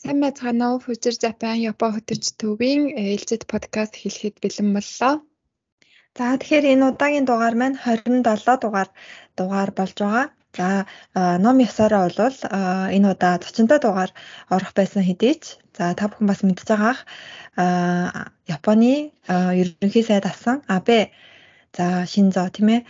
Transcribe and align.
Сайн 0.00 0.18
байцгаана 0.24 0.66
уу? 0.72 0.78
Future 0.84 1.16
Japan 1.24 1.56
Япон 1.70 1.90
хөтөч 1.92 2.24
төвийн 2.40 2.82
ээлжид 3.04 3.42
подкаст 3.52 3.94
хэлэхэд 4.00 4.36
бэлэн 4.42 4.68
боллоо. 4.76 5.14
За 6.16 6.24
тэгэхээр 6.40 6.64
энэ 6.72 6.86
удаагийн 6.90 7.26
дугаар 7.28 7.54
маань 7.60 7.76
27 7.76 8.64
дугаар 8.64 8.88
дугаар 9.38 9.70
болж 9.78 9.96
байгаа. 10.00 10.26
За 10.56 10.68
ном 11.44 11.56
ясаараа 11.68 12.08
бол 12.08 12.38
энэ 12.96 13.08
удаа 13.12 13.34
40 13.44 13.84
дугаар 13.84 14.10
орох 14.54 14.72
байсан 14.78 15.02
хэдий 15.04 15.34
ч 15.42 15.44
за 15.76 15.84
та 15.98 16.08
бүхэн 16.08 16.26
бас 16.32 16.40
мэдж 16.48 16.60
байгаах 16.70 17.00
Японы 18.56 19.12
ерөнхий 19.60 20.04
сайд 20.08 20.24
асан 20.32 20.56
Абе 20.76 21.00
за 21.76 21.86
Шинзо 22.12 22.48
тийм 22.56 22.68
ээ 22.76 22.80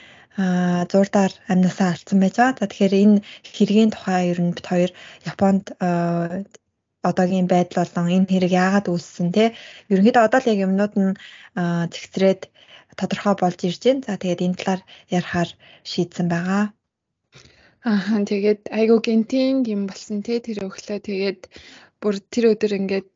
зурдаар 0.92 1.32
амнасаа 1.52 1.88
алдсан 1.90 2.18
байж 2.22 2.34
байгаа. 2.38 2.58
За 2.60 2.70
тэгэхээр 2.70 2.94
энэ 3.02 3.18
хэргийн 3.54 3.90
тухай 3.90 4.30
ер 4.30 4.38
нь 4.38 4.54
бит 4.54 4.66
хоёр 4.70 4.90
Японд 5.26 5.64
одоогийн 7.08 7.48
байдал 7.48 7.84
болон 7.84 8.06
энэ 8.16 8.30
хэрэг 8.30 8.52
яагаад 8.52 8.86
үүссэн 8.92 9.28
те 9.36 9.44
ерөнхийдөө 9.92 10.22
одоо 10.26 10.40
л 10.40 10.50
яг 10.52 10.58
юмнууд 10.66 10.94
нь 11.00 11.12
зэгцрээд 11.92 12.42
тодорхой 12.98 13.34
болж 13.38 13.58
ирж 13.64 13.80
байна. 13.84 14.04
За 14.06 14.20
тэгээд 14.20 14.44
энэ 14.44 14.58
талаар 14.58 14.80
ярихаар 15.08 15.50
шийдсэн 15.90 16.26
байгаа. 16.28 16.64
Аа 17.88 18.20
тэгээд 18.30 18.68
айгуу 18.68 19.00
гинтийн 19.00 19.64
юм 19.64 19.88
болсон 19.88 20.20
те 20.20 20.40
тэр 20.44 20.68
өглөө 20.68 20.98
тэгээд 21.00 21.40
бүр 22.00 22.14
тэр 22.32 22.44
өдөр 22.52 22.72
ингээд 22.76 23.10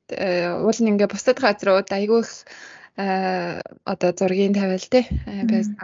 уул 0.64 0.78
нь 0.80 0.90
ингээд 0.92 1.12
бусад 1.12 1.36
газрууд 1.40 1.88
айгуу 1.92 2.24
их 2.24 2.32
одоо 2.96 4.10
зургийн 4.14 4.54
тавиал 4.54 4.86
те 4.94 5.00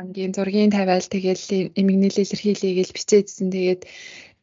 ангийн 0.01 0.32
зургийн 0.32 0.71
тавиал 0.71 1.02
тэгэл 1.02 1.74
эмгэнэл 1.80 2.23
илэрхийлье 2.23 2.73
гэж 2.79 2.88
бичээдсэн 2.95 3.48
тэгээд 3.51 3.82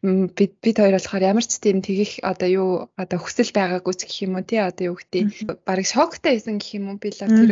бид 0.03 0.51
бид 0.61 0.77
хоёр 0.77 0.95
болохоор 0.97 1.23
ямар 1.31 1.45
ч 1.45 1.57
тийм 1.57 1.81
тэгэх 1.81 2.21
одоо 2.21 2.49
юу 2.49 2.71
одоо 3.01 3.17
хүсэл 3.21 3.49
байгаагүй 3.53 3.93
ч 3.97 4.01
гэх 4.05 4.17
юм 4.25 4.37
уу 4.37 4.45
тий 4.45 4.61
одоо 4.61 4.93
юу 4.93 4.97
гэдэг 4.97 5.25
бараг 5.67 5.87
шоктой 5.89 6.37
байсан 6.37 6.61
гэх 6.61 6.77
юм 6.77 6.85
уу 6.93 7.01
би 7.01 7.09
л 7.09 7.17
тэр 7.17 7.51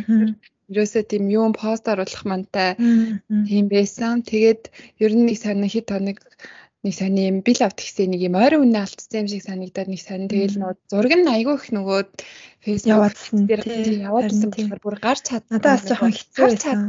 ерөөсөө 0.69 1.03
тийм 1.09 1.23
юм 1.29 1.53
пост 1.53 1.85
оруулах 1.89 2.23
мантай 2.25 2.77
тийм 3.49 3.65
байсан. 3.69 4.25
Тэгээд 4.25 4.61
ер 5.03 5.11
нь 5.13 5.25
нэг 5.29 5.37
сайн 5.37 5.61
хит 5.69 5.89
тоног 5.89 6.17
нэг 6.85 6.93
сайн 6.93 7.17
юм 7.17 7.37
бил 7.45 7.61
авт 7.65 7.81
гэсэн 7.81 8.13
нэг 8.13 8.21
юм 8.29 8.37
ойрын 8.37 8.61
үнэ 8.65 8.79
алдсан 8.81 9.25
юм 9.25 9.27
шиг 9.29 9.41
санагдаад 9.45 9.89
нэг 9.89 10.01
сайн 10.01 10.29
тэгэл 10.29 10.57
нөө 10.61 10.73
зураг 10.89 11.13
нь 11.17 11.33
айгүй 11.33 11.55
их 11.57 11.67
нөгөө 11.73 11.99
фэйсбુક 12.65 13.13
дээр 13.49 13.61
яваадсан 14.09 14.49
болохоор 14.53 14.81
бүр 14.85 14.97
гарч 15.01 15.21
чадна. 15.29 15.57
Надаас 15.57 15.85
жоохон 15.89 16.13
хэцүү 16.13 16.45
байсан. 16.45 16.79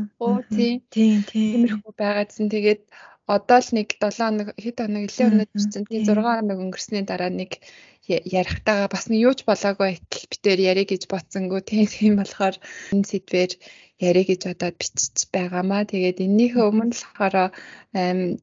Тийм 0.53 0.77
тийм. 0.93 1.17
Тиймэрхүү 1.29 1.93
байгаадсэн. 1.97 2.49
Тэгээд 2.53 2.83
одоо 3.27 3.59
л 3.59 3.71
нэг 3.75 3.89
7 3.99 4.23
хоног 4.23 4.49
хэд 4.55 4.79
хоног 4.79 5.03
нэлээд 5.03 5.33
өнөд 5.35 5.51
ирсэн. 5.59 5.83
Тийм 5.91 6.03
6 6.07 6.23
хоног 6.23 6.59
өнгөрсний 6.63 7.03
дараа 7.03 7.31
нэг 7.35 7.59
ярихтаага 8.07 8.87
бас 8.95 9.11
нэг 9.11 9.19
юуч 9.27 9.41
болоогүй 9.43 9.99
байтал 9.99 10.25
битээр 10.31 10.61
яриа 10.71 10.87
гэж 10.87 11.03
бодсонгүй 11.11 11.61
тийм 11.95 12.23
болохоор 12.23 12.55
энэ 12.95 13.09
сэдвэр 13.11 13.51
яриа 13.99 14.25
гэж 14.31 14.41
бодоод 14.47 14.77
бичиж 14.79 15.17
байгаамаа. 15.35 15.83
Тэгээд 15.91 16.23
эннийхээ 16.23 16.65
өмнө 16.71 16.95
л 16.95 17.03
болохоор 17.03 17.51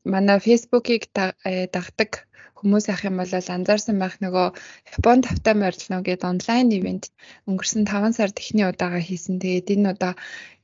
манай 0.03 0.37
фэйсбુકийг 0.43 1.03
э, 1.15 1.71
дагдаг 1.71 2.27
хүмүүс 2.59 2.85
ах 2.91 3.03
юм 3.07 3.19
бол 3.19 3.31
анзаарсан 3.31 3.99
байх 3.99 4.19
нөгөө 4.23 4.47
Япон 4.95 5.19
тавтай 5.23 5.55
морилно 5.55 5.99
гэдэг 6.03 6.27
онлайн 6.27 6.67
ивент 6.75 7.11
өнгөрсөн 7.47 7.83
5 7.87 8.19
сард 8.19 8.35
эхний 8.39 8.67
удаага 8.67 8.99
хийсэн. 9.03 9.39
Тэгээд 9.39 9.67
энэ 9.79 9.91
удаа 9.95 10.13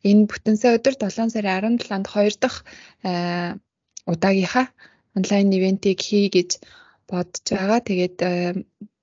энэ 0.04 0.28
бүтэн 0.32 0.56
сая 0.60 0.76
өдөр 0.80 0.96
7 0.96 1.32
сарын 1.32 1.76
17-нд 1.80 2.08
2 2.08 2.40
дахь 2.40 2.60
э, 3.04 3.60
удаагийнхаа 4.12 4.68
онлайн 5.18 5.56
ивентийг 5.58 6.00
хий 6.02 6.28
гэж 6.36 6.50
бодож 7.10 7.46
байгаа. 7.50 7.80
Тэгээд 7.86 8.18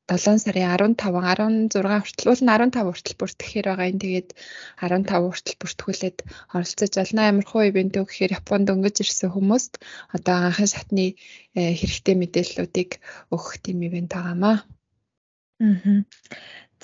7 0.07 0.39
сарын 0.39 0.95
15 0.95 1.75
16 1.75 1.99
хүртэл 1.99 2.31
уул 2.31 2.43
нь 2.47 2.51
15 2.55 2.87
хүртэл 2.87 3.19
бүртгэхээр 3.19 3.67
байгаа 3.67 3.91
юм. 3.91 3.99
Тэгээд 3.99 4.29
15 4.79 5.11
хүртэл 5.11 5.57
бүртгүүлээд 5.59 6.19
оролцож 6.55 6.93
болно. 6.95 7.23
Амар 7.27 7.47
хуу 7.51 7.63
ивент 7.67 7.99
үү 7.99 8.07
гэхээр 8.07 8.37
Японд 8.39 8.71
өнгөж 8.71 8.97
ирсэн 9.03 9.35
хүмүүст 9.35 9.73
одоо 10.15 10.35
анхны 10.47 10.67
шатны 10.71 11.07
э, 11.59 11.75
хэрэгтэй 11.75 12.15
мэдээллүүдийг 12.23 12.91
өгөх 13.35 13.59
тийм 13.67 13.83
ивент 13.83 14.15
байгаамаа. 14.15 14.57
Аа. 15.59 15.99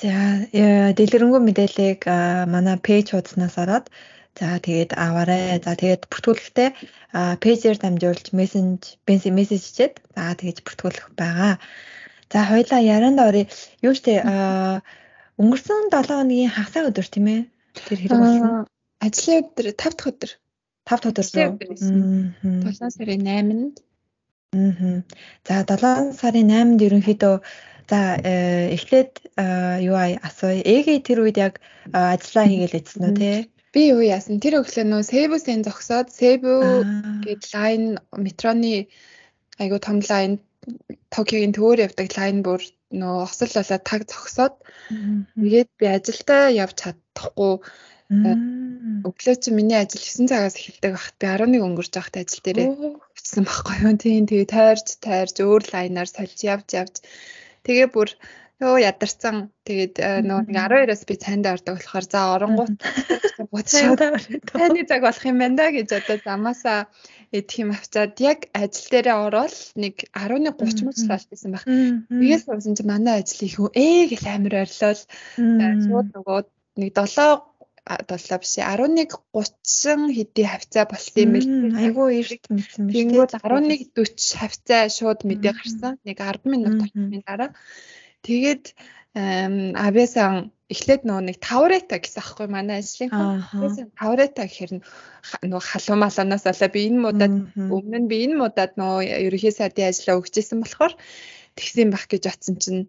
За 0.03 0.13
э, 0.51 0.91
дэлгэрэнгүй 0.99 1.41
мэдээллийг 1.47 2.03
манай 2.51 2.77
пэйж 2.83 3.15
хуудаснаас 3.15 3.55
ороод 3.63 3.87
За 4.39 4.57
тэгээд 4.65 4.97
аваарай. 4.97 5.61
За 5.61 5.77
тэгээд 5.77 6.09
бүртгүүлэхдээ 6.09 6.69
пэйжээр 7.43 7.79
дамжуулж 7.81 8.33
мессенж 8.33 8.97
мессежчээд 9.05 10.01
за 10.17 10.33
тэгэж 10.41 10.65
бүртгүүлэх 10.65 11.07
байгаа. 11.21 11.61
За 12.33 12.41
хоёлаа 12.49 12.81
ярианд 12.81 13.21
орё. 13.21 13.45
Юу 13.85 13.93
штэ 13.93 14.25
өнгөрсөн 15.37 15.93
7 15.93 16.09
хоногийн 16.09 16.49
хагасаа 16.49 16.89
өдөр 16.89 17.07
тийм 17.13 17.27
ээ. 17.29 17.41
Тэр 17.77 17.99
хэрэг 18.01 18.21
болсон. 18.21 18.65
Ажлын 19.05 19.45
өдөр 19.45 19.67
5 19.77 19.77
дахь 19.77 20.09
өдөр. 20.11 20.31
5 20.89 21.01
дахь 21.03 21.13
өдөр. 21.13 21.27
7 21.29 22.97
сарын 22.97 23.23
8-нд. 23.29 23.75
Аа. 24.57 25.05
За 25.45 25.55
7 25.69 26.17
сарын 26.17 26.49
8-нд 26.49 26.81
ерөнхийдөө 26.87 27.37
за 27.91 28.01
э, 28.25 28.73
эхлээд 28.77 29.13
юу 29.85 29.97
асууя. 30.01 30.65
Эгээ 30.65 31.05
тэр 31.05 31.21
үед 31.21 31.37
яг 31.37 31.61
ажиллаа 31.93 32.47
хийгээл 32.49 32.79
эцсэн 32.81 33.03
үү 33.05 33.15
те? 33.21 33.52
Би 33.73 33.89
юу 33.89 34.05
яасан? 34.05 34.37
Тэр 34.43 34.61
өглөө 34.61 34.85
нөө 34.85 35.03
Себүсийн 35.09 35.65
зогсоод 35.65 36.13
Себү 36.13 36.53
гээд 37.25 37.43
лайн 37.57 37.85
метроны 38.13 38.87
айгу 39.57 39.79
том 39.81 40.05
лайн 40.05 40.41
Токиогийн 41.09 41.57
төвөөр 41.57 41.85
явдаг 41.87 42.13
лайн 42.19 42.45
бүр 42.47 42.61
нөө 42.93 43.15
осол 43.27 43.51
болоод 43.57 43.83
таг 43.89 44.03
зогсоод 44.13 44.55
тэгээд 45.41 45.71
би 45.81 45.87
ажилдаа 45.89 46.53
явж 46.53 46.77
чадахгүй. 46.83 47.55
Өглөө 49.09 49.37
чи 49.41 49.51
миний 49.57 49.81
ажил 49.81 50.05
9 50.05 50.29
цагаас 50.29 50.57
эхэлдэг 50.61 50.93
багт 50.93 51.17
би 51.17 51.27
11 51.33 51.65
өнгөрч 51.67 51.93
байхад 51.97 52.17
ажил 52.21 52.45
дээрээ 52.45 52.69
очсон 53.17 53.45
байхгүй 53.49 53.77
юу. 53.89 53.95
Тийм 53.97 54.25
тэгээ 54.29 54.53
тайрж 54.53 54.87
тайрж 55.01 55.37
өөр 55.41 55.63
лайнаар 55.73 56.09
сольж 56.13 56.39
явж 56.45 56.69
явж. 56.77 56.95
Тэгээ 57.65 57.89
бүр 57.95 58.09
Йоо 58.63 58.79
ядарсан. 58.79 59.51
Тэгээд 59.67 59.95
э, 59.99 60.23
нөгөө 60.23 60.55
нэг 60.55 60.55
12-оос 60.55 61.03
би 61.11 61.15
цайнд 61.19 61.47
ордог 61.51 61.83
болохоор 61.83 62.07
за 62.07 62.21
оронгууд. 62.39 62.79
Таны 64.55 64.87
цаг 64.87 65.03
болох 65.03 65.25
юм 65.27 65.43
байна 65.43 65.59
да 65.59 65.67
гэж 65.75 65.91
одоо 65.99 66.17
замаасаа 66.23 66.87
идэх 67.35 67.59
юм 67.59 67.75
авчаад 67.75 68.15
яг 68.23 68.47
ажил 68.55 68.87
дээрээ 68.95 69.19
ороод 69.27 69.57
нэг 69.75 70.07
11:30 70.15 70.87
мөч 70.87 70.99
талсан 71.11 71.51
байх. 71.51 71.67
Тэгээс 71.67 72.47
суусан 72.47 72.79
чи 72.79 72.87
манай 72.87 73.27
ажил 73.27 73.43
их 73.51 73.59
ээ 73.75 74.15
гэл 74.15 74.31
амир 74.31 74.55
ойрлол 74.63 75.01
шууд 75.83 76.09
нөгөө 76.15 76.41
нэг 76.79 76.91
7 76.95 77.43
долоо 77.83 78.39
биш 78.39 78.55
11:30 78.63 80.15
хэдий 80.15 80.47
хавцаа 80.47 80.85
болсон 80.87 81.19
юм 81.19 81.31
бэл. 81.35 81.51
Айгуу 81.83 82.09
эрт 82.15 82.47
мэдсэн 82.47 82.87
биш. 82.87 82.95
Тэнгүүд 82.95 83.33
11:40 83.43 84.39
хавцаа 84.39 84.83
шууд 84.87 85.21
мэдээ 85.27 85.53
гарсан. 85.59 85.99
Нэг 86.07 86.23
10 86.23 86.47
минут 86.47 86.75
болсны 86.79 87.19
дараа 87.27 87.51
Тэгээд 88.27 88.65
авьяасан 89.15 90.53
эхлээд 90.73 91.03
нөгөө 91.05 91.25
нэг 91.29 91.39
таврета 91.45 92.01
гэсэн 92.01 92.21
аахгүй 92.23 92.49
манай 92.49 92.81
ажлынхаа 92.81 93.45
таврета 94.01 94.49
гэхэр 94.49 94.81
нөгөө 95.45 95.63
халуун 95.69 96.01
маланаас 96.01 96.45
болоо 96.49 96.71
би 96.73 96.81
энэ 96.89 97.03
муудад 97.05 97.35
өмнө 97.77 97.99
нь 98.01 98.09
би 98.09 98.17
энэ 98.25 98.41
муудад 98.41 98.73
нөгөө 98.81 99.01
ерөнхий 99.27 99.53
сайдын 99.53 99.93
ажиллаа 99.93 100.17
өгчээсэн 100.21 100.59
болохоор 100.65 100.95
тэгсэн 101.61 101.93
байх 101.93 102.07
гэж 102.09 102.23
утсан 102.33 102.57
чинь 102.63 102.83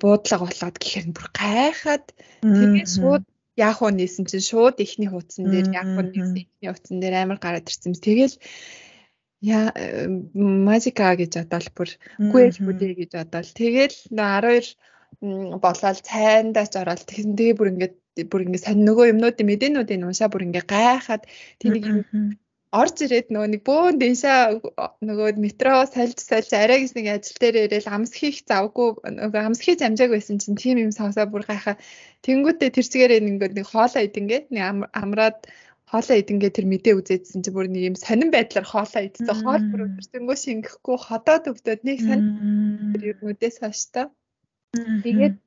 буудлага 0.00 0.48
болоод 0.48 0.76
гэхэр 0.80 1.06
бүр 1.12 1.28
гайхаад 1.36 2.06
тэгээд 2.40 2.88
шууд 2.96 3.24
яах 3.56 3.80
вэ 3.80 3.90
нээсэн 3.92 4.24
чинь 4.28 4.44
шууд 4.44 4.76
ихний 4.84 5.08
хуудсан 5.08 5.48
дээр 5.48 5.68
яах 5.72 5.90
вэ 5.96 6.02
нээсэн 6.12 6.36
ихний 6.44 6.68
хуудсан 6.68 6.96
дээр 7.00 7.14
амар 7.24 7.38
гараад 7.40 7.68
ирсэн. 7.68 7.96
Тэгэл 7.96 8.36
Яа 9.44 9.68
мажика 10.34 11.12
гэж 11.20 11.32
бодоод 11.40 11.68
бүр. 11.76 11.90
Гүйл 12.32 12.56
бүдээ 12.66 12.92
гэж 13.00 13.10
бодоод 13.20 13.48
тэгэл 13.52 13.96
12 14.08 14.76
болоод 15.64 15.98
цайндаач 16.08 16.72
ороод 16.80 17.02
тэгээ 17.04 17.52
бүр 17.56 17.68
ингээд 17.72 17.94
бүр 18.30 18.44
ингээд 18.44 18.64
сонь 18.64 18.84
нөгөө 18.88 19.12
юмнуудын 19.12 19.48
мэдээнүүдийн 19.48 20.06
уншаа 20.08 20.28
бүр 20.32 20.46
ингээд 20.48 20.68
гайхаад 20.72 21.22
тэнийг 21.60 21.84
орж 22.76 22.96
ирээд 23.04 23.28
нөгөө 23.32 23.50
нэг 23.52 23.62
бөөн 23.68 23.96
дэншаа 24.00 24.40
нөгөө 25.08 25.38
метро 25.40 25.86
сальж 25.88 26.18
сальж 26.20 26.50
арай 26.52 26.82
гэсэн 26.82 26.98
нэг 26.98 27.08
ажил 27.14 27.38
дээр 27.40 27.56
ирээл 27.64 27.94
амс 27.96 28.12
хийх 28.18 28.42
завгүй 28.50 28.88
нөгөө 29.06 29.42
амс 29.48 29.60
хийж 29.64 29.80
амжааг 29.86 30.10
байсан 30.12 30.36
чинь 30.42 30.58
тийм 30.60 30.76
юм 30.84 30.92
сонсоо 30.92 31.24
бүр 31.30 31.46
гайхаа. 31.46 31.76
Тэнгүүтээ 32.26 32.74
тэрцгээрээ 32.74 33.22
ингээд 33.22 33.56
нэг 33.56 33.66
хоолоо 33.70 34.02
идэнгээ 34.04 34.40
нэг 34.52 34.62
амраад 34.92 35.38
хоолоо 35.86 36.16
идэнгээ 36.18 36.50
тэр 36.50 36.66
мэдээ 36.66 36.94
үзээдсэн 36.98 37.40
чи 37.46 37.50
бүр 37.54 37.70
нэг 37.70 37.82
юм 37.94 37.96
сонирн 37.96 38.34
байдлаар 38.34 38.66
хоолоо 38.66 39.02
идсэн. 39.06 39.30
Хоол 39.30 39.64
бүр 39.70 39.86
өдөрсөнгөө 39.86 40.36
шингэхгүй 40.42 40.96
ходоод 40.98 41.44
өгдөөд 41.50 41.80
нэг 41.86 41.98
сонир 42.02 42.26
тэр 42.92 43.02
юмудээс 43.14 43.56
хойш 43.62 43.80
та. 43.94 44.10
Тэгээд 44.74 45.38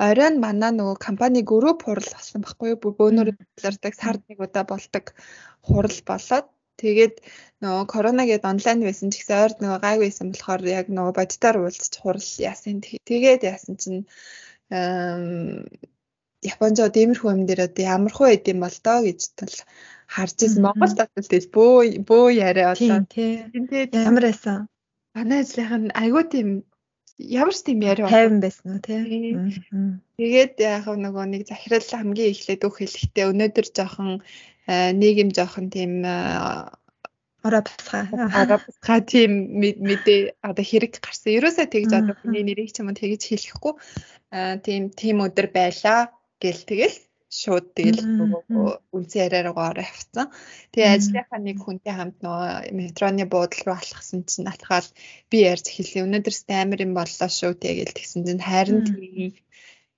оройн 0.00 0.36
манай 0.40 0.72
нөгөө 0.72 0.96
компани 0.96 1.40
групп 1.44 1.84
хурал 1.84 2.08
болсон 2.08 2.40
байхгүй 2.40 2.72
юу? 2.72 2.80
Бөөнөр 2.80 3.28
зардаг 3.60 3.92
сард 4.00 4.22
нэг 4.28 4.40
удаа 4.40 4.64
болдог 4.64 5.12
хурал 5.60 6.00
болоод 6.08 6.48
тэгээд 6.80 7.14
нөгөө 7.62 7.84
корона 7.92 8.24
гээд 8.24 8.48
онлайн 8.48 8.80
байсан 8.88 9.12
ч 9.12 9.20
гэсэн 9.20 9.36
ойр 9.44 9.52
нөгөө 9.60 9.80
гайг 9.84 9.98
байсан 10.02 10.26
болохоор 10.32 10.62
яг 10.80 10.86
нөгөө 10.88 11.14
бодитоор 11.20 11.56
уулзч 11.60 11.94
хурал 12.00 12.28
яасан. 12.40 12.80
Тэгээд 12.80 13.42
яасан 13.44 13.76
чинь 13.76 14.02
Японжод 16.42 16.98
иймэрхүү 16.98 17.30
юм 17.30 17.42
дээр 17.46 17.70
одоо 17.70 17.84
ямар 17.86 18.12
хөө 18.12 18.28
эд 18.34 18.50
юм 18.50 18.66
бол 18.66 18.78
доо 18.82 18.98
гэж 19.06 19.20
тал 19.38 19.56
харж 20.10 20.36
ирсэн. 20.42 20.62
Монгол 20.66 20.94
татал 20.98 21.26
тэгэл 21.30 21.54
бөө 21.54 22.02
бөө 22.02 22.26
яриа 22.34 22.74
одоо 22.74 23.06
тийм 23.06 23.70
ямар 23.94 24.26
байсан. 24.26 24.66
Манай 25.14 25.46
ажлынх 25.46 25.72
нь 25.78 25.94
айгүй 25.94 26.24
тийм 26.34 26.48
ямар 27.18 27.54
ч 27.54 27.60
тийм 27.62 27.80
яриа 27.86 28.10
тайван 28.10 28.40
байсан 28.42 28.66
уу 28.74 28.82
тий. 28.82 28.98
Тэгээд 30.18 30.54
яг 30.58 30.86
нөгөө 30.90 31.24
нэг 31.30 31.42
захирал 31.46 31.86
хамгийн 31.86 32.32
эхлээд 32.34 32.66
үг 32.66 32.74
хэлэхдээ 32.78 33.30
өнөөдөр 33.30 33.66
жоохон 33.70 34.10
нийгэм 34.66 35.30
жоохон 35.30 35.66
тийм 35.70 36.02
арабсга 37.46 38.10
арабсга 38.10 38.94
тийм 39.06 39.30
мэдээ 39.86 40.42
одоо 40.42 40.64
хэрэг 40.66 40.98
гарсан. 40.98 41.38
Ерөөсөө 41.38 41.66
тэгж 41.70 41.90
одоо 42.02 42.14
хүний 42.18 42.42
нэрийг 42.46 42.74
ч 42.74 42.82
юм 42.82 42.90
уу 42.90 42.98
тэгж 42.98 43.22
хэлэхгүй. 43.30 43.74
Тийм 44.64 44.82
тийм 44.90 45.16
өдөр 45.26 45.48
байлаа 45.52 46.10
гэл 46.42 46.62
тэгэл 46.66 46.96
шууд 47.32 47.72
тэгэл 47.72 48.04
үнцэн 48.92 49.20
яриараагаа 49.24 49.72
орой 49.72 49.88
авцсан. 49.88 50.28
Тэгээ 50.76 50.92
ажлынхаа 50.92 51.40
нэг 51.40 51.56
хүнтэй 51.64 51.94
хамт 51.96 52.20
нөгөө 52.20 52.76
метроны 52.76 53.24
буудлын 53.24 53.64
руу 53.72 53.78
алхсан 53.80 54.20
чинь 54.28 54.52
алхаал 54.52 54.84
би 55.32 55.48
ярьж 55.48 55.66
хэлээ. 55.72 56.04
Өнөөдөр 56.04 56.34
амар 56.60 56.84
юм 56.84 56.92
боллоо 56.92 57.30
шүү 57.32 57.56
тэгэл 57.56 57.96
тэгсэн 57.96 58.28
чинь 58.28 58.44
харин 58.44 58.84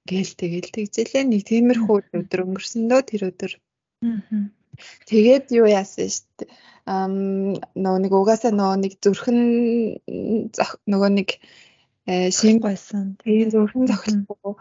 гэл 0.06 0.32
тэгэл 0.38 0.70
тэгжэлээ 0.70 1.24
нэг 1.26 1.42
тиймэрхүү 1.50 1.96
өдөр 2.14 2.40
өнгөрсөн 2.46 2.86
дөө 2.86 3.02
тэр 3.02 3.22
өдөр. 3.34 3.52
Тэгээд 5.10 5.46
юу 5.58 5.66
яасан 5.66 6.06
шүү 6.14 6.26
дээ. 6.38 6.50
Ам 6.86 7.14
нөгөө 7.74 8.00
нэг 8.04 8.12
угаасаа 8.14 8.52
нөгөө 8.54 8.78
нэг 8.78 8.92
зүрхэн 9.02 9.40
нөгөө 10.86 11.10
нэг 11.18 11.28
э, 12.06 12.30
шин 12.30 12.60
байсан. 12.62 13.16
Тэгээд 13.24 13.54
зүрхэн 13.56 13.88
зохилгүй 13.90 14.54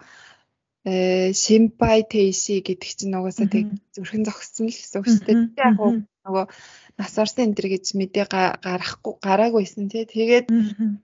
Симпай 0.84 2.04
Тэйси 2.04 2.60
гэдэг 2.60 2.92
чинь 2.92 3.16
угаасаа 3.16 3.48
тэг 3.48 3.72
зүрхэн 3.96 4.28
зогссон 4.28 4.68
л 4.68 4.76
гэсэн 4.76 5.00
үг 5.00 5.08
шүү 5.08 5.24
дээ. 5.24 5.40
Яг 5.56 5.80
нөгөө 5.80 6.46
нас 7.00 7.16
орсон 7.16 7.48
энэ 7.48 7.56
төр 7.56 7.68
гэж 7.72 7.86
мэдээ 7.96 8.26
гарахгүй 8.28 9.16
гараагүйсэн 9.24 9.88
тий. 9.88 10.04
Тэгээд 10.04 10.52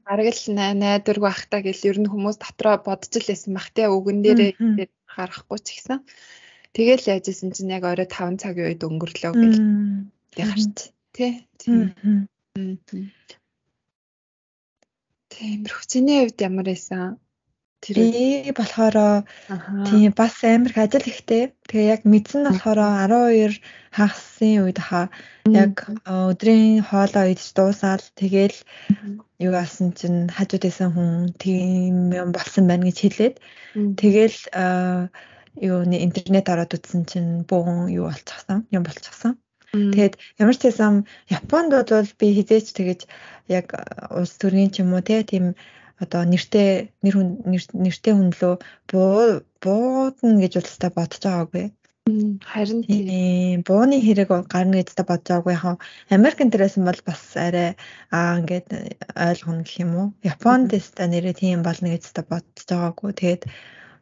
гаргал 0.03 0.41
найдварг 0.51 1.23
бахта 1.23 1.63
гэл 1.63 1.87
ер 1.95 1.97
нь 2.03 2.11
хүмүүс 2.11 2.43
дотроо 2.43 2.75
бодож 2.83 3.23
л 3.23 3.29
байсан 3.31 3.55
бах 3.55 3.71
тий. 3.71 3.87
Үгэн 3.87 4.19
дээрээ 4.19 4.51
гарахгүй 5.15 5.59
ч 5.63 5.67
гэсэн. 5.79 6.03
Тэгэл 6.75 7.09
яажсэн 7.15 7.55
чинь 7.55 7.71
яг 7.71 7.87
орой 7.87 8.03
5 8.03 8.35
цагийн 8.35 8.67
үед 8.75 8.83
өнгөрлөө 8.83 9.31
гэл. 9.31 9.63
Тэг 10.35 10.43
гарч 10.43 10.91
тий. 11.15 11.31
Тийм. 11.55 11.95
Тиймэрхүү. 15.31 15.87
Чиний 15.87 16.27
хувьд 16.27 16.39
ямар 16.43 16.67
байсан? 16.67 17.15
Би 17.79 18.51
болохоор 18.51 19.23
тийм 19.87 20.11
бас 20.11 20.43
амар 20.43 20.71
их 20.71 20.77
ажил 20.77 21.05
ихтэй. 21.07 21.43
Тэгээ 21.69 21.91
яг 21.95 22.01
мэдсэн 22.03 22.43
болохоор 22.45 22.79
12 23.07 23.63
хагасын 23.97 24.53
үед 24.67 24.79
хаа 24.87 25.07
яг 25.47 25.87
өдрийн 26.03 26.83
хоолоо 26.83 27.25
идэж 27.31 27.49
дуусаад 27.55 28.03
тэгэл 28.19 28.57
юу 29.39 29.53
асан 29.55 29.95
чинь 29.95 30.27
хажууд 30.27 30.63
исэн 30.67 30.89
хүн 30.91 31.11
тийм 31.39 32.11
юм 32.11 32.29
болсон 32.35 32.67
байна 32.67 32.85
гэж 32.87 32.97
хэлээд. 32.99 33.35
Тэгэл 34.01 34.37
юу 35.69 35.79
интернет 35.87 36.47
ороод 36.51 36.75
үзсэн 36.75 37.01
чинь 37.09 37.31
бөөн 37.49 37.87
юу 37.95 38.11
болчихсон 38.11 38.67
юм 38.75 38.83
болчихсон. 38.83 39.39
Тэгээд 39.69 40.17
ямар 40.41 40.55
ч 40.57 40.61
байсан 40.65 41.05
Японд 41.29 41.71
бол 41.71 42.09
би 42.19 42.27
хизээч 42.35 42.67
тэгэж 42.73 42.99
яг 43.47 43.67
улс 44.09 44.33
төрийн 44.41 44.73
ч 44.73 44.81
юм 44.81 44.97
уу 44.97 45.05
тийм 45.05 45.53
одоо 46.03 46.21
нэртэй 46.31 46.69
нэр 47.03 47.15
нэртэй 47.83 48.13
хүн 48.15 48.31
лөө 48.39 48.55
буудна 49.63 50.39
гэж 50.41 50.53
удалтай 50.59 50.91
бодож 50.95 51.21
байгаагүй. 51.23 51.65
Харин 52.51 52.81
тийм 52.87 53.61
бууны 53.67 53.97
хэрэг 54.01 54.29
гарна 54.53 54.79
гэж 54.79 54.89
та 54.97 55.03
бодож 55.09 55.27
байгаагүй 55.29 55.53
яхаа 55.57 55.75
Америк 56.15 56.39
интерес 56.41 56.75
бол 56.89 57.01
бас 57.05 57.21
арай 57.45 57.69
аа 58.15 58.39
ингээд 58.39 58.67
ойлгоно 59.27 59.61
гэх 59.63 59.75
юм 59.83 59.91
уу. 59.99 60.07
Японд 60.31 60.71
теста 60.71 61.05
нэрээ 61.05 61.35
тийм 61.41 61.59
болно 61.67 61.87
гэж 61.93 62.03
та 62.15 62.23
бодож 62.31 62.65
байгаагүй. 62.65 63.11
Тэгээд 63.19 63.43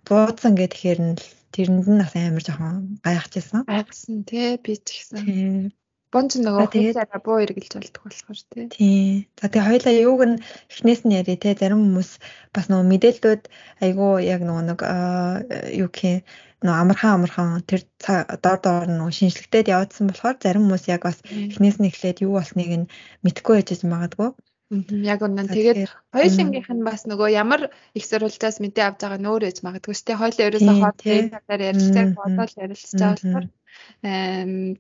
буудсан 0.07 0.53
гэхээр 0.55 0.99
нь 1.07 1.15
тэрэнд 1.51 1.87
нь 1.89 2.01
бас 2.03 2.13
амар 2.15 2.43
жоохон 2.45 3.01
гайхажсэн. 3.03 3.67
Гайхсан 3.67 4.17
тий 4.29 4.55
би 4.63 4.73
ч 4.77 4.87
гэсэн. 4.95 5.73
Бонч 6.17 6.33
нөгөө 6.41 6.67
тэгээд 6.73 6.97
буу 7.21 7.37
эргэлж 7.45 7.73
болдог 7.77 8.01
болохоор 8.01 8.39
тий. 8.49 8.65
Тий. 8.73 9.29
За 9.37 9.53
тэгээ 9.53 9.69
хоёлаа 9.69 9.93
юуг 9.93 10.21
нь 10.25 10.41
эхнээс 10.73 11.01
нь 11.05 11.13
яри 11.13 11.37
тий 11.37 11.53
зарим 11.53 11.85
хүмүүс 11.85 12.09
бас 12.57 12.65
нөгөө 12.73 12.89
мэдээллүүд 12.89 13.43
айгүй 13.85 14.13
яг 14.25 14.41
нөгөө 14.41 14.63
нэг 14.65 14.79
юу 15.77 15.89
гэх 15.93 16.25
нөгөө 16.65 16.81
амархан 16.81 17.13
амархан 17.21 17.49
тэр 17.69 17.81
дор 18.41 18.57
доор 18.65 18.89
нөгөө 18.89 19.13
шинжлэхтэд 19.13 19.69
явагдсан 19.69 20.09
болохоор 20.09 20.37
зарим 20.41 20.65
хүмүүс 20.65 20.89
яг 20.89 21.01
бас 21.05 21.21
эхнээс 21.21 21.77
нь 21.77 21.89
эхлээд 21.89 22.25
юу 22.25 22.33
болсныг 22.41 22.71
нь 22.81 22.89
мэдэхгүй 23.21 23.61
байж 23.61 23.85
магадгүй. 23.85 24.29
Яг 25.13 25.21
үнэн. 25.23 25.47
Тэгээд 25.47 25.87
хоёулынгийнх 26.11 26.71
нь 26.73 26.83
бас 26.83 27.05
нөгөө 27.07 27.29
ямар 27.31 27.61
их 27.93 28.03
сурвалжаас 28.09 28.57
мэдээ 28.59 28.83
авч 28.89 28.99
байгаа 29.05 29.21
нөөр 29.21 29.47
ээж 29.47 29.57
магадгүй 29.63 29.95
ч 29.95 30.01
тий 30.03 30.17
хоёул 30.17 30.43
ерөөсөө 30.43 30.75
хоол 30.81 30.97
талаар 30.97 31.61
ярилцдаг 31.69 32.07
бодол 32.19 32.53
ярилцж 32.65 32.91
байгаа 32.99 33.15
болохоор 33.15 33.45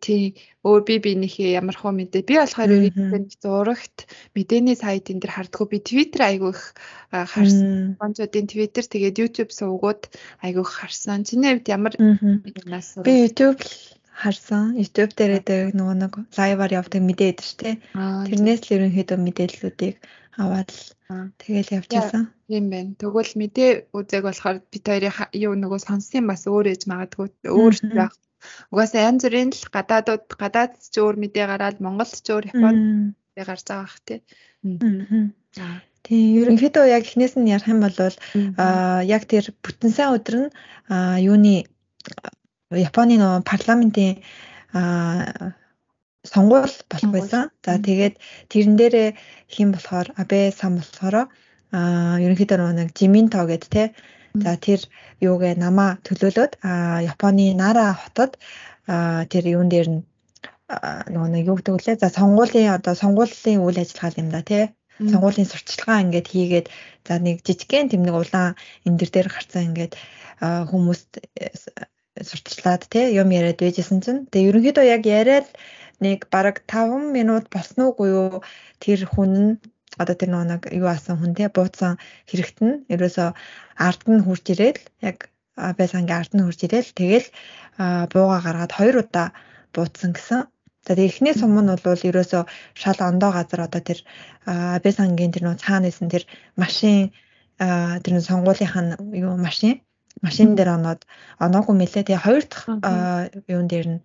тий 0.03 0.23
өө 0.63 0.77
би 0.87 0.95
бинийхээ 1.01 1.57
ямар 1.57 1.77
хөө 1.77 1.93
мэдээ. 1.97 2.27
Би 2.27 2.35
болохоор 2.37 2.69
ерөнхийдөө 2.69 3.41
зурагт 3.41 3.97
мэдээний 4.37 4.77
сайт 4.77 5.09
энэ 5.09 5.21
дэр 5.25 5.33
хардггүй. 5.33 5.67
Би 5.71 5.77
твиттер 5.81 6.21
айгүй 6.27 6.51
их 6.53 6.63
харсан. 7.11 7.97
Гонцодын 7.97 8.47
твиттер 8.51 8.85
тэгээд 8.85 9.19
youtube 9.21 9.51
сувгууд 9.51 10.11
айгүй 10.45 10.63
их 10.63 10.71
харсан. 10.71 11.25
Чиний 11.25 11.57
хувьд 11.57 11.67
ямар 11.71 11.93
юмнаас 11.97 12.99
би 13.01 13.25
youtube 13.25 13.61
харсан. 14.17 14.77
Youtube 14.81 15.13
дээрээ 15.13 15.77
нөгөө 15.77 15.95
нэг 16.01 16.13
лайваар 16.37 16.71
явдаг 16.81 17.01
мэдээ 17.05 17.29
идэж 17.37 17.49
тий. 17.61 17.73
Тэрнээс 17.93 18.61
л 18.65 18.73
ерөнхийдөө 18.75 19.17
мэдээллүүдийг 19.21 19.95
аваад 20.41 20.69
тэгэл 21.41 21.81
явчихсан. 21.81 22.33
Тийм 22.49 22.65
байна. 22.73 22.97
Тэгвэл 22.97 23.33
мэдээ 23.41 23.69
үзэг 23.93 24.23
болохоор 24.25 24.57
бид 24.71 24.85
хоёрын 24.89 25.29
юу 25.33 25.53
нөгөө 25.57 25.79
сонссон 25.85 26.25
бас 26.29 26.45
өөр 26.49 26.65
ээж 26.73 26.83
магадгүй. 26.89 27.27
Өөр 27.45 27.75
байх 27.93 28.13
Угаасаа 28.71 29.07
янз 29.09 29.23
бүрийн 29.25 29.51
л 29.53 29.63
гадаадууд 29.75 30.25
гадаад 30.41 30.73
ч 30.93 30.95
өөр 31.01 31.15
мэдээ 31.21 31.45
гараад 31.51 31.77
Монголд 31.83 32.13
ч 32.25 32.27
өөр 32.33 32.45
Японд 32.51 32.81
гарч 33.37 33.63
байгаа 33.67 33.85
бах 33.85 33.97
тий. 34.07 34.19
Тийм 36.05 36.23
ерөнхийдөө 36.41 36.85
яг 36.87 37.03
эхнээс 37.03 37.35
нь 37.35 37.51
ярих 37.51 37.67
юм 37.67 37.81
бол 37.83 37.97
аа 38.61 39.01
яг 39.03 39.23
тэр 39.31 39.45
бүтэн 39.63 39.91
сайн 39.91 40.15
өдөр 40.15 40.35
нь 40.41 40.49
аа 40.93 41.17
юуны 41.19 41.67
Японы 42.71 43.15
нөгөө 43.19 43.47
парламентын 43.51 44.23
аа 44.77 45.55
сонгуул 46.31 46.73
болох 46.91 47.11
байсан. 47.15 47.43
За 47.63 47.79
тэгээд 47.87 48.15
тэрэн 48.51 48.75
дээрээ 48.79 49.09
хэм 49.53 49.69
болохоор 49.75 50.07
Абе 50.21 50.51
сан 50.51 50.79
болохоор 50.79 51.15
аа 51.71 52.15
ерөнхийдөө 52.23 52.71
нэг 52.75 52.89
Жиминто 52.97 53.43
гэдэг 53.47 53.71
те 53.71 53.83
За 54.43 54.53
тэр 54.65 54.79
юугээ 55.21 55.53
намаа 55.57 55.97
төлөөлөөд 56.05 56.53
Японы 57.11 57.47
Нара 57.61 57.93
хотод 58.01 58.37
тэр 59.31 59.43
юун 59.57 59.69
дээр 59.69 59.87
нь 59.93 60.01
нөгөө 61.13 61.29
нэг 61.31 61.43
юу 61.47 61.57
гэдэг 61.57 61.73
вүлээ 61.73 61.95
за 61.99 62.09
сонгуулийн 62.11 62.75
одоо 62.75 62.93
сонгуулийн 63.01 63.63
үйл 63.63 63.79
ажиллагаа 63.79 64.19
юм 64.19 64.29
да 64.35 64.41
тий. 64.43 64.63
Сонгуулийн 64.99 65.47
сурталчилгаа 65.47 66.03
ингээд 66.03 66.27
хийгээд 66.27 66.67
за 67.07 67.13
нэг 67.23 67.37
жижигхэн 67.45 67.87
тэм 67.89 68.03
нэг 68.03 68.15
улаан 68.19 68.59
эндэр 68.87 69.09
дээр 69.11 69.27
гарцсан 69.31 69.63
ингээд 69.71 69.93
хүмүүст 70.41 71.11
э, 71.39 71.53
сурталчлаад 72.29 72.83
тий 72.91 73.15
юм 73.21 73.29
яриад 73.31 73.61
байжсэн 73.61 73.99
чинь. 74.03 74.27
Тэгээ 74.31 74.49
ерөнхийдөө 74.51 74.85
яг 74.95 75.03
яриад 75.07 75.47
нэг 76.03 76.27
бараг 76.33 76.65
5 76.67 77.15
минут 77.15 77.45
болсноогүй 77.53 78.09
юу 78.11 78.43
тэр 78.83 78.99
хүн 79.07 79.31
нь 79.33 79.51
одоо 80.01 80.15
тэр 80.15 80.29
нэг 80.33 80.61
юу 80.71 80.87
асан 80.87 81.17
хүн 81.17 81.33
те 81.37 81.49
бууцсан 81.49 81.97
хэрэгт 82.29 82.57
нь 82.65 82.75
ерөөсөө 82.93 83.29
ард 83.87 84.01
нь 84.07 84.23
хурж 84.25 84.45
ирээл 84.53 84.81
яг 85.09 85.17
байсангийн 85.77 86.19
ард 86.21 86.31
нь 86.33 86.45
хурж 86.45 86.59
ирээл 86.65 86.91
тэгэл 86.99 87.27
бууга 88.13 88.37
гаргаад 88.45 88.71
хоёр 88.77 88.95
удаа 89.03 89.27
бууцсан 89.73 90.11
гэсэн. 90.13 90.41
За 90.85 90.95
тэгээ 90.95 91.09
эхний 91.11 91.35
сум 91.35 91.57
нь 91.59 91.67
бол 91.67 92.01
ерөөсөө 92.09 92.43
шал 92.81 92.99
ондоо 93.09 93.31
газар 93.35 93.61
одоо 93.67 93.81
тэр 93.81 93.99
Абэсангийн 94.45 95.33
тэр 95.33 95.43
нөө 95.43 95.57
цаана 95.59 95.89
исэн 95.91 96.07
тэр 96.13 96.23
машин 96.55 97.11
тэр 97.59 98.13
нөө 98.13 98.23
сонгуулийнхаа 98.29 99.01
юу 99.11 99.35
машин 99.35 99.81
машин 100.25 100.55
дээр 100.55 100.69
оноод 100.77 101.01
оноогүй 101.43 101.75
мэлээ. 101.77 102.03
Тэгээ 102.07 102.25
хоёр 102.25 102.43
дахь 102.47 102.65
юун 103.51 103.67
дээр 103.67 103.87
нь 103.93 104.01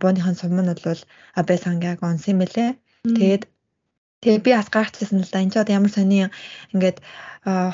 бууныхан 0.00 0.34
сум 0.38 0.56
нь 0.56 0.72
бол 0.86 1.00
Абэсангийг 1.40 2.00
онсон 2.02 2.40
мэлээ. 2.40 2.70
Тэгээд 3.04 3.42
Тэгээ 4.22 4.40
би 4.46 4.50
бас 4.58 4.68
гайхчихсан 4.74 5.22
л 5.22 5.30
да. 5.30 5.38
Энд 5.44 5.52
ч 5.52 5.56
одоо 5.62 5.74
ямар 5.78 5.92
сони 5.94 6.26
ингээд 6.74 6.98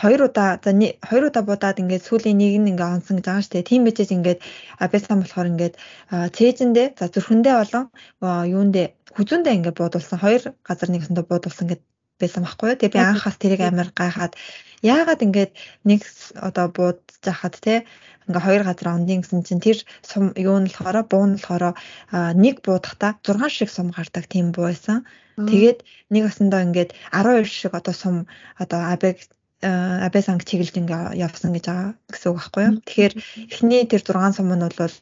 хоёр 0.03 0.21
удаа 0.29 0.61
за 0.65 0.71
хоёр 1.09 1.25
удаа 1.33 1.43
будаад 1.49 1.81
ингээд 1.83 2.05
сүүлийн 2.05 2.37
нэг 2.37 2.55
нь 2.61 2.71
ингээд 2.73 2.95
онсон 2.97 3.17
гэж 3.17 3.27
байгаа 3.27 3.49
дээ. 3.53 3.69
Тийм 3.71 3.83
бичээж 3.89 4.11
ингээд 4.13 4.41
бэсан 4.93 5.19
болохоор 5.25 5.51
ингээд 5.53 5.75
цээжэндээ 6.37 6.87
за 6.99 7.05
зүрхэндээ 7.15 7.55
болон 7.61 7.85
юундээ 8.55 8.87
хүзүүндээ 9.17 9.57
ингээд 9.57 9.79
буудулсан 9.81 10.19
хоёр 10.21 10.43
газар 10.69 10.89
нэгэсэндээ 10.93 11.25
буудулсан 11.31 11.67
гэд 11.71 11.83
байсан 12.25 12.43
байхгүй 12.45 12.69
юу. 12.73 12.78
Тэгээ 12.81 12.95
би 12.97 13.00
анхаас 13.00 13.37
тэрийг 13.38 13.62
амар 13.64 13.88
гайхаад 13.95 14.33
яагаад 14.85 15.25
ингээд 15.26 15.52
нэг 15.88 16.00
одоо 16.49 16.66
буудаж 16.76 17.25
хахад 17.25 17.54
те 17.61 17.75
ингээ 18.28 18.45
хоёр 18.47 18.62
газар 18.64 18.88
ондын 18.97 19.21
гэсэн 19.21 19.40
чинь 19.45 19.64
тэр 19.64 19.78
сум 20.00 20.33
юу 20.37 20.59
нь 20.61 20.69
болохоор 20.69 20.99
буу 21.09 21.25
нь 21.28 21.37
болохоор 21.37 21.76
нэг 22.45 22.57
буудахта 22.64 23.16
6 23.21 23.49
шиг 23.52 23.71
сум 23.73 23.88
гардаг 23.93 24.25
тийм 24.28 24.52
буу 24.52 24.69
байсан. 24.69 25.04
Тэгээд 25.35 25.78
нэг 26.14 26.23
осондоо 26.31 26.61
ингээд 26.66 26.90
12 27.12 27.45
шиг 27.49 27.73
одоо 27.75 27.95
сум 27.95 28.16
одоо 28.62 28.81
абег 28.95 29.16
абесанг 29.64 30.44
чиглэж 30.44 30.76
ингээ 30.76 31.16
явсан 31.16 31.56
гэж 31.56 31.64
байгаа 31.64 31.90
гэсэн 32.12 32.28
үг 32.28 32.38
байхгүй 32.38 32.62
юу. 32.68 32.75
Тэгэхээр 32.85 33.12
эхний 33.49 33.83
тэр 33.88 34.02
6 34.04 34.37
сум 34.37 34.52
нь 34.52 34.61
бол 34.61 34.97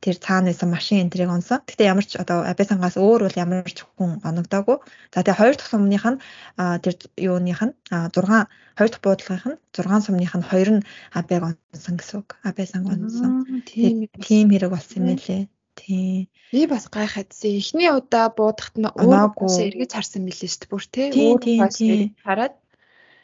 тэр 0.00 0.16
цаана 0.16 0.48
байсан 0.48 0.68
машин 0.72 1.04
энтрийг 1.04 1.28
онсон. 1.28 1.60
Гэхдээ 1.68 1.90
ямар 1.92 2.06
ч 2.08 2.16
одоо 2.16 2.40
абесангаас 2.48 2.96
өөр 2.96 3.28
бол 3.28 3.36
ямар 3.36 3.68
ч 3.68 3.84
хүн 3.84 4.24
оногдоогүй. 4.24 4.80
За 5.12 5.20
тэгээ 5.20 5.40
хоёр 5.40 5.54
дахь 5.60 5.70
сумных 5.70 6.04
нь 6.08 6.18
тэр 6.56 6.94
юуных 7.20 7.60
нь 7.60 7.74
6 7.92 8.12
хоёр 8.16 8.90
дахь 8.90 9.04
буудлынх 9.04 9.44
нь 9.44 9.58
6 9.76 10.06
сумных 10.08 10.32
нь 10.32 10.48
хоёр 10.48 10.68
нь 10.80 10.86
абег 11.12 11.42
онсон 11.52 11.94
гэсэн 12.00 12.16
үг. 12.24 12.40
Абесанг 12.40 12.88
онсон. 12.88 13.44
Тийм 13.68 14.46
хэрэг 14.48 14.72
болсон 14.72 15.12
юм 15.12 15.20
лээ. 15.20 15.44
Тийм. 15.76 16.28
Би 16.52 16.64
бас 16.66 16.88
гайхадсан. 16.88 17.52
Эхний 17.60 17.92
удаа 17.92 18.32
буудахт 18.32 18.80
нь 18.80 18.88
өөрөө 18.88 19.36
эргэж 19.68 19.90
харсан 19.92 20.24
мэлээ 20.24 20.48
шүү 20.48 20.60
дээ 20.64 20.70
бүр 20.72 20.84
тий. 20.88 21.06
Өөр 21.12 22.16
хараад 22.24 22.54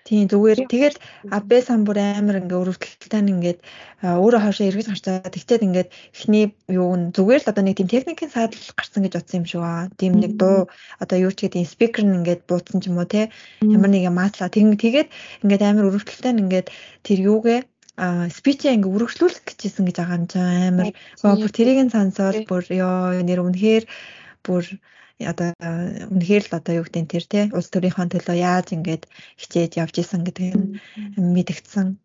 Тийм 0.03 0.27
зүгээр. 0.27 0.67
Тэгэл 0.67 0.97
абэ 1.31 1.59
сан 1.63 1.87
бүр 1.87 2.03
амар 2.03 2.43
ингээ 2.43 2.59
өрөвдөлттэй 2.59 3.23
ингээд 3.23 3.59
өөрөө 4.03 4.41
хоошоо 4.43 4.67
эргэж 4.67 4.87
гарчаа 4.91 5.23
тэгчээд 5.31 5.63
ингээд 5.63 5.89
эхний 6.11 6.45
юу 6.67 6.91
н 6.99 7.15
зүгээр 7.15 7.47
л 7.47 7.51
одоо 7.55 7.63
нэг 7.63 7.79
тийм 7.79 7.87
техникийн 7.87 8.35
сайдл 8.35 8.59
гарсан 8.75 9.07
гэж 9.07 9.15
бодсон 9.15 9.39
юм 9.41 9.47
шиг 9.47 9.63
аа. 9.63 9.87
Тийм 9.95 10.19
нэг 10.19 10.35
дуу 10.43 10.67
одоо 10.99 11.17
юу 11.23 11.31
ч 11.31 11.47
гэдэг 11.47 11.71
спикер 11.71 12.03
нь 12.03 12.19
ингээд 12.19 12.43
буудсан 12.51 12.83
ч 12.83 12.91
юм 12.91 12.99
уу 12.99 13.07
те. 13.07 13.31
Ямар 13.63 13.91
нэг 13.95 14.11
маасла 14.11 14.51
тэг 14.51 14.75
тэгээд 14.83 15.09
ингээд 15.47 15.63
амар 15.63 15.89
өрөвдөлттэй 15.95 16.35
ингээд 16.35 16.67
тэр 17.07 17.19
юугээ 17.23 17.61
а 18.03 18.27
спичээ 18.27 18.75
ингээ 18.75 18.91
үргэлжлүүлэх 18.91 19.45
гэжсэн 19.47 19.85
гэж 19.87 19.97
байгаа 20.01 20.19
юм 20.19 20.27
чинь 20.27 20.67
амар 20.73 20.89
бүр 21.23 21.51
тэрийг 21.53 21.79
нь 21.85 21.95
сонсоод 21.95 22.49
бүр 22.49 22.65
ёо 22.73 23.21
нэр 23.21 23.45
үнэхээр 23.45 23.85
бүр 24.43 24.65
одоо 25.31 25.49
үнэхээр 26.13 26.45
л 26.49 26.57
одоо 26.59 26.73
юу 26.81 26.85
гэдэг 26.87 27.07
тэр 27.13 27.25
тий 27.33 27.45
улс 27.57 27.69
төрийнхөө 27.71 28.07
төлөө 28.13 28.37
яаж 28.39 28.67
ингээд 28.77 29.03
хичээж 29.41 29.73
явж 29.83 29.95
исэн 30.03 30.23
гэдэг 30.27 30.49
нь 30.57 30.67
мэдгдсэн. 31.35 32.03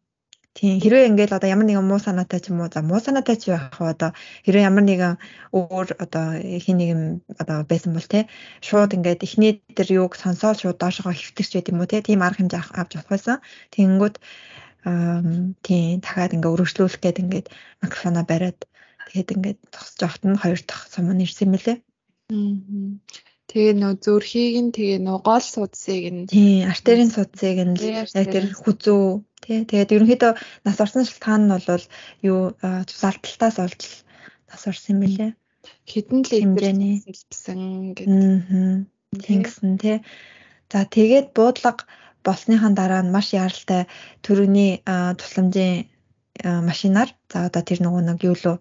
Тийм 0.58 0.82
хэрвээ 0.82 1.10
ингээд 1.14 1.38
одоо 1.38 1.50
ямар 1.54 1.70
нэгэн 1.70 1.86
муу 1.86 2.02
санаатай 2.02 2.42
ч 2.42 2.50
юм 2.50 2.66
уу 2.66 2.70
за 2.74 2.82
муу 2.82 2.98
санаатай 2.98 3.38
ч 3.38 3.54
байх 3.54 3.78
уу 3.78 3.94
одоо 3.94 4.10
хэрвээ 4.42 4.66
ямар 4.66 4.86
нэгэн 4.90 5.14
өөр 5.54 5.88
одоо 6.02 6.26
хин 6.66 6.78
нэгэн 6.82 7.02
одоо 7.42 7.58
байсан 7.70 7.94
бол 7.94 8.08
те 8.10 8.26
шууд 8.66 8.98
ингээд 8.98 9.22
эхний 9.22 9.62
тэр 9.78 9.90
юуг 10.02 10.18
сонсоод 10.18 10.58
шууд 10.58 10.82
доошоо 10.82 11.14
хөвтөрч 11.14 11.52
байт 11.54 11.70
юм 11.70 11.78
уу 11.78 11.86
те 11.86 12.02
тийм 12.02 12.26
арга 12.26 12.42
хэмжээ 12.42 12.74
авч 12.74 12.92
авах 12.98 13.10
байсан. 13.14 13.38
Тэнгүүд 13.70 14.16
тийм 15.62 16.02
дахиад 16.02 16.34
ингээд 16.34 16.54
өргөжлүүлэх 16.58 17.02
гээд 17.06 17.22
ингээд 17.22 17.48
микрофоноо 17.86 18.26
бариад 18.26 18.60
тэгээд 19.14 19.34
ингээд 19.38 19.60
зогсож 19.74 20.00
явахт 20.02 20.24
нь 20.26 20.42
хоёр 20.42 20.60
дахь 20.66 20.90
сум 20.90 21.14
нь 21.14 21.22
ирсэн 21.22 21.54
мөлий. 21.54 21.78
Тэгээ 22.28 23.74
нөө 23.80 23.94
зүрхийг 24.04 24.56
нь 24.60 24.76
тэгээ 24.76 25.00
нөө 25.08 25.18
гол 25.24 25.46
судсыг 25.54 26.04
нь. 26.12 26.28
Тий 26.28 26.68
артерийн 26.72 27.12
судсыг 27.16 27.58
нь 27.64 27.80
яг 27.80 28.12
тэр 28.12 28.46
хүзүү. 28.52 29.06
Тий 29.44 29.64
тэгээд 29.70 29.96
ерөнхийдөө 29.96 30.34
нас 30.68 30.78
орсон 30.84 31.08
шалтгаан 31.08 31.44
нь 31.48 31.56
бол 31.72 31.86
юу 32.32 32.42
цусалталтаас 32.60 33.56
олж 33.64 33.82
нас 34.52 34.62
орсон 34.68 34.92
юм 34.92 35.00
билээ. 35.04 35.32
Хідэн 35.88 36.20
литрний 36.28 36.96
сэлбсэн 37.08 37.62
гэдэг. 37.96 38.12
Тэнгсэн 39.24 39.72
тий. 39.80 39.98
За 40.68 40.84
тэгээд 40.84 41.32
буудлага 41.32 41.88
болсныхан 42.28 42.76
дараа 42.76 43.02
нь 43.08 43.14
маш 43.16 43.32
яралтай 43.32 43.88
төрөний 44.20 44.84
тусламжийн 44.84 45.88
машинаар 46.44 47.10
за 47.32 47.48
одоо 47.48 47.64
тэр 47.64 47.80
нөгөө 47.88 48.02
нэг 48.04 48.20
юу 48.28 48.36
лөө 48.36 48.58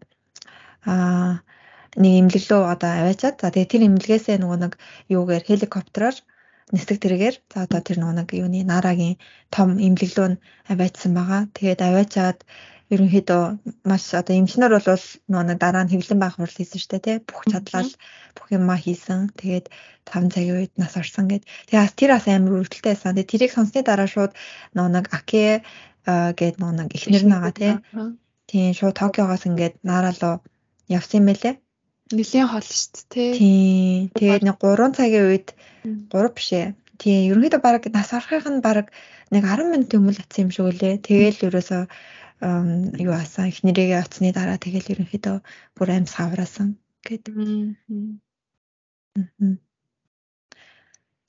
аа 0.86 1.42
нэг 2.02 2.12
имлэглөө 2.20 2.62
одоо 2.74 2.90
аваачаад 3.00 3.36
за 3.40 3.48
тэгээ 3.52 3.70
тэр 3.72 3.82
имлэгээсээ 3.88 4.36
нөгөө 4.40 4.58
нэг 4.64 4.72
юугаар 5.16 5.44
хеликоптероор 5.48 6.16
нисдэг 6.74 6.98
тэргээр 7.02 7.36
за 7.52 7.58
одоо 7.66 7.80
тэр 7.80 7.98
нөгөө 8.02 8.16
нэг 8.20 8.28
юуны 8.42 8.60
нарагийн 8.66 9.16
том 9.54 9.68
имлэглөө 9.88 10.28
нь 10.30 10.40
аваачсан 10.72 11.12
байгаа. 11.14 11.42
Тэгээд 11.56 11.80
аваачаад 11.88 12.38
ерөнхийдөө 12.90 13.42
маш 13.90 14.04
одоо 14.20 14.34
эмчнэр 14.34 14.72
бол 14.74 15.06
нөгөө 15.30 15.56
дараа 15.62 15.84
нь 15.86 15.92
хэвлэн 15.94 16.20
байх 16.22 16.34
хурал 16.38 16.58
хийсэн 16.58 16.80
штэ 16.82 16.98
тий 17.02 17.16
бүх 17.28 17.42
чадлал 17.50 17.90
бүх 18.36 18.46
юмаа 18.58 18.78
хийсэн. 18.82 19.30
Тэгээд 19.38 19.66
5 20.06 20.34
цагийн 20.34 20.56
үед 20.58 20.72
нас 20.78 20.94
орсон 21.00 21.26
гэд. 21.30 21.46
Тэгээд 21.70 21.98
тэр 21.98 22.10
бас 22.14 22.26
амар 22.26 22.52
үргэлжлэлтэй 22.62 22.92
байсан. 22.94 23.14
Тэгээд 23.14 23.30
тэрийг 23.30 23.52
сонсны 23.54 23.80
дараа 23.82 24.08
шууд 24.10 24.32
нөгөө 24.74 24.90
нэг 24.94 25.06
Аке 25.18 25.62
гээд 26.38 26.56
нөгөө 26.58 26.74
нэг 26.78 26.88
ихнэр 26.94 27.24
нагаа 27.26 27.52
тий. 27.54 27.72
Тийм 28.50 28.70
шууд 28.78 28.94
Токиогоос 28.98 29.46
ингээд 29.50 29.82
нараа 29.82 30.38
явсан 30.86 31.18
юм 31.22 31.26
байлээ. 31.30 31.54
Нилийн 32.14 32.46
хол 32.46 32.62
шүү 32.62 32.90
дээ 32.94 33.06
тий. 33.10 33.30
Тийм. 33.38 34.10
Тэгээд 34.14 34.42
нэг 34.46 34.56
3 34.62 34.94
цагийн 34.94 35.26
үед 35.26 35.48
3 35.82 36.36
биш 36.36 36.48
ээ. 36.54 36.74
Тийм. 37.02 37.34
Ерөнхийдөө 37.34 37.60
баг 37.62 37.82
нас 37.90 38.14
орохын 38.14 38.58
нь 38.58 38.62
баг 38.62 38.86
нэг 39.34 39.42
10 39.42 39.72
минутын 39.72 40.00
өмнө 40.00 40.22
атсан 40.22 40.42
юм 40.46 40.50
шиг 40.54 40.66
үлээ. 40.70 41.02
Тэгээл 41.02 41.50
ерөөсөө 41.50 41.82
юу 43.02 43.14
аасан 43.16 43.50
их 43.50 43.58
нэрээ 43.66 43.98
оцсны 43.98 44.30
дараа 44.30 44.58
тэгэл 44.60 44.92
ерөнхийдөө 44.92 45.36
бүр 45.74 45.88
аим 45.90 46.06
савраасан 46.06 46.78
гэдэг. 47.02 47.34
Аа. 47.34 47.74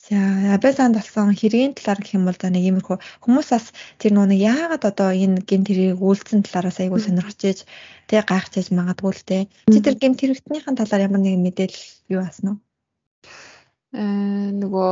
За 0.08 0.56
абязанд 0.56 0.96
болсон 0.96 1.36
хэргийн 1.36 1.76
талаар 1.76 2.00
гэх 2.00 2.16
юм 2.16 2.24
бол 2.32 2.40
за 2.40 2.48
нэг 2.48 2.64
иймэрхүү 2.64 2.98
хүмүүс 3.24 3.48
бас 3.52 3.66
тэр 4.00 4.16
нүг 4.16 4.32
яагаад 4.32 4.84
одоо 4.88 5.12
энэ 5.12 5.44
гемт 5.44 5.68
хэргийг 5.68 6.00
үйлцэн 6.00 6.48
талаараас 6.48 6.80
айгүй 6.80 7.00
сонирхож 7.04 7.40
ээж 7.44 7.60
тэг 8.08 8.24
гайхчихж 8.32 8.72
магадгүй 8.72 9.12
л 9.12 9.28
те. 9.28 9.38
Чи 9.68 9.80
тэр 9.84 10.00
гемт 10.00 10.24
хэрэгтнийхэн 10.24 10.80
талаар 10.80 11.12
ямар 11.12 11.20
нэгэн 11.20 11.44
мэдээлэл 11.44 11.86
юу 12.16 12.22
аасан 12.24 12.46
уу? 12.48 12.58
Аа 14.00 14.56
нөгөө 14.56 14.92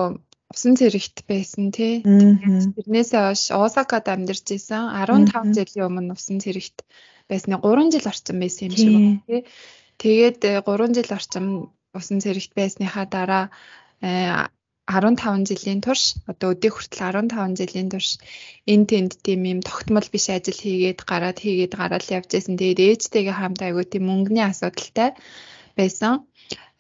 усан 0.52 0.74
цэрэгт 0.76 1.24
байсан 1.32 1.72
тий. 1.72 2.04
Тэрнээсээ 2.04 3.22
хойш 3.24 3.44
Осакад 3.56 4.12
амьдарч 4.12 4.52
исэн 4.52 4.92
15 5.00 5.56
жилийн 5.56 5.88
өмнө 5.96 6.20
усан 6.20 6.44
цэрэгт 6.44 6.84
байсны 7.32 7.56
3 7.56 7.92
жил 7.94 8.08
орчим 8.12 8.38
байсан 8.44 8.68
юм 8.68 8.76
шиг 8.76 8.92
байна 8.92 9.24
тий. 9.32 9.42
Тэгээд 9.96 10.40
3 10.68 10.92
жил 10.92 11.10
орчим 11.16 11.46
усан 11.96 12.20
цэрэгт 12.20 12.52
байсныхаа 12.52 13.06
дараа 13.08 13.46
15 14.86 15.50
жилийн 15.50 15.82
турш 15.82 16.14
одоо 16.30 16.54
өдөө 16.54 16.72
хүртэл 16.74 17.02
15 17.26 17.58
жилийн 17.58 17.90
турш 17.90 18.22
энэ 18.70 18.86
тэнд 18.86 19.12
тийм 19.26 19.42
юм 19.50 19.60
тогтмол 19.66 20.06
биш 20.14 20.30
ажил 20.30 20.60
хийгээд 20.62 21.00
гараад 21.10 21.42
хийгээд 21.42 21.74
гараад 21.74 22.06
явж 22.06 22.30
байсан. 22.30 22.54
Тэгээд 22.54 22.80
ээжтэйгээ 22.86 23.36
хамт 23.38 23.60
айгуу 23.66 23.86
тийм 23.90 24.06
мөнгөний 24.06 24.46
асуудалтай 24.46 25.18
байсан. 25.74 26.30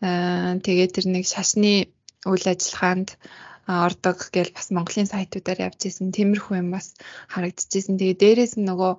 Аа 0.05 0.61
тэгээд 0.61 0.91
тэр 0.93 1.07
нэг 1.09 1.25
шашны 1.25 1.89
үйл 2.29 2.45
ажиллагаанд 2.45 3.17
ордог 3.65 4.29
гэж 4.29 4.53
бас 4.53 4.69
Монголын 4.69 5.09
сайтуудаар 5.09 5.73
явж 5.73 5.89
исэн 5.89 6.13
тиймэрхүү 6.13 6.61
юм 6.61 6.69
бас 6.77 6.93
харагдчихсэн. 7.33 7.97
Тэгээ 7.97 8.21
дээрэс 8.21 8.53
нь 8.61 8.69
нөгөө 8.69 8.93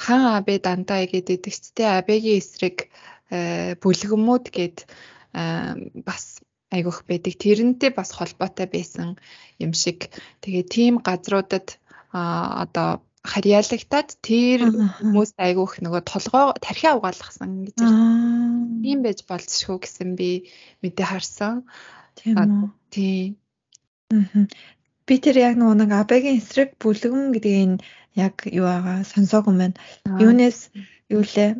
хан 0.00 0.22
абэ 0.40 0.64
дандаа 0.64 1.04
гэдэг 1.04 1.44
тэгчтэй 1.44 1.88
абегийн 2.00 2.40
эсрэг 2.40 2.88
бүлгэмүүд 3.84 4.44
гээд 4.56 4.78
бас 6.08 6.40
айгүйх 6.74 7.06
байдаг. 7.06 7.34
Тэрнтэй 7.38 7.90
бас 7.94 8.10
холбоотой 8.12 8.66
байсан 8.66 9.16
юм 9.62 9.72
шиг. 9.72 10.10
Тэгээ 10.42 10.64
тийм 10.66 10.94
газруудад 10.98 11.78
а 12.12 12.64
одоо 12.64 13.02
харьяалагтаад 13.26 14.08
тэр 14.22 14.70
хүмүүс 14.70 15.34
айгүйх 15.36 15.82
нөгөө 15.82 16.02
толгой 16.06 16.54
тархиа 16.62 16.96
угаалгасан 16.98 17.66
гэж. 17.66 17.78
Тийм 18.82 18.98
байж 19.02 19.18
болцшгүй 19.26 19.78
гэсэн 19.82 20.14
би 20.14 20.30
мэдээ 20.82 21.06
харсан. 21.06 21.66
Тийм. 22.14 22.70
Тийм. 22.90 23.36
Би 25.06 25.14
тэр 25.22 25.36
яг 25.38 25.54
нөгөө 25.58 25.76
нэг 25.82 25.90
абегийн 25.94 26.38
эсрэг 26.38 26.78
бүлгэн 26.82 27.34
гэдгийг 27.34 27.82
яг 28.14 28.34
юу 28.46 28.66
байгаа 28.66 29.02
сонсоогүй 29.06 29.52
юм 29.52 29.58
байна. 29.60 29.76
Юунес 30.22 30.70
юу 31.10 31.22
лээ? 31.22 31.50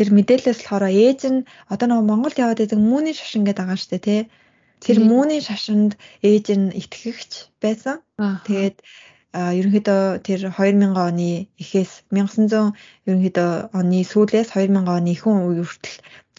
Тэр 0.00 0.08
мэдээлэлээс 0.16 0.64
болохоор 0.64 0.88
ээж 0.88 1.20
нь 1.28 1.44
одоо 1.68 1.86
нөгөө 1.92 2.08
Монголд 2.08 2.40
яваад 2.40 2.60
байдаг 2.64 2.80
мууны 2.80 3.12
шашин 3.12 3.44
гэдэг 3.44 3.60
байгаа 3.60 3.76
шүү 3.76 3.90
дээ 3.92 4.06
тий. 4.08 4.22
Тэр 4.80 4.98
мууны 5.04 5.36
шашинд 5.44 5.92
ээж 6.24 6.46
нь 6.56 6.72
итгэгч 6.72 7.32
байсан. 7.60 8.00
Тэгээд 8.48 8.80
ерөнхийдөө 9.60 10.24
тэр 10.24 10.40
2000 10.56 10.96
оны 10.96 11.52
эхээс 11.60 12.08
1900 12.08 12.72
ерөнхийдөө 13.04 13.50
оны 13.76 13.98
сүүлээс 14.08 14.48
2000 14.56 14.88
оны 14.88 15.12
ихэнх 15.12 15.44
үе 15.52 15.62
хүртэл 15.68 15.98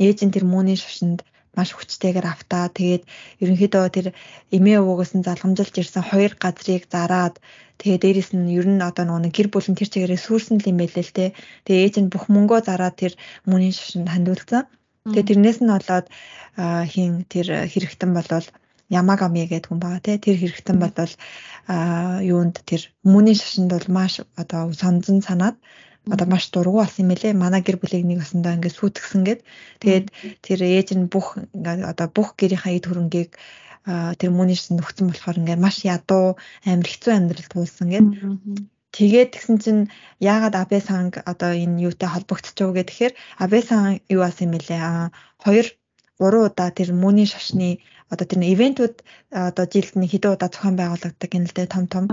ээж 0.10 0.18
нь 0.26 0.34
тэр 0.34 0.46
мууны 0.50 0.74
шашинд 0.74 1.22
маш 1.58 1.70
хүчтэйгээр 1.76 2.28
автаа. 2.28 2.72
Тэгээд 2.72 3.04
ерөнхийдөө 3.44 3.86
тэр 3.96 4.08
эмээ 4.56 4.80
өвгөөс 4.82 5.12
нь 5.18 5.26
залгамжилж 5.28 5.76
ирсэн 5.82 6.04
хоёр 6.08 6.32
газрыг 6.40 6.84
зараад 6.94 7.36
тэгээ 7.80 8.00
дээрэс 8.04 8.32
нь 8.38 8.54
ер 8.60 8.68
нь 8.70 8.82
одоо 8.90 9.04
нөгөө 9.06 9.36
гэр 9.36 9.48
бүл 9.52 9.68
нь 9.72 9.78
тэр 9.80 9.90
чигээрээ 9.92 10.22
сүрсэн 10.26 10.58
л 10.62 10.70
юм 10.72 10.78
байлээ 10.80 11.06
л 11.06 11.16
те. 11.18 11.26
Тэгээ 11.66 11.84
ээж 11.86 11.96
нь 12.00 12.12
бүх 12.14 12.26
мөнгөө 12.32 12.60
зараад 12.68 12.96
тэр 13.02 13.14
мөний 13.50 13.74
шашинд 13.76 14.08
хандуулсан. 14.12 14.64
Тэгээ 15.12 15.28
тэрнээс 15.28 15.60
нь 15.62 15.74
болоод 15.74 16.08
хин 16.94 17.26
тэр 17.32 17.48
хэрэгтэн 17.72 18.12
болвол 18.16 18.48
Ямагами 18.92 19.48
гэдэг 19.48 19.72
хүн 19.72 19.80
байгаа 19.80 20.04
тий. 20.04 20.20
Тэр 20.20 20.36
хэрэгтэн 20.36 20.78
а 21.68 22.20
юунд 22.20 22.60
тэр 22.66 22.82
хүмүүний 23.06 23.36
шашинд 23.40 23.72
бол 23.72 23.88
маш 23.88 24.20
одоо 24.42 24.74
сонзон 24.74 25.22
санаад 25.24 25.56
одоо 26.10 26.28
маш 26.28 26.50
дургу 26.50 26.82
болсон 26.82 27.06
юм 27.06 27.14
элэ. 27.14 27.34
Манай 27.34 27.62
гэр 27.62 27.78
бүлийг 27.78 28.06
нэг 28.06 28.26
басандаа 28.26 28.58
ингээд 28.58 28.78
сүйтгэсэн 28.78 29.22
гэд. 29.28 29.40
Тэгээд 29.82 30.06
тэр 30.42 30.60
ээж 30.66 30.88
нь 30.98 31.06
бүх 31.14 31.38
одоо 31.92 32.08
бүх 32.10 32.34
гэрийнхаа 32.40 32.74
эд 32.74 32.86
хөрөнгийг 32.90 33.32
тэр 34.18 34.30
мөнийсэн 34.34 34.78
нөхцөн 34.78 35.10
болохоор 35.10 35.40
ингээд 35.42 35.62
маш 35.62 35.86
ядуу 35.86 36.38
амир 36.66 36.90
хэцүү 36.90 37.14
амьдрал 37.14 37.50
туулсан 37.54 37.88
гэд. 37.94 38.08
Тэгээд 38.92 39.30
тэгсэн 39.34 39.58
чинь 39.64 39.82
яагаад 40.20 40.56
Абе 40.58 40.80
санг 40.84 41.22
одоо 41.32 41.52
энэ 41.56 41.82
юутай 41.88 42.10
холбогдчихв 42.12 42.76
гэхээр 42.76 43.14
Абе 43.40 43.60
сан 43.64 44.02
юу 44.10 44.22
асан 44.26 44.52
юм 44.52 44.54
бэлээ. 44.58 44.82
А 44.82 45.16
хоёр 45.40 45.66
гурван 46.20 46.50
удаа 46.50 46.70
тэр 46.76 46.90
мөний 46.92 47.26
шашны 47.30 47.80
одоо 48.12 48.26
тэр 48.28 48.44
ивентүүд 48.54 48.96
одоо 49.32 49.66
жилд 49.72 49.96
нэг 49.96 50.10
хэдэн 50.12 50.34
удаа 50.36 50.50
зохион 50.52 50.76
байгуулагддаг 50.78 51.32
юм 51.38 51.46
л 51.48 51.56
дээ 51.56 51.68
том 51.72 51.86
том. 51.88 52.04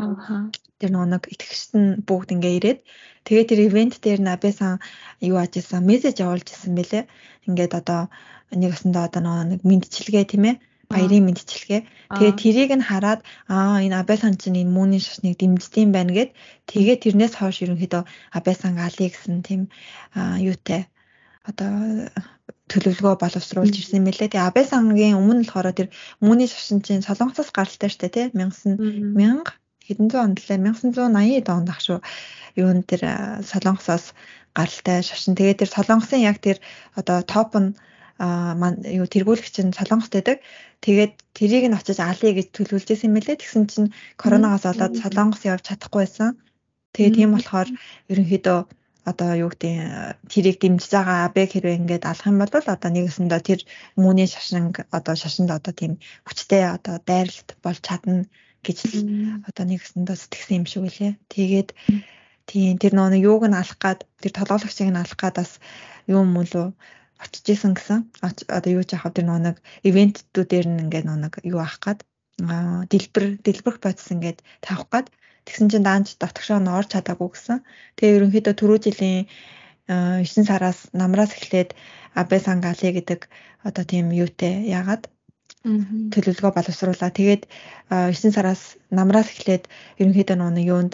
Тэр 0.78 0.90
нэг 0.94 1.22
итгэгчд 1.34 1.72
нь 1.74 1.88
бүгд 2.08 2.28
ингээ 2.34 2.54
ирээд 2.58 2.78
тэгээ 3.26 3.44
тэр 3.50 3.60
ивент 3.66 3.94
дээр 4.04 4.20
Абе 4.34 4.50
сан 4.58 4.78
юу 5.20 5.36
аажсан 5.42 5.82
мессеж 5.88 6.16
явуулж 6.24 6.46
исэн 6.50 6.72
бэлээ. 6.78 7.04
Ингээд 7.46 7.72
одоо 7.80 8.00
нэг 8.54 8.70
өсөндөө 8.74 9.02
одоо 9.08 9.20
нэг 9.50 9.60
мэдчилгээ 9.68 10.24
тийм 10.30 10.44
ээ 10.50 10.56
баярын 10.88 11.24
мэдчилгээ. 11.28 11.80
Тэгээ 12.16 12.34
тэрийг 12.40 12.70
нь 12.78 12.86
хараад 12.88 13.20
аа 13.52 13.84
энэ 13.84 13.98
Абесан 14.00 14.34
чинь 14.40 14.60
энэ 14.62 14.72
мууны 14.72 14.98
шашныг 15.04 15.36
дэмждэм 15.36 15.92
байна 15.92 16.12
гэд 16.16 16.30
тэгээ 16.70 16.96
тэрнээс 17.04 17.34
хойш 17.36 17.56
ерөнхийдөө 17.64 18.02
Абесан 18.36 18.74
Али 18.80 19.06
гэсэн 19.12 19.44
тийм 19.44 19.60
юутай 20.48 20.88
одоо 21.48 21.72
төлөвлөгөө 22.72 23.14
боловсруулж 23.20 23.74
ирсэн 23.76 24.04
мэлээ. 24.04 24.32
Тэгээ 24.32 24.48
Абесангийн 24.48 25.18
өмнө 25.20 25.44
болохоор 25.44 25.76
тэр 25.76 25.88
мууны 26.24 26.44
шашин 26.48 26.80
чинь 26.84 27.04
Солонгосоос 27.04 27.52
гаралтай 27.52 27.90
штэ 27.92 28.08
тий 28.12 28.26
1000 28.32 29.44
хэдэн 29.88 30.08
зуун 30.12 30.36
онд 30.36 30.38
лээ 30.44 30.60
1980 30.60 31.48
онд 31.48 31.68
ах 31.72 31.80
шүү. 31.80 31.98
Юун 32.60 32.84
тэр 32.84 33.02
Солонгосоос 33.42 34.12
гаралтай 34.52 35.00
шашин. 35.02 35.34
Тэгээ 35.34 35.64
тэр 35.64 35.70
Солонгосын 35.72 36.20
яг 36.20 36.38
тэр 36.44 36.60
одоо 36.94 37.24
топ 37.24 37.56
нь 37.56 37.72
а 38.18 38.54
юу 38.98 39.06
тэргүүлэгч 39.06 39.56
нь 39.62 39.76
солонгост 39.78 40.12
байдаг. 40.12 40.42
Тэгээд 40.82 41.12
тэрийг 41.38 41.64
нь 41.70 41.78
очиж 41.78 41.98
алъя 42.02 42.34
гэж 42.34 42.50
төлөвлөж 42.50 42.90
исэн 42.90 43.14
мэлээ. 43.14 43.38
Тэгсэн 43.38 43.64
чинь 43.70 43.94
коронавигоос 44.18 44.66
болоод 44.66 44.94
солонгос 44.98 45.42
явж 45.46 45.62
чадахгүй 45.70 46.02
байсан. 46.02 46.34
Тэгээд 46.94 47.14
тийм 47.14 47.30
болохоор 47.38 47.68
ерөнхийдөө 48.10 48.58
одоо 49.10 49.30
юу 49.38 49.50
гэдэг 49.54 49.74
тэрийг 50.32 50.56
дэмжиж 50.60 50.92
байгаа 50.92 51.30
абэг 51.30 51.48
хэрэг 51.54 51.78
ингээд 51.80 52.04
алах 52.10 52.26
юм 52.26 52.38
бол 52.42 52.50
одоо 52.52 52.90
нэгэсэндээ 52.92 53.42
тэр 53.46 53.60
мөний 54.02 54.28
шашин 54.28 54.74
одоо 54.98 55.14
шашинд 55.14 55.50
одоо 55.54 55.72
тийм 55.72 55.92
хүчтэй 56.26 56.62
одоо 56.76 56.96
дайралт 57.08 57.48
болж 57.64 57.80
чадна 57.86 58.26
гэж 58.68 58.78
одоо 59.48 59.64
нэгэсэндээ 59.64 60.16
сэтгэсэн 60.20 60.58
юм 60.60 60.66
шиг 60.68 60.82
үлээ. 60.84 61.12
Тэгээд 61.32 61.68
тийм 62.48 62.76
тэр 62.76 62.92
нөгөө 62.92 63.24
юуг 63.24 63.44
нь 63.48 63.56
алах 63.56 63.78
гад 63.80 64.04
тэр 64.20 64.32
толгойлогчийг 64.36 64.92
нь 64.92 65.00
алах 65.00 65.18
гад 65.18 65.34
бас 65.40 65.52
юм 66.04 66.36
мөлөө 66.36 66.66
очиж 67.24 67.44
исэн 67.48 67.72
гэсэн. 67.74 67.98
Одоо 68.22 68.70
юу 68.76 68.84
ч 68.84 68.94
яхав 68.96 69.16
тэр 69.16 69.26
нэг 69.28 69.56
ивентүүдээр 69.88 70.66
нь 70.68 70.82
ингээд 70.84 71.06
нэг 71.08 71.34
юу 71.48 71.60
авах 71.64 71.80
гад 71.80 71.98
дэлбэр 72.38 73.42
дэлбэрх 73.42 73.78
процесс 73.82 74.14
ингээд 74.14 74.38
тавих 74.62 74.86
гад 74.92 75.06
тэгсэн 75.48 75.68
чинь 75.72 75.86
даанч 75.88 76.14
дотгошоо 76.20 76.60
нь 76.60 76.70
орж 76.70 76.94
чадаагүй 76.94 77.28
гэсэн. 77.34 77.58
Тэгээ 77.96 78.16
ерөнхийдөө 78.16 78.54
түрүү 78.54 78.78
жилийн 78.84 79.26
9 79.88 80.44
сараас 80.44 80.92
намраас 80.92 81.32
эхлээд 81.32 81.72
Абе 82.14 82.38
Сангали 82.38 82.92
гэдэг 82.92 83.20
одоо 83.64 83.84
тийм 83.88 84.12
юутэй 84.12 84.68
яагаад 84.68 85.08
төлөвлөгөө 85.64 86.52
боловсруулаа. 86.54 87.10
Тэгээд 87.10 87.42
9 87.90 88.34
сараас 88.36 88.78
намраас 88.94 89.28
эхлээд 89.34 89.66
ерөнхийдөө 89.98 90.36
нөгөө 90.38 90.68
юунд 90.70 90.92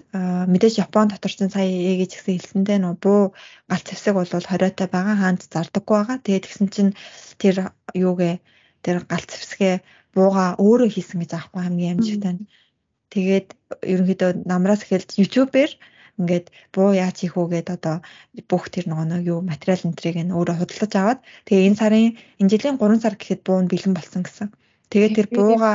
мэдээж 0.52 0.80
Япон 0.80 1.12
дотор 1.12 1.32
ч 1.32 1.44
сая 1.52 1.68
ээгээ 1.68 2.08
ч 2.08 2.12
гэсэн 2.16 2.34
хэлсэндээ 2.34 2.78
нөгөө 2.80 2.98
буу 3.04 3.22
галт 3.68 3.86
зэвсэг 3.88 4.14
бол 4.16 4.24
20-той 4.26 4.88
байгаа 4.88 5.16
хаанд 5.20 5.40
зардаггүй 5.52 5.96
байгаа. 6.00 6.18
Тэгээд 6.24 6.44
тэгсэн 6.48 6.68
чинь 6.72 6.92
тэр 7.36 7.56
юугээ 7.92 8.34
тэр 8.84 8.96
галт 9.04 9.28
зэвсгээ 9.30 9.74
бууга 10.16 10.56
өөрөө 10.56 10.88
хийсэн 10.90 11.20
гэж 11.20 11.30
аахгүй 11.36 11.60
хамгийн 11.62 11.92
амжилттай. 12.00 12.34
Тэгээд 13.12 13.48
ерөнхийдөө 13.84 14.30
намраас 14.48 14.82
эхэлж 14.84 15.20
YouTube-ээр 15.20 15.72
ингээд 16.20 16.46
буу 16.74 16.90
яаж 16.94 17.16
хийх 17.20 17.34
үү 17.38 17.46
гэд 17.52 17.68
одоо 17.76 17.96
бүх 18.50 18.64
тэр 18.74 18.84
нөгөө 18.88 19.26
юу 19.32 19.40
материал 19.50 19.82
энтрийг 19.88 20.16
нь 20.22 20.34
өөрөө 20.36 20.56
худалдаж 20.58 20.92
аваад 20.96 21.20
тэгээ 21.46 21.66
энэ 21.68 21.80
сарын 21.80 22.08
энэ 22.40 22.50
жилийн 22.52 22.76
3 22.78 23.02
сар 23.02 23.14
гэхэд 23.18 23.40
буу 23.46 23.58
нь 23.62 23.70
бэлэн 23.72 23.94
болсон 23.96 24.22
гэсэн. 24.24 24.48
Тэгээ 24.90 25.10
тэр 25.16 25.28
бууга 25.34 25.72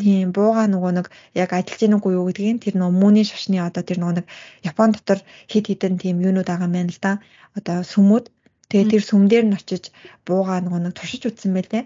тийм 0.00 0.32
бууга 0.36 0.64
нөгөө 0.72 0.92
нэг 0.96 1.06
яг 1.42 1.50
ажиллаж 1.52 1.80
гэнэ 1.80 1.96
үгүй 1.96 2.12
юу 2.16 2.26
гэдгийг 2.28 2.58
тэр 2.64 2.74
нөгөө 2.80 3.00
мөний 3.02 3.26
шашны 3.28 3.56
одоо 3.60 3.82
тэр 3.84 3.98
нөгөө 4.00 4.16
нэг 4.18 4.26
Япон 4.70 4.90
дотор 4.92 5.20
хит 5.52 5.64
хитэн 5.68 5.94
тийм 6.02 6.16
юунууд 6.26 6.48
байгаа 6.48 6.68
юм 6.68 6.76
байна 6.76 6.92
л 6.92 7.00
да. 7.04 7.12
Одоо 7.56 7.78
сүмүүд 7.92 8.24
тэгээ 8.68 8.90
тэр 8.92 9.02
сүм 9.08 9.22
дээр 9.28 9.44
нь 9.48 9.56
очиж 9.58 9.84
бууга 10.26 10.64
нөгөө 10.64 10.80
нэг 10.80 10.94
туршиж 10.96 11.22
үтсэн 11.28 11.52
байлээ. 11.56 11.84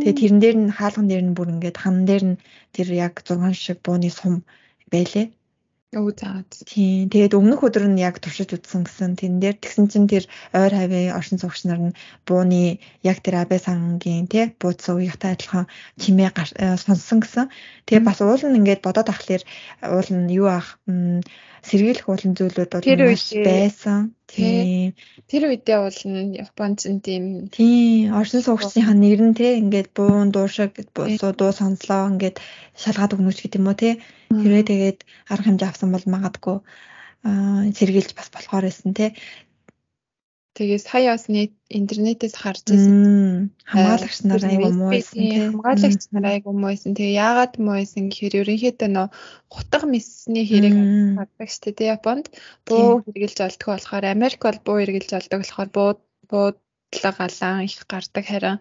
Тэгээ 0.00 0.18
тэрэн 0.20 0.40
дээр 0.40 0.56
нь 0.60 0.74
хаалган 0.78 1.06
дээр 1.08 1.24
нь 1.24 1.36
бүр 1.36 1.48
ингээд 1.54 1.80
хан 1.80 1.96
дээр 2.08 2.24
нь 2.28 2.40
тэр 2.74 2.88
яг 3.06 3.14
6 3.24 3.56
шиг 3.64 3.78
бууны 3.86 4.10
сум 4.12 4.34
байлээ. 4.92 5.26
Өө 5.94 6.12
заа. 6.18 6.42
Тийм. 6.50 7.06
Тэгээд 7.06 7.38
өмнөх 7.38 7.62
өдөр 7.62 7.86
нь 7.86 8.02
яг 8.02 8.18
туршиж 8.18 8.50
үзсэн 8.50 8.82
гэсэн 8.82 9.14
тэн 9.14 9.38
дээр 9.38 9.56
тэгсэн 9.62 9.86
чинь 9.86 10.10
тэр 10.10 10.24
ойр 10.50 10.74
хавийн 10.74 11.14
оршин 11.14 11.38
суугч 11.38 11.70
нар 11.70 11.80
нь 11.80 11.96
бууны 12.26 12.82
яг 13.06 13.18
тэр 13.22 13.46
абэ 13.46 13.62
сангийн 13.62 14.26
тий 14.26 14.50
буудсан 14.58 14.98
үеийнхтэй 14.98 15.30
адилхан 15.38 15.70
чимээ 16.00 16.30
сонссон 16.82 17.18
гэсэн. 17.22 17.46
Тэгээ 17.86 18.02
бас 18.02 18.18
уул 18.18 18.42
нь 18.42 18.58
ингээд 18.58 18.82
бодоод 18.82 19.08
ахлаэр 19.14 19.42
уул 19.94 20.10
нь 20.10 20.34
юу 20.34 20.50
ах 20.50 20.82
сэргийлэх 21.64 22.10
уулын 22.10 22.34
зүйлүүд 22.34 22.70
бол 22.74 22.86
байсан. 23.46 24.12
Тийм. 24.34 24.98
Тэр 25.30 25.42
үедээ 25.46 25.78
бол 25.78 26.00
Японц 26.44 26.80
нь 26.90 26.98
тийм 27.06 27.24
тийм 27.54 28.10
оршин 28.18 28.42
суугчдынхаа 28.42 28.96
нэр 28.98 29.20
нь 29.30 29.38
те 29.38 29.48
ингээд 29.62 29.88
буун 29.94 30.34
дуу 30.34 30.50
шиг 30.50 30.74
дуу 30.90 31.50
сонслоо 31.54 32.10
ингээд 32.12 32.36
шалгаад 32.82 33.14
өгнөч 33.14 33.38
гэдэг 33.40 33.60
юм 33.62 33.70
уу 33.70 33.78
те. 33.78 33.90
Хэрвээ 34.34 34.64
тэгээд 34.70 34.98
арга 35.30 35.46
хэмжээ 35.46 35.70
авсан 35.70 35.90
бол 35.94 36.06
магадгүй 36.14 36.56
аа 37.28 37.62
сэргийлж 37.78 38.10
бас 38.18 38.28
болохоор 38.34 38.64
байсан 38.66 38.90
те. 38.98 39.06
Тэгээ 40.54 40.78
сая 40.78 41.10
бас 41.18 41.26
интернетээс 41.26 42.34
харж 42.38 42.62
байсан. 42.70 42.94
Хамгаалагч 43.66 44.18
нар 44.22 44.42
айгу 44.46 44.70
муу 44.78 44.90
байсан 44.94 45.18
тийм. 45.18 45.42
Хамгаалагч 45.58 46.02
нар 46.14 46.26
айгу 46.30 46.50
муу 46.54 46.70
байсан. 46.70 46.94
Тэгээ 46.94 47.18
яагаад 47.26 47.54
муу 47.58 47.74
байсан 47.74 48.06
гэхээр 48.06 48.34
ерөнхийдөө 48.40 48.90
нөө 48.94 49.06
хутга 49.50 49.86
мисний 49.90 50.46
хэрэг 50.46 50.74
хаддаг 51.18 51.48
шүү 51.50 51.72
дээ 51.74 51.94
Японд. 51.98 52.26
Буу 52.66 53.02
хэрглэж 53.02 53.38
олдгоо 53.42 53.72
болохоор 53.74 54.04
Америк 54.14 54.40
бол 54.46 54.58
буу 54.62 54.78
хэрглэж 54.78 55.10
олдог 55.18 55.40
болохоор 55.42 55.70
буу 55.74 55.90
бууд 56.30 56.56
галаан 56.92 57.66
их 57.66 57.86
гардаг 57.88 58.24
харин 58.26 58.58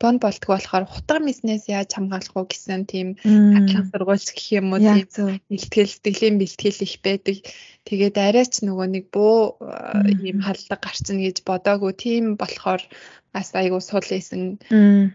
бон 0.00 0.18
болтгоо 0.18 0.56
болохоор 0.56 0.84
хутга 0.88 1.18
миснээс 1.18 1.64
яаж 1.68 1.90
хамгаалах 1.94 2.34
уу 2.36 2.46
гэсэн 2.48 2.82
тийм 2.86 3.08
хатлах 3.24 3.86
сургуульч 3.90 4.26
гэх 4.32 4.46
юм 4.58 4.72
уу 4.72 4.80
тийм 4.80 5.06
бэлтгэл 5.50 5.92
сэтгэлийн 5.92 6.36
бэлтгэл 6.40 6.80
их 6.86 6.94
байдаг. 7.04 7.36
Тэгээд 7.84 8.16
арайч 8.16 8.52
нөгөө 8.64 8.86
нэг 8.94 9.04
буу 9.12 9.60
ийм 10.24 10.40
халдлага 10.40 10.80
гарцна 10.80 11.20
гэж 11.20 11.36
бодоагүй 11.44 11.92
тийм 11.92 12.24
болохоор 12.40 12.82
бас 13.34 13.50
айгу 13.58 13.80
сул 13.82 14.06
ийсэн 14.08 14.62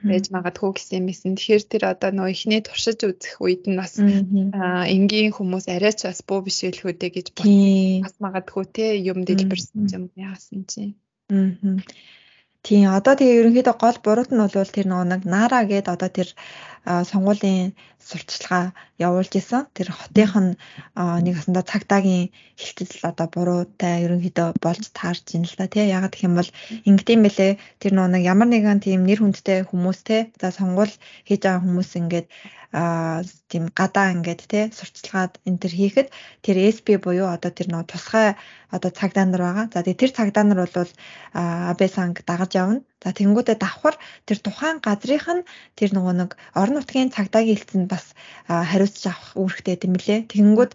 байж 0.06 0.26
магадгүй 0.36 0.72
гэсэн 0.76 1.00
юм 1.00 1.06
байсан. 1.10 1.34
Тэгэхээр 1.40 1.64
тэр 1.72 1.84
одоо 1.90 2.12
нөгөө 2.14 2.34
ихний 2.36 2.62
туршиж 2.62 3.00
үзэх 3.08 3.40
үед 3.42 3.64
нь 3.66 3.80
бас 3.80 3.96
энгийн 3.98 5.32
хүмүүс 5.34 5.66
арайч 5.72 6.04
бас 6.06 6.20
буу 6.28 6.44
биш 6.44 6.62
байлгүй 6.62 6.94
гэж 7.00 7.28
бодсон. 7.34 8.04
Бас 8.06 8.16
магадгүй 8.20 8.66
те 8.76 8.86
юм 9.00 9.24
дэлбэрсэн 9.24 9.88
юм 9.96 10.06
яасан 10.20 10.68
чинь. 10.68 11.00
Аа. 11.32 11.80
Тийм 12.66 12.92
одоо 12.98 13.14
тэгээ 13.20 13.40
ерөнхийдөө 13.40 13.76
гол 13.84 13.98
бурууд 14.06 14.30
нь 14.36 14.42
бол 14.44 14.74
тэр 14.76 14.88
нөгөө 14.92 15.08
нэг 15.12 15.22
Нара 15.34 15.60
гээд 15.72 15.88
одоо 15.94 16.10
тэр 16.18 16.30
сонгуулийн 17.10 17.78
сурталчилгаа 18.08 18.66
явуулж 19.06 19.34
исэн. 19.38 19.70
Тэр 19.78 19.88
хотынх 20.00 20.34
нь 20.42 20.54
нэг 21.26 21.36
асанда 21.38 21.62
цагдаагийн 21.72 22.32
хилтэл 22.62 23.10
одоо 23.12 23.28
буруутай 23.36 23.96
ерөнхийдөө 24.06 24.48
болж 24.66 24.84
таарч 24.98 25.26
ин 25.38 25.46
л 25.46 25.58
та 25.60 25.66
тий. 25.74 25.86
Ягаад 25.98 26.14
гэх 26.14 26.28
юм 26.28 26.36
бол 26.40 26.50
ингэдэм 26.90 27.20
бэлээ 27.26 27.52
тэр 27.82 27.92
нэг 27.94 28.24
ямар 28.34 28.50
нэгэн 28.50 28.80
тийм 28.86 29.02
нэр 29.06 29.20
хүндтэй 29.22 29.60
хүмүүс 29.70 30.00
тий. 30.08 30.22
За 30.42 30.48
сонгуул 30.58 30.94
хийж 31.28 31.42
байгаа 31.46 31.62
хүмүүс 31.64 31.90
ингээд 32.02 32.28
а 32.72 33.24
тийм 33.50 33.64
гадаа 33.80 34.14
ингээд 34.14 34.42
те 34.52 34.60
сурталчилгаад 34.78 35.34
энэ 35.48 35.60
төр 35.62 35.74
хийхэд 35.80 36.08
тэр 36.46 36.58
SP 36.76 36.88
буюу 37.02 37.28
одоо 37.36 37.52
тэр 37.54 37.68
нөө 37.74 37.84
тусгай 37.90 38.38
одоо 38.76 38.92
цагдаа 38.94 39.26
нар 39.26 39.42
байгаа. 39.46 39.66
За 39.74 39.82
тэгээ 39.82 40.02
тэр 40.02 40.12
цагдаа 40.18 40.44
нар 40.46 40.60
бол 40.70 40.92
Абесанг 41.34 42.16
дагаж 42.30 42.52
явна. 42.62 42.82
За 43.04 43.10
тэнгүүтээ 43.16 43.58
давхар 43.64 43.96
тэр 44.28 44.40
тухайн 44.44 44.78
газрынх 44.84 45.28
нь 45.36 45.48
тэр 45.80 45.90
нөгөө 45.96 46.14
нэг 46.20 46.32
орон 46.60 46.76
нутгийн 46.78 47.14
цагдаагийн 47.16 47.58
хэлцэнд 47.58 47.88
бас 47.94 48.06
хариуцж 48.48 49.04
авах 49.08 49.32
үүрэгтэй 49.40 49.76
юм 49.88 49.96
лээ. 49.96 50.20
Тэнгүүд 50.28 50.72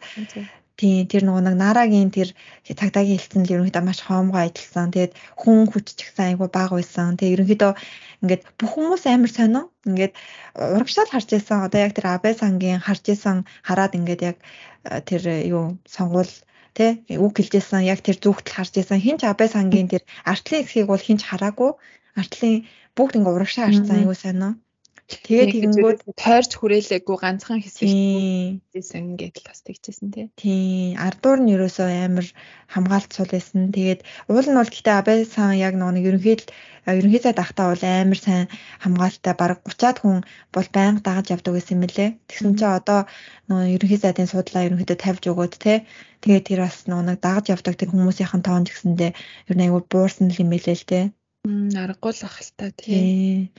Тийм 0.75 1.07
тэр 1.07 1.23
нөгөө 1.23 1.43
нэг 1.47 1.55
нарагийн 1.55 2.11
тэр 2.11 2.35
цагдаагийн 2.67 3.21
хэлсэн 3.23 3.47
л 3.47 3.53
ерөнхийдөө 3.55 3.85
маш 3.87 4.03
хоомгоо 4.03 4.43
ажилласан. 4.43 4.91
Тэгээд 4.91 5.13
хүн 5.39 5.71
хүч 5.71 5.87
ч 5.95 6.01
гэсэн 6.03 6.25
айгүй 6.35 6.49
бага 6.51 6.75
байсан. 6.75 7.15
Тэгээд 7.15 7.35
ерөнхийдөө 7.39 7.73
ингээд 8.23 8.43
бүх 8.59 8.71
хүмүүс 8.75 9.05
амар 9.07 9.31
сонио. 9.31 9.63
Ингээд 9.87 10.13
урагшаал 10.75 11.11
харж 11.15 11.31
исэн. 11.39 11.63
Одоо 11.63 11.81
яг 11.87 11.95
тэр 11.95 12.07
Абе 12.11 12.35
сангийн 12.35 12.83
харж 12.83 13.05
исэн 13.15 13.47
хараад 13.63 13.95
ингээд 13.95 14.23
яг 14.35 14.37
тэр 15.07 15.23
юу 15.47 15.79
сонгуул 15.87 16.33
тэ 16.75 17.07
үг 17.23 17.33
хэлжсэн 17.39 17.87
яг 17.87 18.03
тэр 18.03 18.19
зүгтэл 18.19 18.57
харж 18.59 18.75
исэн. 18.83 18.99
Хинч 18.99 19.23
Абе 19.23 19.47
сангийн 19.47 19.87
тэр 19.87 20.03
артлын 20.27 20.67
хэсгийг 20.67 20.91
бол 20.91 20.99
хинч 20.99 21.23
хараагүй. 21.23 21.79
Артлын 22.21 22.57
бүгд 22.97 23.17
ингээд 23.19 23.37
урагшаа 23.37 23.65
харсан 23.67 23.99
аюу 24.01 24.17
сонио. 24.19 24.51
Тэгээд 25.05 25.53
тэгэнгүүт 25.53 26.01
тойрч 26.17 26.51
хүрээлээгүй 26.57 27.17
ганцхан 27.21 27.61
хэсэг 27.61 27.89
хийсэн 28.73 29.01
ингээд 29.13 29.37
бас 29.45 29.61
тэгчихсэн 29.61 30.09
тий. 30.15 30.27
Тийм. 30.41 30.97
Ардуур 30.97 31.39
нь 31.45 31.53
ерөөсөө 31.53 31.89
амар 32.09 32.27
хамгаалт 32.73 33.13
сул 33.13 33.29
байсан. 33.29 33.69
Тэгээд 33.77 34.01
уул 34.33 34.49
нь 34.49 34.57
бол 34.57 34.73
гэхдээ 34.73 34.97
Абайсан 34.97 35.61
яг 35.61 35.77
нэг 35.77 36.09
ерөнхийд 36.09 36.43
ерөнхий 36.89 37.21
зай 37.21 37.35
дахтаа 37.37 37.67
бол 37.77 37.85
амар 37.85 38.21
сайн 38.25 38.49
хамгаалалттай 38.81 39.35
баг 39.37 39.61
30-аад 39.69 39.99
хүн 40.01 40.19
бол 40.55 40.69
байнга 40.73 41.05
дагаж 41.05 41.27
явдаг 41.37 41.53
гэсэн 41.53 41.77
юм 41.77 41.85
лээ. 41.85 42.11
Тэгсэн 42.29 42.57
чинь 42.57 42.79
одоо 42.81 43.01
нөгөө 43.49 43.77
ерөнхий 43.77 44.01
зайдын 44.01 44.31
суудлаа 44.33 44.67
ерөнхийдөө 44.69 44.99
тавьж 45.05 45.23
өгөөд 45.29 45.55
тий. 45.61 45.79
Тэгээд 46.25 46.49
тэр 46.49 46.61
бас 46.65 46.89
нөгөө 46.89 47.05
нэг 47.05 47.19
дагаж 47.21 47.47
явдаг 47.53 47.75
тэр 47.77 47.93
хүмүүсийн 47.93 48.41
тоон 48.41 48.65
гэсэндээ 48.65 49.13
ер 49.53 49.55
нь 49.57 49.65
аягүй 49.65 49.83
буурсан 49.85 50.33
юм 50.33 50.49
лээ 50.57 50.77
л 50.81 50.89
тий. 50.89 51.05
Аргагүй 51.45 52.13
л 52.17 52.25
ах 52.25 52.39
л 52.41 52.53
та 52.57 52.73
тий. 52.73 53.53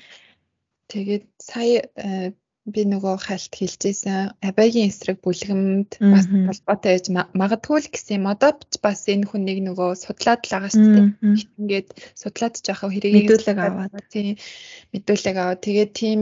Тэгээд 0.89 1.25
сая 1.37 1.85
э, 1.93 2.33
би 2.65 2.81
нөгөө 2.89 3.21
хальт 3.21 3.53
хэлжсэн 3.53 4.33
абигийн 4.41 4.89
эсрэг 4.89 5.21
бүлгэмд 5.21 6.01
бас 6.01 6.25
холбоотой 6.25 6.97
байж 6.97 7.05
магадгүй 7.13 7.77
л 7.85 7.91
гэсэн 7.93 8.17
юм. 8.17 8.25
Одоо 8.33 8.57
бас 8.81 9.05
энэ 9.05 9.29
хүнийг 9.29 9.61
нөгөө 9.69 10.01
судлаад 10.01 10.41
л 10.41 10.49
байгаа 10.49 10.71
шүү 10.73 10.89
дээ. 10.97 11.07
Ингээд 11.61 11.89
судлаад 12.17 12.55
жахав 12.65 12.89
хэрэг 12.89 13.13
мэдүүлэг 13.13 13.57
аваад 13.61 13.93
тийм 14.09 14.41
мэдүүлэг 14.89 15.35
аваад 15.37 15.61
тэгээд 15.61 15.91
тийм 15.93 16.19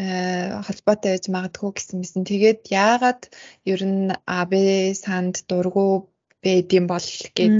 э, 0.00 0.64
холбоотой 0.64 1.10
байж 1.12 1.24
магадгүй 1.28 1.70
гэсэн 1.76 1.96
мэсэн. 2.00 2.24
Тэгээд 2.24 2.60
яагаад 2.72 3.22
ер 3.68 3.80
нь 3.84 4.16
АБ 4.24 4.52
санд 4.96 5.44
дургу 5.44 6.08
байд 6.46 6.70
юм 6.78 6.86
бол 6.86 7.08
гэд 7.38 7.58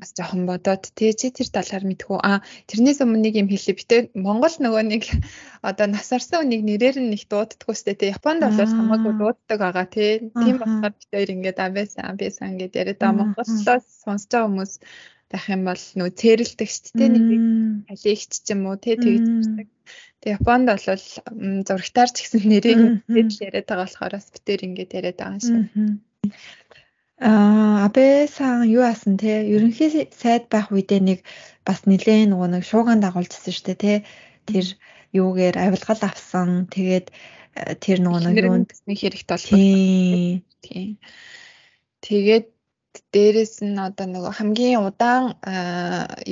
бас 0.00 0.10
жоохон 0.16 0.48
бодоод 0.48 0.88
тий 0.96 1.12
чи 1.12 1.28
тэр 1.36 1.48
талаар 1.52 1.84
мэдхүү 1.84 2.18
а 2.24 2.40
тэрнээс 2.72 3.04
өмнө 3.04 3.20
нэг 3.20 3.34
юм 3.36 3.48
хэлээ 3.52 3.76
битээ 3.76 4.00
Монгол 4.16 4.56
нөгөө 4.64 4.84
нэг 4.88 5.02
одоо 5.68 5.86
нас 5.92 6.08
орсон 6.16 6.48
үнийг 6.48 6.62
нэрээр 6.64 6.96
нь 7.04 7.12
их 7.12 7.28
дууддаггүй 7.28 7.76
сте 7.76 7.92
тий. 7.92 8.16
Японд 8.16 8.40
бол 8.40 8.56
хамаагүй 8.56 9.12
дууддаг 9.20 9.58
байгаа 9.60 9.86
тий. 9.92 10.12
Тийм 10.32 10.56
болохоор 10.56 10.94
битээр 10.96 11.34
ингээд 11.36 11.58
абэсан 11.60 12.04
абэсан 12.08 12.56
гэд 12.56 12.72
яриад 12.80 13.02
а 13.04 13.12
Монголоос 13.12 13.84
сонсож 14.04 14.32
байгаа 14.32 14.48
хүмүүс 14.48 14.72
байх 15.28 15.46
юм 15.52 15.62
бол 15.68 15.84
нөө 15.98 16.10
цээрэлдэг 16.20 16.68
шүү 16.72 16.96
дээ 16.96 17.10
нэг 17.12 17.26
алигч 17.92 18.32
ч 18.40 18.48
юм 18.56 18.64
уу 18.64 18.76
тий 18.80 18.96
тэгж 18.96 19.28
ирдэг 19.44 19.68
Тэг 20.24 20.40
Японд 20.40 20.72
бол 20.72 20.80
зурагтаар 21.68 22.08
ч 22.08 22.16
гэсэн 22.24 22.48
нэрийг 22.48 22.80
тэгэл 23.04 23.44
яриад 23.44 23.68
байгаа 23.68 23.84
болохоор 23.84 24.12
бас 24.16 24.28
битээр 24.32 24.60
ингээд 24.64 24.96
яриад 24.96 25.18
байгаа 25.20 25.36
юм 25.36 25.40
шиг. 25.44 25.60
Аа 27.20 27.86
Абе 27.86 28.26
сан 28.26 28.64
юу 28.66 28.82
асан 28.82 29.14
те? 29.20 29.44
Ерөнхий 29.54 30.08
сайд 30.10 30.48
байх 30.48 30.72
үедээ 30.72 31.00
нэг 31.04 31.18
бас 31.66 31.84
нилээн 31.84 32.32
нөгөө 32.32 32.48
нэг 32.50 32.64
шуугаан 32.66 33.00
дагуулжсэн 33.04 33.54
шүү 33.54 33.66
дээ 33.70 33.78
те. 33.84 33.94
Тэр 34.48 34.66
юугээр 35.12 35.56
авилгал 35.60 36.00
авсан. 36.02 36.66
Тэгээд 36.72 37.06
э, 37.54 37.74
тэр 37.78 37.98
нөгөө 38.02 38.20
нэг 38.24 38.36
юунд 38.40 38.70
нэг 38.88 38.98
хэрэгт 38.98 39.28
бол 39.30 39.46
тийм 40.64 40.98
тэгээд 42.00 42.46
дээрэс 43.14 43.54
нь 43.66 43.78
одоо 43.78 44.06
нөгөө 44.06 44.32
хамгийн 44.38 44.82
удаан 44.88 45.24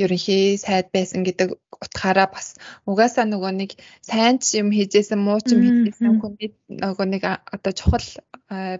ерөнхий 0.02 0.58
сайд 0.58 0.88
байсан 0.94 1.26
гэдэг 1.26 1.58
утгаараа 1.82 2.28
бас 2.30 2.54
угаасаа 2.86 3.26
нөгөө 3.26 3.52
нэг 3.60 3.70
сайн 4.06 4.38
ч 4.38 4.62
юм 4.62 4.70
хийжсэн 4.70 5.18
муу 5.18 5.40
ч 5.42 5.54
юм 5.54 5.62
хийжсэн 5.66 6.22
хүний 6.22 6.50
нөгөө 6.70 7.06
нэг 7.10 7.22
одоо 7.26 7.72
чухал 7.74 8.06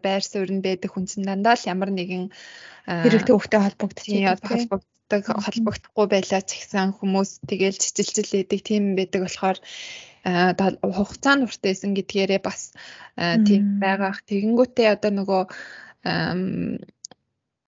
байр 0.04 0.22
суурь 0.22 0.52
нь 0.54 0.64
байдаг 0.66 0.90
хүн 0.94 1.06
чинь 1.10 1.26
дандаа 1.26 1.58
л 1.58 1.68
ямар 1.72 1.90
нэгэн 1.90 2.30
хэрэгтэй 2.86 3.34
хөвгтэй 3.34 3.60
холбогдчихсон 3.62 4.38
холбогддог 4.50 5.22
холбогдохгүй 5.44 6.06
байлаа 6.10 6.42
ч 6.46 6.50
гэсэн 6.62 6.94
хүмүүс 6.98 7.30
тэгээл 7.50 7.82
чичилжил 7.82 8.30
байдаг 8.30 8.60
тийм 8.62 8.84
байдаг 8.98 9.20
болохоор 9.26 9.58
хугацаанд 10.22 11.46
уртайсан 11.46 11.90
гэдгээрээ 11.98 12.40
бас 12.42 12.70
тийм 13.46 13.82
байгаах 13.82 14.22
тэгэнгүүтээ 14.30 14.88
одоо 14.94 15.10
нөгөө 15.18 15.42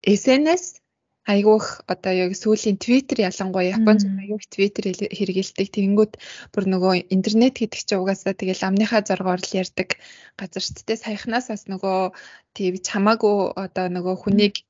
SNS 0.09 0.81
айгүйх 1.29 1.67
одоо 1.93 2.13
яг 2.17 2.33
сүүлийн 2.33 2.81
Twitter 2.81 3.21
ялангуяа 3.29 3.77
Японд 3.77 4.01
айгүйх 4.09 4.45
Twitter 4.49 4.85
хэрэгэлдэг. 4.89 5.69
Тэгэнгүүт 5.77 6.13
бүр 6.53 6.65
нөгөө 6.73 7.13
интернет 7.13 7.61
гэдэг 7.61 7.81
чинь 7.85 8.01
угаасаа 8.01 8.33
тэгэл 8.33 8.65
амныхаа 8.65 9.05
зоргоор 9.05 9.41
л 9.45 9.59
ярьдаг 9.61 10.01
газар 10.41 10.65
ч 10.65 10.73
тээ 10.89 10.97
саяхнаас 11.05 11.53
бас 11.53 11.69
нөгөө 11.69 12.17
тийм 12.57 12.75
чамаагүй 12.81 13.37
одоо 13.61 13.87
нөгөө 13.93 14.17
хүнийг 14.25 14.65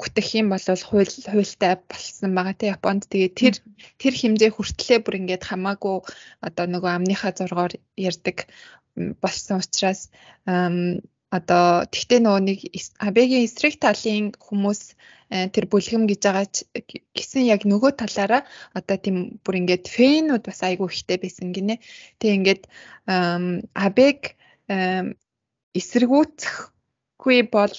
гүтэх 0.00 0.26
юм 0.36 0.50
бол 0.50 0.60
хууль 0.60 1.12
хуультай 1.32 1.78
болсон 1.86 2.30
байгаа 2.34 2.54
тийм 2.58 2.74
Японд. 2.74 3.02
Тэгээ 3.06 3.30
тэр 3.38 3.54
тэр 4.02 4.14
хэмжээ 4.18 4.50
хүртлээ 4.52 4.98
бүр 5.06 5.18
ингээд 5.22 5.48
хамаагүй 5.48 5.96
одоо 6.42 6.66
нөгөө 6.66 6.90
амныхаа 6.92 7.32
зоргоор 7.38 7.72
ярьдаг 7.94 8.50
болсон 9.22 9.62
учраас 9.62 10.10
одоо 11.30 11.84
тэгтээ 11.90 12.20
нөгөө 12.22 12.42
нэг 12.46 12.58
Абегийн 13.02 13.46
эсрэг 13.46 13.82
талын 13.82 14.30
хүмүүс 14.38 14.94
э, 15.34 15.50
тэр 15.50 15.66
бүлгэм 15.66 16.06
гэж 16.06 16.20
байгаа 16.22 16.46
гэсэн 17.18 17.42
яг 17.50 17.66
нөгөө 17.66 17.98
талаараа 17.98 18.46
одоо 18.78 18.96
тийм 18.96 19.42
бүр 19.42 19.58
ингээд 19.66 19.90
фэнүүд 19.90 20.42
бас 20.46 20.62
айгүй 20.62 20.86
ихтэй 20.86 21.18
байсан 21.18 21.50
гинэ. 21.50 21.82
Тэг 22.22 22.30
ингээд 22.38 22.62
Абег 23.74 24.38
эсэргүүцэхгүй 25.74 27.38
бол 27.50 27.76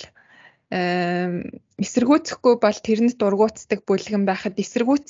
эсэргүүцэхгүй 1.80 2.54
бол 2.60 2.78
тэрэнд 2.84 3.16
дургуутдаг 3.16 3.80
бүлгэн 3.88 4.24
байхад 4.28 4.60
эсэргүүц 4.60 5.08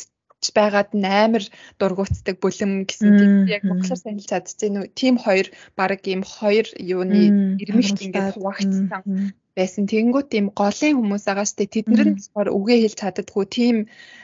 байгаад 0.57 0.89
амар 0.93 1.43
дургуутдаг 1.79 2.35
бүлэм 2.39 2.85
гэсэн 2.85 3.09
тийм 3.19 3.33
яг 3.49 3.63
монголоор 3.65 3.99
сайн 3.99 4.17
хэлж 4.17 4.29
чадчихэв 4.29 4.71
нүү 4.73 4.85
тийм 4.93 5.15
хоёр 5.17 5.47
баг 5.77 6.01
ийм 6.05 6.21
хоёр 6.21 6.67
юуны 6.77 7.57
ирмэгт 7.61 8.05
ингээд 8.05 8.33
хуваагдсан 8.37 9.33
байсан. 9.57 9.89
Тэнгүүт 9.89 10.27
тийм 10.29 10.45
голын 10.53 10.93
хүмүүс 10.97 11.23
байгаа 11.25 11.47
штэ. 11.49 11.65
Тэднэр 11.65 12.07
нь 12.13 12.17
болохоор 12.21 12.49
үгээ 12.53 12.77
хэлж 12.85 12.97
чаддаггүй 13.01 13.45
тийм 13.49 13.75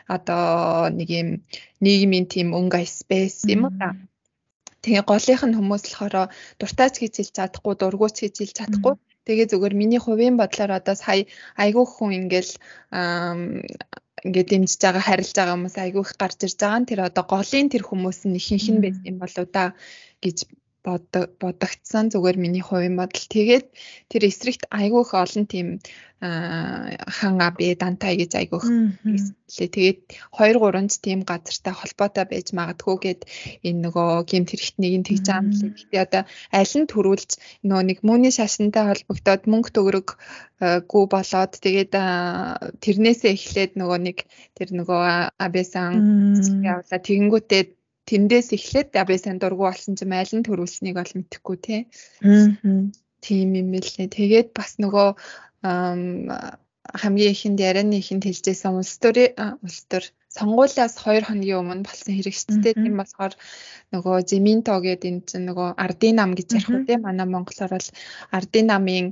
одоо 0.05 0.93
нэг 0.93 1.09
юм 1.09 1.29
нийгмийн 1.81 2.29
тийм 2.29 2.53
өнгө 2.53 2.85
спейс 2.85 3.41
юм 3.49 3.73
та. 3.81 3.97
Тэгээ 4.85 5.03
голынх 5.09 5.43
нь 5.49 5.57
хүмүүс 5.57 5.83
болохоор 5.89 6.29
дуртайч 6.59 6.93
хэлж 7.01 7.33
чадахгүй, 7.33 7.73
дургуйч 7.79 8.15
хэлж 8.21 8.53
чадахгүй. 8.53 8.93
Тэгээ 9.25 9.49
зүгээр 9.51 9.73
миний 9.79 10.01
хувийн 10.03 10.35
бодлоор 10.37 10.71
одоо 10.77 10.95
сая 10.99 11.23
айгүй 11.55 11.85
хүн 11.87 12.11
ингээл 12.19 12.51
ингээд 14.25 14.49
дэмжиж 14.51 14.79
байгаа 14.83 15.03
харилж 15.07 15.31
байгаа 15.35 15.55
хүмүүс 15.55 15.75
айгүй 15.83 16.03
их 16.05 16.13
гарч 16.21 16.39
ирж 16.47 16.57
байгаа 16.59 16.79
нь 16.81 16.89
тэр 16.89 16.99
одоо 17.07 17.23
голын 17.33 17.67
тэр 17.71 17.83
хүмүүс 17.87 18.19
нь 18.27 18.37
ихэнх 18.39 18.67
нь 18.73 18.83
байсан 18.83 19.05
юм 19.11 19.17
болоо 19.23 19.45
да 19.55 19.63
гэж 20.23 20.37
бодогдсон 20.83 22.11
зүгээр 22.11 22.37
миний 22.43 22.63
хувийн 22.63 22.95
бодол. 22.99 23.25
Тэгээд 23.35 23.67
тэр 24.11 24.21
эсрэгт 24.27 24.67
айгүйх 24.67 25.15
олон 25.15 25.45
тийм 25.47 25.67
хан 26.23 27.35
аби 27.43 27.75
дантай 27.75 28.15
гэж 28.15 28.31
айгүйх. 28.39 28.67
Тэгээд 29.47 29.99
2 30.39 30.55
3-нд 30.55 30.93
тийм 31.03 31.19
газартай 31.27 31.73
холбоотой 31.75 32.25
байж 32.31 32.47
магадгүй 32.55 32.97
гэд 33.03 33.21
энэ 33.67 33.83
нөгөө 33.83 34.23
гемт 34.31 34.49
хэрэгтнийг 34.51 34.95
нь 34.99 35.07
тэгж 35.07 35.27
лээ. 35.27 35.75
Гэтэ 35.75 35.99
одоо 36.05 36.23
аль 36.59 36.75
нь 36.79 36.87
төрүүлж 36.87 37.31
нөгөө 37.67 37.83
нэг 37.89 37.99
мөний 38.07 38.31
шашинтай 38.31 38.83
холбогдоод 38.87 39.43
мөнгө 39.51 39.75
төгрөг 39.75 40.07
гүү 40.63 41.03
болоод 41.11 41.53
тэгээд 41.59 41.93
тэрнээсээ 42.83 43.31
эхлээд 43.35 43.71
нөгөө 43.75 43.99
нэг 44.07 44.17
тэр 44.55 44.69
нөгөө 44.79 45.03
абисан 45.43 45.91
явла 46.63 46.97
тэгэнгүүтээ 47.03 47.63
тэндээс 48.09 48.47
эхлээд 48.57 48.89
сайн 49.23 49.37
дургу 49.39 49.63
болсон 49.67 49.95
ч 49.97 50.03
айл 50.03 50.33
нь 50.35 50.45
төрүүлснийг 50.47 50.95
бол 50.99 51.13
мэдэхгүй 51.15 51.57
тий. 51.63 51.81
Тийм 53.23 53.49
юм 53.55 53.69
лээ. 53.71 54.07
Тэгээд 54.11 54.49
бас 54.57 54.75
нөгөө 54.83 55.07
хамгийн 55.63 57.33
ихэнд 57.33 57.59
ярианы 57.63 57.95
ихэнд 58.03 58.27
хэлжсэн 58.27 58.75
улс 58.75 58.99
төрийн 58.99 59.31
улс 59.63 59.79
төр 59.87 60.03
сонгуулиас 60.33 60.97
2 60.97 61.27
хоногийн 61.29 61.61
өмнө 61.61 61.85
болсон 61.85 62.13
хэрэг 62.17 62.35
шүү 62.35 62.57
дээ. 62.65 62.75
Тийм 62.81 62.95
болохоор 62.97 63.33
нөгөө 63.93 64.15
Зиминто 64.29 64.73
гэдэг 64.81 65.09
энэ 65.09 65.25
чинь 65.29 65.45
нөгөө 65.49 65.67
Ардын 65.77 66.15
нам 66.17 66.31
гэж 66.33 66.47
ярих 66.57 66.69
үү 66.73 66.85
те 66.89 66.97
манай 66.97 67.27
монголоор 67.29 67.71
бол 67.77 67.89
Ардын 68.37 68.67
намын 68.73 69.07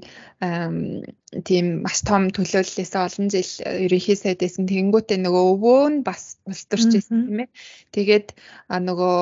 тийм 1.46 1.66
маш 1.86 2.02
том 2.02 2.34
төлөөллөөс 2.34 2.94
олон 2.98 3.28
жил 3.30 3.52
ерөнхий 3.86 4.18
сайд 4.18 4.42
байсан. 4.42 4.66
Тэнгүүтээ 4.66 5.20
нөгөө 5.22 5.44
өвөө 5.54 5.84
нь 5.94 6.00
бас 6.02 6.42
улс 6.50 6.66
төрч 6.66 6.90
байсан 6.98 7.30
тийм 7.30 7.40
ээ. 7.46 7.50
Тэгээд 7.94 8.28
нөгөө 8.74 9.18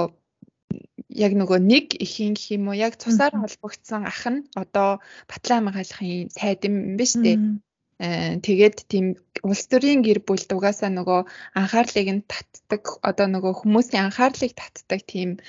яг 1.25 1.33
нөгөө 1.35 1.59
нэг 1.59 1.85
ихийн 2.05 2.33
гэх 2.37 2.55
юм 2.55 2.69
уу 2.69 2.77
яг 2.77 2.93
цусаар 3.01 3.33
холбогдсон 3.35 4.05
ах 4.05 4.23
нь 4.29 4.45
одоо 4.55 5.01
Батлан 5.27 5.67
хамгаалахын 5.67 6.29
сайд 6.31 6.63
юм 6.67 6.95
биш 6.99 7.17
үү? 7.17 7.59
Тэгээд 7.99 8.87
тийм 8.87 9.19
улс 9.43 9.67
төрийн 9.67 9.99
гэр 10.07 10.23
бүлд 10.23 10.47
угаасаа 10.55 10.87
нөгөө 10.87 11.19
анхаарлыг 11.59 12.07
нь 12.15 12.23
татдаг 12.31 12.83
одоо 13.03 13.27
нөгөө 13.27 13.53
хүмүүсийн 13.59 14.07
анхаарлыг 14.07 14.55
татдаг 14.55 15.03
тийм 15.03 15.43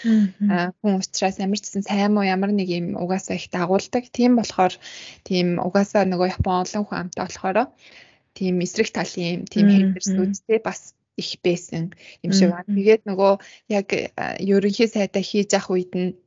хүн 0.83 0.99
учраас 0.99 1.39
ямар 1.39 1.59
ч 1.63 1.71
гэсэн 1.71 1.87
сайн 1.87 2.11
муу 2.11 2.27
ямар 2.27 2.51
нэг 2.51 2.67
юм 2.67 2.99
угаасаа 2.99 3.39
их 3.39 3.47
дагуулдаг. 3.55 4.11
Тийм 4.11 4.35
болохоор 4.35 4.75
тийм 5.23 5.63
угаасаа 5.63 6.03
нөгөө 6.11 6.35
Япон 6.35 6.67
олон 6.67 6.85
хүн 6.87 6.99
амтаа 6.99 7.31
болохоор 7.31 7.59
тийм 8.35 8.55
эсрэг 8.67 8.91
талын 8.91 9.47
тийм 9.47 9.67
хэмжээс 9.71 10.11
үүдтэй 10.19 10.59
бас 10.59 10.99
их 11.15 11.39
байсан 11.47 11.95
юм 12.27 12.33
шиг 12.35 12.51
байна. 12.51 12.67
Тэгээд 12.67 13.03
нөгөө 13.07 13.33
яг 13.79 13.89
ерөнхий 14.43 14.89
сайдаа 14.91 15.23
хийж 15.23 15.55
явах 15.55 15.71
үед 15.71 15.93
нь 15.95 16.19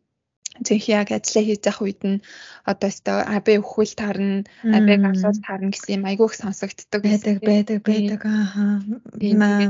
зөвхөн 0.66 0.96
яг 1.02 1.10
ажиллаа 1.12 1.44
хийж 1.46 1.62
явах 1.66 1.82
үед 1.86 2.02
нь 2.06 2.24
одоо 2.72 2.88
өстой 2.92 3.20
абэ 3.36 3.52
өхвөл 3.62 3.94
тарна 3.98 4.46
абэг 4.78 5.02
авлал 5.10 5.40
тарна 5.48 5.74
гэсэн 5.74 5.96
юм 5.98 6.04
айгүйх 6.10 6.34
сонсогддог 6.38 7.02
байдаг 7.02 7.38
байдаг 7.42 7.80
байдаг 7.82 8.22
аа 8.26 8.80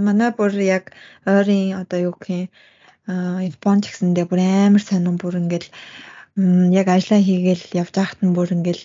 манай 0.07 0.31
бүр 0.37 0.53
яг 0.77 0.91
ойрын 1.23 1.79
одоо 1.81 1.99
юу 2.11 2.15
гэх 2.19 2.29
юм 2.35 2.47
Японд 3.03 3.83
гэсэндээ 3.83 4.25
бүр 4.31 4.39
амар 4.39 4.83
сонирн 4.83 5.19
бүр 5.19 5.35
ингээл 5.41 5.67
яг 6.79 6.87
ажиллаа 6.87 7.21
хийгээл 7.27 7.65
явж 7.81 7.93
байхад 7.99 8.19
нь 8.23 8.35
бүр 8.35 8.49
ингээл 8.55 8.83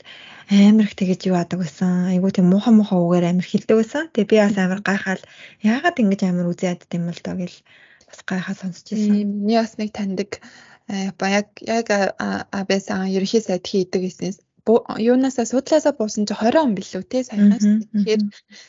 амар 0.50 0.86
их 0.90 0.98
тэгэж 0.98 1.20
юу 1.30 1.38
адаг 1.38 1.62
байсан. 1.62 2.10
Айгуу 2.10 2.34
тийм 2.34 2.50
муухай 2.50 2.74
муухай 2.74 2.98
үгээр 2.98 3.30
амар 3.30 3.46
хилдэг 3.46 3.76
байсан. 3.78 4.10
Тэгээ 4.10 4.30
би 4.30 4.36
бас 4.42 4.56
амар 4.58 4.80
гайхаад 4.82 5.22
яагаад 5.62 6.00
ингэж 6.02 6.20
амар 6.26 6.50
үзээ 6.50 6.70
ядд 6.74 6.90
юм 6.98 7.04
бол 7.06 7.20
тоо 7.22 7.36
гэл 7.38 7.56
бас 8.10 8.18
гайхаа 8.26 8.54
сонсч 8.58 8.86
байсан. 8.90 9.14
Миний 9.22 9.58
бас 9.62 9.78
нэг 9.78 9.90
таньдаг 9.94 10.30
яг 10.88 11.48
яг 11.60 11.86
абэсан 12.60 13.08
ерөнхий 13.12 13.42
сайд 13.44 13.64
хийдэг 13.66 14.02
гэсэн. 14.02 14.34
Юунасаа 14.68 15.46
судлаасаа 15.48 15.96
буусан 15.96 16.28
чи 16.28 16.34
20 16.36 16.60
он 16.60 16.72
билүү 16.76 17.02
те 17.08 17.24
саяхаас. 17.24 17.64
Тэгэхээр 17.64 18.22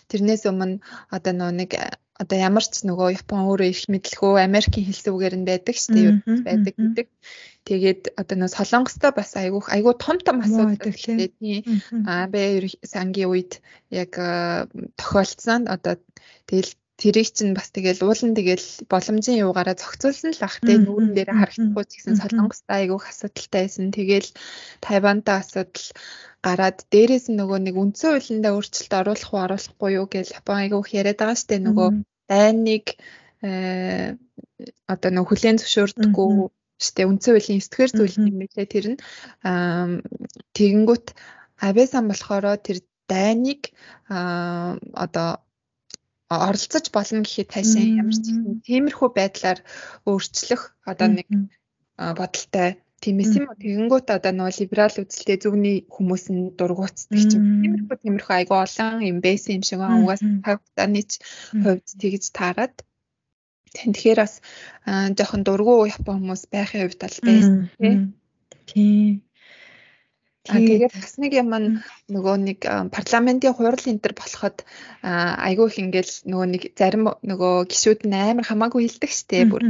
тэрнээс 0.08 0.44
өмнө 0.48 0.80
одоо 1.12 1.34
нөө 1.36 1.52
нэг 1.60 1.72
одоо 2.20 2.38
ямар 2.40 2.64
ч 2.64 2.84
нөгөө 2.88 3.16
Япон 3.20 3.48
өөрөө 3.48 3.68
их 3.72 3.82
мэдлэхөө 3.92 4.44
Америкийн 4.44 4.88
хэлсүүгээр 4.88 5.36
нь 5.40 5.48
байдаг 5.48 5.76
шүү 5.76 5.92
дээ 5.96 6.08
юу 6.08 6.16
байдаг 6.48 6.74
гэдэг. 6.76 7.08
Тэгээд 7.68 8.02
одоо 8.16 8.36
нөө 8.40 8.50
Солонгостой 8.56 9.12
бас 9.16 9.32
айгуух 9.40 9.68
айгуу 9.72 9.96
том 9.96 10.20
том 10.24 10.40
асуудал 10.44 10.80
тийм. 10.96 11.64
аа 12.08 12.28
бэ 12.32 12.68
сангийн 12.84 13.32
үед 13.32 13.60
яг 13.92 14.12
тохиолдсон. 15.00 15.68
Одоо 15.68 16.00
тэгэл 16.48 16.72
тэрийг 17.00 17.32
чинь 17.32 17.56
бас 17.56 17.72
тэгэл 17.72 18.04
уулан 18.04 18.36
тэгэл 18.36 18.68
боломжийн 18.92 19.42
юугаараа 19.48 19.76
зохицуулсан 19.80 20.36
л 20.36 20.44
бах 20.44 20.60
те 20.60 20.76
нүүрэн 20.76 21.16
дээр 21.16 21.32
харагдахгүй 21.32 21.86
ч 21.88 21.92
гэсэн 21.96 22.20
солонгостай 22.20 22.78
айгуух 22.84 23.08
асуудалтай 23.08 23.62
байсан. 23.64 23.96
Тэгэл 23.96 24.30
Тайвантай 24.84 25.38
асуудал 25.40 25.88
гараад 26.44 26.78
дээрээс 26.92 27.32
нь 27.32 27.40
нөгөө 27.40 27.60
нэг 27.64 27.76
үндсэн 27.80 28.10
хуулиндаа 28.12 28.52
өөрчлөлт 28.52 28.94
оруулах 29.00 29.32
уу 29.32 29.44
оруулахгүй 29.48 29.90
юу 29.96 30.08
гэж 30.12 30.28
Япон 30.40 30.58
айгуух 30.60 30.88
яриад 30.92 31.20
байгаа 31.24 31.40
штэ. 31.40 31.64
Нөгөө 31.64 31.90
дайныг 32.28 32.86
э 33.48 34.20
одоо 34.92 35.10
нөгөө 35.16 35.30
хүлэн 35.32 35.58
зөвшөөрдөггүй 35.64 36.30
штэ. 36.84 37.08
Үндсэн 37.08 37.32
хуулийн 37.32 37.64
9 37.64 37.72
дугаар 37.72 37.92
зүйл 37.96 38.16
юм 38.28 38.38
билээ 38.44 38.68
тэр 38.68 38.86
нь. 38.92 39.00
Тэгэнгүүт 40.56 41.08
Абесан 41.60 42.08
болохоро 42.12 42.56
тэр 42.60 42.84
дайныг 43.08 43.72
одоо 44.08 45.30
оролцож 46.30 46.86
болно 46.94 47.26
гэхэд 47.26 47.50
цаашаа 47.54 47.86
ямар 48.02 48.14
ч 48.14 48.28
тиймэрхүү 48.66 49.10
байдлаар 49.18 49.60
өөрчлөх 50.06 50.62
одоо 50.86 51.08
нэг 51.18 51.28
бодолтой. 51.98 52.78
Тиймээс 53.00 53.32
юм 53.40 53.48
уу 53.48 53.58
тэгэнгүүт 53.64 54.08
одоо 54.12 54.32
нөгөө 54.36 54.56
либерал 54.60 54.96
үзэлтэй 55.02 55.38
зөвний 55.40 55.78
хүмүүс 55.88 56.26
нь 56.36 56.52
дургуутдаг 56.60 57.22
ч 57.30 57.32
юм. 57.34 57.44
Тиймэрхүү 57.64 57.98
тиймэрхүү 58.04 58.36
айгүй 58.36 58.58
олон 58.60 59.02
юм 59.10 59.18
байсан 59.26 59.52
юм 59.58 59.64
шиг 59.66 59.80
байна. 59.80 60.04
Угаас 60.04 60.22
тавтаны 60.46 61.02
ч 61.08 61.12
хувьд 61.64 61.88
тэгж 62.02 62.24
таарад. 62.36 62.76
Тэгэхээр 63.74 64.20
бас 64.20 64.34
жоохон 65.18 65.42
дургу 65.48 65.88
япон 65.88 66.20
хүмүүс 66.20 66.44
байхын 66.54 66.82
хувьд 66.84 67.00
бол 67.02 67.18
байсан 67.26 67.56
тийм. 67.80 68.00
Тэгээд 70.48 70.96
бас 70.96 71.20
нэг 71.20 71.32
юм 71.36 71.52
нөгөө 72.08 72.36
нэг 72.48 72.60
парламентын 72.96 73.54
хурал 73.54 73.76
энэ 73.76 74.00
төр 74.00 74.16
болоход 74.16 74.64
айгүй 75.04 75.68
их 75.68 75.78
ингээл 75.84 76.14
нөгөө 76.32 76.48
нэг 76.48 76.64
зарим 76.80 77.12
нөгөө 77.20 77.68
гişүүд 77.68 78.08
нь 78.08 78.16
амар 78.16 78.48
хамаагүй 78.48 78.88
хилдэг 78.88 79.12
штэ 79.12 79.52
бүр 79.52 79.64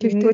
тэгээд 0.00 0.32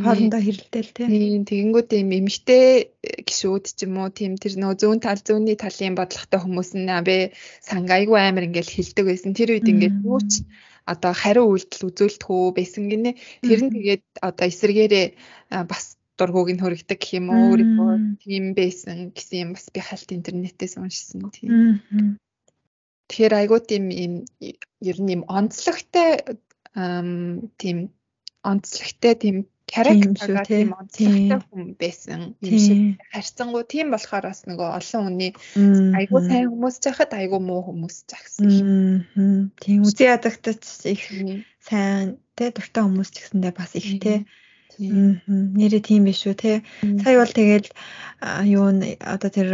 хоорондоо 0.00 0.40
хэрэлдээл 0.40 0.90
тийм 0.96 1.44
тэгэнгүүт 1.44 1.90
юм 2.00 2.10
эмгтэй 2.16 2.96
гişүүд 3.28 3.64
ч 3.76 3.84
юм 3.84 4.00
уу 4.00 4.08
тийм 4.08 4.40
тэр 4.40 4.56
нөгөө 4.56 4.80
зүүн 4.80 5.00
тал 5.04 5.20
зүүнний 5.20 5.60
талын 5.60 5.94
бодлоготой 5.98 6.40
хүмүүс 6.40 6.70
нь 6.80 6.88
абэ 6.88 7.36
санг 7.60 7.88
айгүй 7.92 8.18
амар 8.24 8.48
ингээл 8.48 8.72
хилдэг 8.72 9.04
байсан. 9.04 9.36
Тэр 9.36 9.52
үед 9.52 9.68
ингээд 9.68 9.96
юу 10.00 10.20
ч 10.24 10.48
одоо 10.88 11.12
хариу 11.12 11.44
үйлдэл 11.52 11.88
үзүүлдэг 11.92 12.28
үү 12.32 12.56
байсан 12.56 12.84
гинэ. 12.88 13.10
Тэр 13.44 13.60
нь 13.68 13.74
тэгээд 13.76 14.04
одоо 14.24 14.46
эсэргээрээ 14.48 15.06
бас 15.68 15.97
дургууг 16.18 16.50
нь 16.52 16.62
хөргөдөг 16.62 16.98
гэх 16.98 17.16
юм 17.18 17.26
уу 17.30 17.54
өөрийнхөө 17.54 17.92
тийм 18.22 18.44
байсан 18.58 18.96
гэсэн 19.14 19.38
юм 19.44 19.50
бас 19.54 19.66
би 19.70 19.80
хальт 19.80 20.10
интернетээс 20.10 20.74
уншсан 20.76 21.30
тийм. 21.30 22.18
Тэгэхээр 23.08 23.34
айгуу 23.40 23.60
тийм 23.62 23.84
юм 23.94 24.14
ер 24.82 24.98
нь 24.98 25.12
юм 25.16 25.22
онцлогтой 25.30 26.10
тийм 27.60 27.78
онцлогтой 28.42 29.14
тийм 29.14 29.36
character 29.68 30.42
тийм 30.48 30.72
онцлогтой 30.72 31.38
хүн 31.48 31.62
байсан 31.76 32.20
юм 32.40 32.56
шиг 32.58 32.80
харьцангуй. 33.12 33.64
Тийм 33.68 33.92
болохоор 33.92 34.24
бас 34.32 34.42
нөгөө 34.48 34.68
олон 34.78 35.02
хүний 35.06 35.32
айгуу 35.98 36.20
сайн 36.24 36.48
хүмүүс 36.50 36.76
жахад 36.84 37.12
айгуу 37.12 37.40
муу 37.40 37.62
хүмүүс 37.68 37.96
жагсан. 38.10 38.48
Тийм 39.60 39.80
үзий 39.84 40.08
ядагтаж 40.08 40.62
их 40.88 41.04
сайн 41.60 42.16
тэ 42.36 42.50
дуртай 42.56 42.82
хүмүүс 42.84 43.08
ч 43.12 43.16
гэсэндээ 43.20 43.52
бас 43.52 43.72
их 43.76 43.88
тэ 44.00 44.24
Нэрээ 44.76 45.82
тийм 45.82 46.04
биш 46.04 46.22
үү 46.28 46.36
те. 46.36 46.52
Сая 47.02 47.16
бол 47.18 47.32
тэгэл 47.32 47.68
юу 48.44 48.66
одоо 49.14 49.30
тэр 49.32 49.48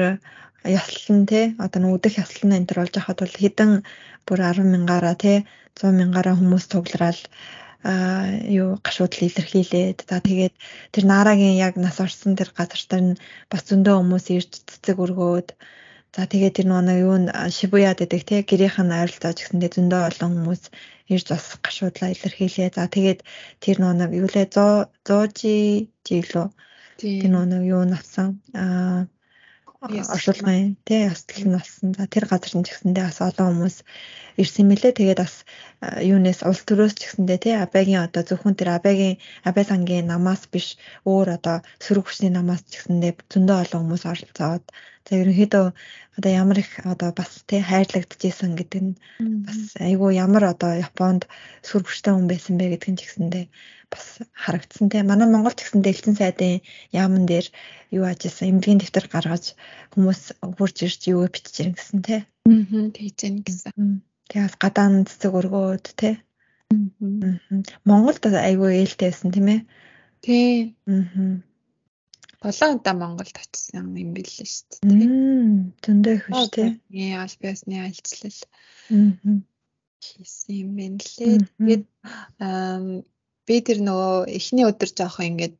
яслан 0.64 1.20
те? 1.30 1.54
Одоо 1.64 1.80
нүдэх 1.80 2.18
яслан 2.24 2.56
энэ 2.56 2.68
төр 2.68 2.78
болж 2.82 2.94
хахад 2.96 3.18
бол 3.22 3.36
хэдэн 3.40 3.70
бүр 4.26 4.38
10 4.40 4.64
мянгаараа 4.72 5.16
те? 5.16 5.44
100 5.76 5.92
мянгаараа 6.00 6.34
хүмүүс 6.36 6.64
цуглараад 6.72 7.20
а 7.84 7.92
юу 8.48 8.80
гашуудлыг 8.80 9.28
илэрхийлээд 9.28 10.08
за 10.08 10.16
тэгээд 10.24 10.54
тэр 10.92 11.04
наарагийн 11.04 11.60
яг 11.60 11.76
нас 11.76 12.00
орсон 12.00 12.32
тэр 12.32 12.48
газар 12.56 12.80
дээр 12.88 13.04
нь 13.04 13.20
бас 13.52 13.62
зөндөө 13.68 13.94
хүмүүс 14.00 14.26
ирж 14.32 14.50
цэцэг 14.68 14.96
өргөөд 15.04 15.48
за 16.16 16.22
тэгээд 16.32 16.56
тэр 16.56 16.68
нэг 16.72 16.98
юу 17.04 17.16
шибуяд 17.52 18.00
гэдэг 18.00 18.22
те? 18.24 18.36
Гэрийнх 18.48 18.80
нь 18.80 18.96
ойролцоож 19.02 19.36
гэсэндээ 19.36 19.70
зөндөө 19.76 20.00
олон 20.08 20.30
хүмүүс 20.32 20.62
ирж 21.12 21.26
бас 21.32 21.46
гашуудлаа 21.64 22.10
илэрхийлээ. 22.14 22.68
За 22.76 22.84
тэгээд 22.94 23.20
тэр 23.62 23.76
нэг 23.80 24.10
юу 24.20 24.28
лээ 24.32 24.46
100 24.48 24.88
100 25.04 25.88
жилөө 26.06 26.46
тэр 27.00 27.32
нэг 27.52 27.62
юу 27.74 27.82
навсан 27.84 28.28
аа 28.54 29.06
оршуулгын 29.84 30.76
тий 30.86 31.00
ястал 31.12 31.44
нь 31.44 31.54
болсон. 31.56 31.88
За 31.98 32.04
тэр 32.08 32.24
газар 32.30 32.52
нь 32.56 32.64
ч 32.64 32.68
гэсэндээ 32.72 33.04
бас 33.04 33.20
олон 33.20 33.48
хүмүүс 33.52 33.76
ирсэн 34.40 34.66
мэлээ. 34.68 34.96
Тэгээд 34.96 35.20
бас 35.20 35.34
юунес 36.12 36.40
улс 36.48 36.62
төрөөс 36.64 36.94
ч 36.96 37.00
гэсэндээ 37.04 37.38
тий 37.44 37.54
абагийн 37.60 38.04
одоо 38.06 38.22
зөвхөн 38.24 38.56
тэр 38.56 38.70
абагийн 38.78 39.20
абай 39.48 39.64
сангийн 39.68 40.08
намаас 40.08 40.42
биш 40.52 40.80
өөр 41.04 41.28
одоо 41.36 41.56
сөрөг 41.84 42.04
хүчний 42.08 42.32
намаас 42.32 42.62
ч 42.64 42.80
гэсэндээ 42.80 43.12
зөндөө 43.32 43.56
олон 43.62 43.80
хүмүүс 43.82 44.04
оролцоод 44.12 44.64
за 45.04 45.12
ерөнхийдөө 45.20 45.66
одоо 46.16 46.30
ямар 46.32 46.58
их 46.64 46.70
одоо 46.92 47.10
бас 47.12 47.30
тий 47.48 47.60
хайрлагдчихсэн 47.60 48.56
гэдэг 48.56 48.82
нь 48.84 48.92
бас 49.46 49.60
айгүй 49.86 50.16
ямар 50.16 50.44
одоо 50.52 50.72
Японд 50.86 51.22
сөрөг 51.66 51.86
хүчтэй 51.88 52.12
хүн 52.14 52.26
байсан 52.30 52.54
бэ 52.56 52.72
гэдэг 52.72 52.90
нь 52.90 52.98
ч 52.98 53.02
гэсэндээ 53.04 53.44
бас 53.92 54.04
харагдсан 54.32 54.88
тий. 54.88 55.02
Манай 55.04 55.28
Монгол 55.28 55.52
ч 55.52 55.60
гэсэндээ 55.62 55.92
элчин 55.92 56.16
сайдын 56.16 56.64
яамн 56.96 57.24
дээр 57.28 57.46
юу 57.96 58.04
ажисан 58.08 58.48
эмнэлгийн 58.48 58.80
дэвтэр 58.80 59.06
гаргаж 59.12 59.44
хүмүүс 59.92 60.22
хурж 60.56 60.76
ирж 60.86 61.00
юу 61.12 61.28
бичиж 61.28 61.54
ирэн 61.60 61.76
гэсэн 61.76 62.00
тий. 62.06 62.20
Аа 62.48 62.88
тэгж 62.96 63.18
яах 63.28 63.44
гэсэн. 63.44 64.02
Тэгээс 64.30 64.54
гадаан 64.62 65.04
цэцэг 65.08 65.32
өргөөд 65.38 65.86
тий. 66.00 66.14
Монголд 67.84 68.24
айгүй 68.24 68.70
ээлтэй 68.80 69.12
байсан 69.12 69.30
тийм 69.34 69.46
ээ. 69.52 69.60
Тий. 70.24 70.48
Аа. 70.88 71.44
Болон 72.44 72.70
удаа 72.76 72.94
Монголд 72.94 73.36
очсон 73.40 73.96
юм 73.96 74.12
билээ 74.12 74.44
шүү 74.44 74.84
дээ. 74.84 75.08
Зөндөө 75.84 76.14
их 76.20 76.24
шүү 76.28 76.52
тий. 76.52 76.70
Ээ 76.92 77.16
аль 77.24 77.36
биесны 77.40 77.80
альцлал. 77.80 78.38
Аа 78.92 79.42
хийсэн 80.04 80.54
юм 80.62 80.70
байна 80.78 81.00
лээ. 81.00 81.38
Тэгээд 81.56 81.84
би 83.48 83.56
тэр 83.66 83.78
нөгөө 83.88 84.14
эхний 84.38 84.64
өдөр 84.68 84.90
жоохон 84.98 85.28
ингээд 85.30 85.58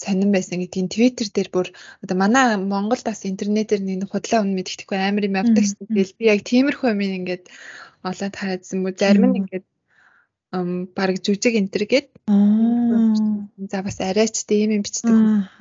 сонирн 0.00 0.32
байсан 0.32 0.60
гэдгийг 0.62 0.88
Twitter 0.94 1.26
дээр 1.28 1.48
бүр 1.52 1.68
одоо 2.04 2.16
манай 2.22 2.56
Монголд 2.56 3.04
бас 3.08 3.24
интернетээр 3.28 3.82
нэг 3.84 4.08
худлаа 4.12 4.44
өмнө 4.44 4.56
мэддэхгүй 4.58 4.98
амар 4.98 5.28
юм 5.28 5.40
явдаг 5.40 5.64
шүү. 5.64 5.88
Тэгэл 5.88 6.16
би 6.18 6.24
яг 6.32 6.40
тиймэрхүү 6.48 6.88
юм 6.92 7.02
ингээд 7.04 7.44
олон 8.08 8.30
таадсан 8.38 8.78
мө 8.84 8.92
зарим 9.00 9.24
нь 9.28 9.38
ингээд 9.40 9.66
баг 10.50 11.10
жүжиг 11.20 11.54
энтер 11.60 11.84
гээд. 11.84 12.08
За 13.68 13.82
бас 13.84 14.00
арайч 14.00 14.44
тийм 14.48 14.70
юм 14.76 14.82
бичдэг. 14.82 15.12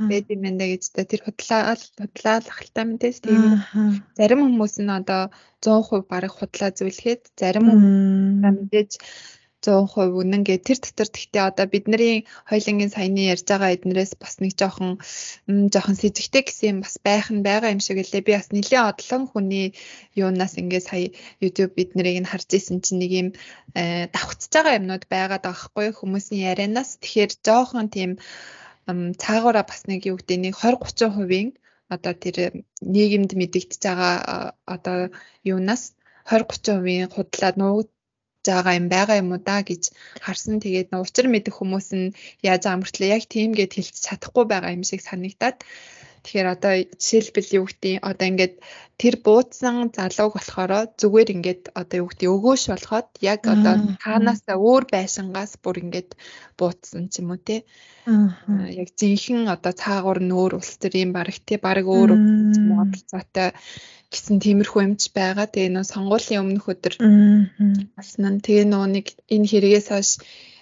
Байд 0.08 0.32
юм 0.32 0.42
байна 0.48 0.66
гэж 0.72 0.84
та. 0.96 1.04
Тэр 1.04 1.28
худлаа 1.28 1.76
худлаа 1.76 2.40
ахaltaа 2.40 2.86
мэдээс 2.88 3.20
тийм 3.20 3.60
зарим 4.16 4.40
хүмүүс 4.48 4.80
нь 4.80 4.92
одоо 4.92 5.28
100% 5.60 6.08
бараг 6.08 6.32
худлаа 6.32 6.72
зөвлөхэд 6.72 7.22
зарим 7.36 7.66
хүмүүс 7.68 8.56
мэдээж 8.64 8.92
100% 9.62 10.14
үнэн 10.22 10.44
гэ 10.48 10.62
тэр 10.62 10.78
дотор 10.82 11.10
тэгтээ 11.10 11.44
одоо 11.50 11.66
бидний 11.66 12.30
хоёлынгийн 12.50 12.94
саяны 12.94 13.32
ярьж 13.34 13.46
байгаа 13.50 13.74
эднэрээс 13.76 14.14
бас 14.22 14.38
нэг 14.42 14.54
жоохон 14.60 15.02
жоохон 15.74 15.98
сэжигтэй 15.98 16.44
гэсэн 16.46 16.68
юм 16.72 16.80
бас 16.86 16.96
байх 17.02 17.28
нь 17.34 17.46
байгаа 17.48 17.74
юм 17.74 17.82
шиг 17.82 17.98
лээ. 17.98 18.26
Би 18.28 18.34
бас 18.38 18.50
нэлээд 18.54 18.88
одлон 18.92 19.24
хүний 19.32 19.68
юунаас 20.14 20.54
ингээ 20.62 20.82
сая 20.86 21.10
YouTube 21.44 21.74
биднийг 21.78 22.18
нь 22.22 22.30
харж 22.30 22.50
исэн 22.54 22.78
чинь 22.86 23.02
нэг 23.02 23.12
юм 23.22 23.28
э, 23.74 24.08
давхцаж 24.14 24.52
байгаа 24.54 24.78
юмнууд 24.80 25.04
байгаад 25.10 25.44
байгаа 25.46 25.64
хгүй 25.66 25.88
хүмүүсийн 25.98 26.46
ярианаас 26.52 27.02
тэгэхээр 27.02 27.32
жоохон 27.46 27.88
тийм 27.90 28.12
цаагаараа 28.88 29.66
бас 29.68 29.82
нэг 29.90 30.06
юу 30.10 30.18
гэдэг 30.22 30.38
нэг 30.38 30.54
20 30.56 30.80
30%-ийн 30.86 31.50
одоо 31.96 32.14
тэр 32.24 32.38
нийгэмд 32.94 33.32
мэдэгдэж 33.40 33.82
байгаа 33.84 34.14
одоо 34.64 34.98
юунаас 35.44 35.84
20 35.92 35.98
30%-ийн 36.30 37.10
худлаа 37.16 37.52
нуугд 37.56 37.90
байгаа 38.50 38.74
юм 38.80 38.88
байгаа 38.90 39.18
юм 39.22 39.30
уу 39.34 39.42
да 39.50 39.58
гэж 39.70 39.84
харсан. 40.26 40.60
Тэгээд 40.64 40.90
учир 40.96 41.26
мэдэх 41.30 41.54
хүмүүс 41.58 41.88
нь 42.00 42.16
яаж 42.50 42.64
мөртлөө 42.68 43.10
яг 43.16 43.24
тийм 43.34 43.52
гэд 43.60 43.72
хэлж 43.76 43.96
чадахгүй 44.06 44.46
байгаа 44.50 44.72
юм 44.78 44.84
шиг 44.90 45.02
санагдаад 45.04 45.58
Тэгэхээр 46.24 46.48
одоо 46.56 46.74
жишээлбэл 47.02 47.56
юу 47.60 47.66
гэдэг 47.70 47.94
одоо 48.10 48.26
ингээд 48.32 48.56
тэр 48.98 49.16
буудсан 49.26 49.94
залууг 49.94 50.34
болохоор 50.36 50.72
зүгээр 51.02 51.30
ингээд 51.36 51.64
одоо 51.78 51.98
юу 52.02 52.08
гэдэг 52.10 52.30
өгөөш 52.36 52.64
болоход 52.74 53.08
яг 53.22 53.42
одоо 53.46 53.76
таанасаа 54.02 54.58
өөр 54.58 54.84
байшингаас 54.90 55.62
бүр 55.62 55.76
ингээд 55.84 56.10
буудсан 56.60 57.10
ч 57.12 57.22
юм 57.22 57.30
уу 57.34 57.40
те. 57.48 57.62
Яг 58.82 58.90
жинхэнэ 58.98 59.54
одоо 59.56 59.74
цаагуур 59.82 60.20
нөөр 60.26 60.52
улс 60.58 60.74
төр 60.82 60.94
юм 60.98 61.12
бараг 61.14 61.38
те 61.46 61.56
бараг 61.62 61.86
өөр 61.86 62.10
юм 62.18 62.70
уу 62.74 62.86
цаатай 63.12 63.54
гэсэн 64.12 64.40
тиймэрхүү 64.44 64.82
юмч 64.88 65.02
байгаа. 65.12 65.48
Тэгээ 65.52 65.72
нөө 65.76 65.86
сонгуулийн 65.94 66.42
өмнөх 66.44 66.66
өдөр 66.72 66.94
болсон 67.96 68.26
нь. 68.32 68.44
Тэгээ 68.46 68.66
нөө 68.72 68.86
нэг 68.96 69.06
энэ 69.28 69.50
хэрэгээс 69.52 69.88
хойш 69.92 70.12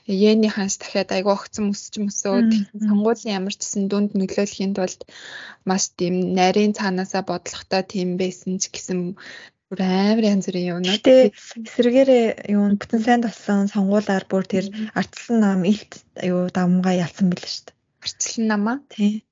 Йений 0.05 0.53
ханс 0.53 0.77
дахиад 0.77 1.09
айгүй 1.09 1.33
огцон 1.33 1.73
өсч 1.73 1.97
мөсөөд 1.97 2.49
сонгуулийн 2.87 3.37
ямар 3.41 3.53
ч 3.57 3.61
гэсэн 3.65 3.83
дүнд 3.89 4.11
нөлөөлөхийн 4.13 4.77
тулд 4.77 5.01
маш 5.65 5.83
тийм 5.97 6.15
нарийн 6.37 6.77
цаанаасаа 6.77 7.23
бодлохтой 7.25 7.81
тийм 7.93 8.09
байсан 8.21 8.61
ч 8.61 8.69
гэсэн 8.69 9.17
бүр 9.69 9.79
амар 9.81 10.25
янз 10.33 10.45
бүрийн 10.45 10.69
юмнууд. 10.77 11.01
Тэгээ 11.01 11.33
эсрэгээрээ 11.67 12.25
юу 12.53 12.65
бүтэн 12.77 13.01
сайн 13.01 13.21
болсон 13.25 13.65
сонгуулаар 13.73 14.25
бүр 14.29 14.43
тэр 14.45 14.65
арчлан 14.93 15.37
нам 15.41 15.61
илт 15.65 15.93
юу 16.21 16.53
дамгаа 16.53 16.93
ялсан 17.01 17.33
билээ 17.33 17.49
шүү 17.49 17.65
дээ. 17.65 17.77
Арчлан 18.05 18.45
намаа? 18.53 18.77
Тий. 18.93 19.25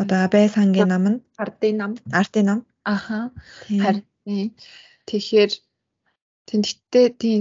Одоо 0.00 0.18
Абай 0.24 0.48
сангийн 0.48 0.88
нам 0.88 1.04
нь 1.12 1.20
ардын 1.36 1.76
нам. 1.76 1.92
Ардын 2.20 2.44
нам. 2.48 2.60
Аха. 2.94 3.28
Харин 3.68 4.56
тэгэхээр 5.04 5.52
тэнхтээ 6.48 7.06
тийм 7.16 7.40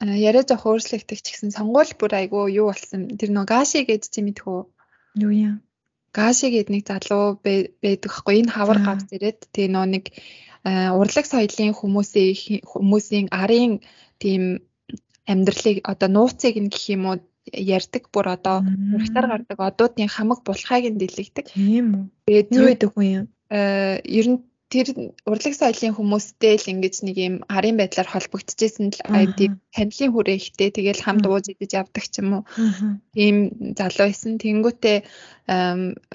яриа 0.00 0.44
жоох 0.48 0.64
өөрчлөгдөх 0.66 1.20
ч 1.20 1.26
гэсэн 1.36 1.52
сонгуул 1.52 1.92
бүр 2.00 2.12
айгүй 2.20 2.58
юу 2.60 2.72
болсон. 2.72 3.08
Тэр 3.20 3.30
нөө 3.36 3.46
гаши 3.48 3.84
гэж 3.84 4.08
чи 4.08 4.20
мэдхүү. 4.24 4.60
Юу 5.20 5.32
юм? 5.32 5.54
Гаши 6.16 6.48
гэдэг 6.48 6.72
нэг 6.72 6.84
залуу 6.88 7.36
байдаг 7.44 8.10
хгүй 8.10 8.40
энэ 8.40 8.54
хавар 8.56 8.80
гавц 8.80 9.12
ирээд 9.12 9.52
тэгээ 9.52 9.74
нөө 9.76 9.86
нэг 9.92 10.04
урлаг 10.96 11.26
соёлын 11.28 11.76
хүмүүсийн 11.76 12.64
хүмүүсийн 12.64 13.26
арын 13.30 13.84
тийм 14.18 14.64
амьдралыг 15.28 15.84
одоо 15.84 16.08
нууцыг 16.08 16.56
нь 16.56 16.72
гэх 16.72 16.84
юм 16.96 17.02
уу 17.12 17.16
ярьдаг 17.52 18.08
бүр 18.12 18.26
одоо 18.36 18.64
урагтар 18.94 19.26
гардаг 19.28 19.58
одуудын 19.60 20.08
хамаг 20.08 20.40
булхайг 20.44 20.88
нь 20.88 21.00
дэлгдэг. 21.00 21.46
Тийм 21.52 21.86
үү. 21.94 22.04
Тэгээд 22.26 22.48
юу 22.56 22.66
гэдэг 22.68 22.90
хүн 22.92 23.08
юм? 23.18 23.26
Э 23.52 24.00
ер 24.04 24.26
нь 24.28 24.40
тэр 24.68 24.86
урлаг 25.24 25.54
соёлын 25.56 25.96
хүмүүстэй 25.96 26.60
л 26.60 26.70
ингэж 26.76 26.94
нэг 27.08 27.16
юм 27.16 27.34
арын 27.48 27.80
байдлаар 27.80 28.04
холбогдчихсэн 28.04 28.92
л 28.92 29.00
ID 29.08 29.56
танилын 29.72 30.12
хүрээ 30.12 30.36
ихтэй 30.36 30.68
тэгэл 30.76 31.00
хамт 31.00 31.24
ууж 31.24 31.48
идэж 31.48 31.72
явдаг 31.72 32.04
ч 32.04 32.20
юм 32.20 32.28
уу. 32.36 32.42
Тийм 33.16 33.36
залуу 33.72 34.12
байсан. 34.12 34.36
Тэнгүүтээ 34.36 34.98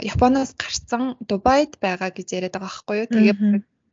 Японоос 0.05 0.53
гарцсан 0.53 1.17
Дубайд 1.25 1.81
байгаа 1.81 2.13
гэж 2.13 2.27
яриад 2.37 2.53
байгаа 2.53 2.69
байхгүй 2.69 2.97
юу. 3.01 3.09
Тэгээ 3.09 3.35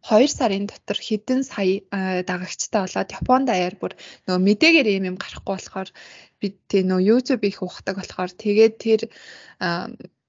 2 0.05 0.29
сарын 0.29 0.64
дотор 0.68 0.99
хэдэн 1.01 1.40
сая 1.44 1.81
дагагчтай 2.29 2.85
болоод 2.85 3.16
Японд 3.16 3.49
аяар 3.53 3.77
бүр 3.81 3.92
нөгөө 4.29 4.44
мэдээгээр 4.44 4.88
юм 4.96 5.05
юм 5.12 5.16
гарахгүй 5.20 5.57
болохоор 5.57 5.88
би 6.40 6.57
тэг 6.68 6.88
нөгөө 6.88 7.09
YouTube 7.09 7.44
их 7.49 7.61
ухдаг 7.64 7.96
болохоор 8.01 8.33
тэгээд 8.33 8.75
тэр 8.81 9.01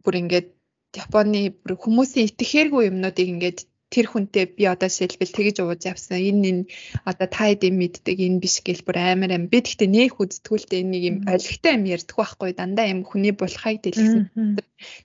бүр 0.04 0.16
ингээд 0.24 0.48
Японы 0.92 1.56
бүр 1.64 1.80
хүмүүсийн 1.80 2.28
итгэхээргүй 2.28 2.92
юмнуудыг 2.92 3.28
ингээд 3.32 3.60
тэр 3.92 4.06
хүнтэй 4.08 4.46
би 4.56 4.64
одоо 4.72 4.88
шилбэл 4.88 5.36
тэгж 5.36 5.60
ууж 5.60 5.84
явсан. 5.84 6.18
Энэ 6.18 6.48
энэ 6.50 6.64
одоо 7.04 7.28
та 7.28 7.52
хэд 7.52 7.68
юм 7.68 7.76
мэддэг 7.84 8.18
энэ 8.18 8.40
биш 8.40 8.64
гэл 8.64 8.88
бүр 8.88 8.98
амар 8.98 9.36
am. 9.36 9.52
Би 9.52 9.60
тэгтээ 9.60 9.90
нээх 9.92 10.16
үздэггүүлтэй 10.16 10.80
энэ 10.80 10.92
нэг 10.96 11.04
юм 11.12 11.18
олигтой 11.28 11.72
юм 11.76 11.84
ярьдаг 11.92 12.16
байхгүй 12.16 12.52
дандаа 12.56 12.88
юм 12.88 13.04
хүний 13.04 13.36
булхайг 13.36 13.84
дэлгэсэн. 13.84 14.32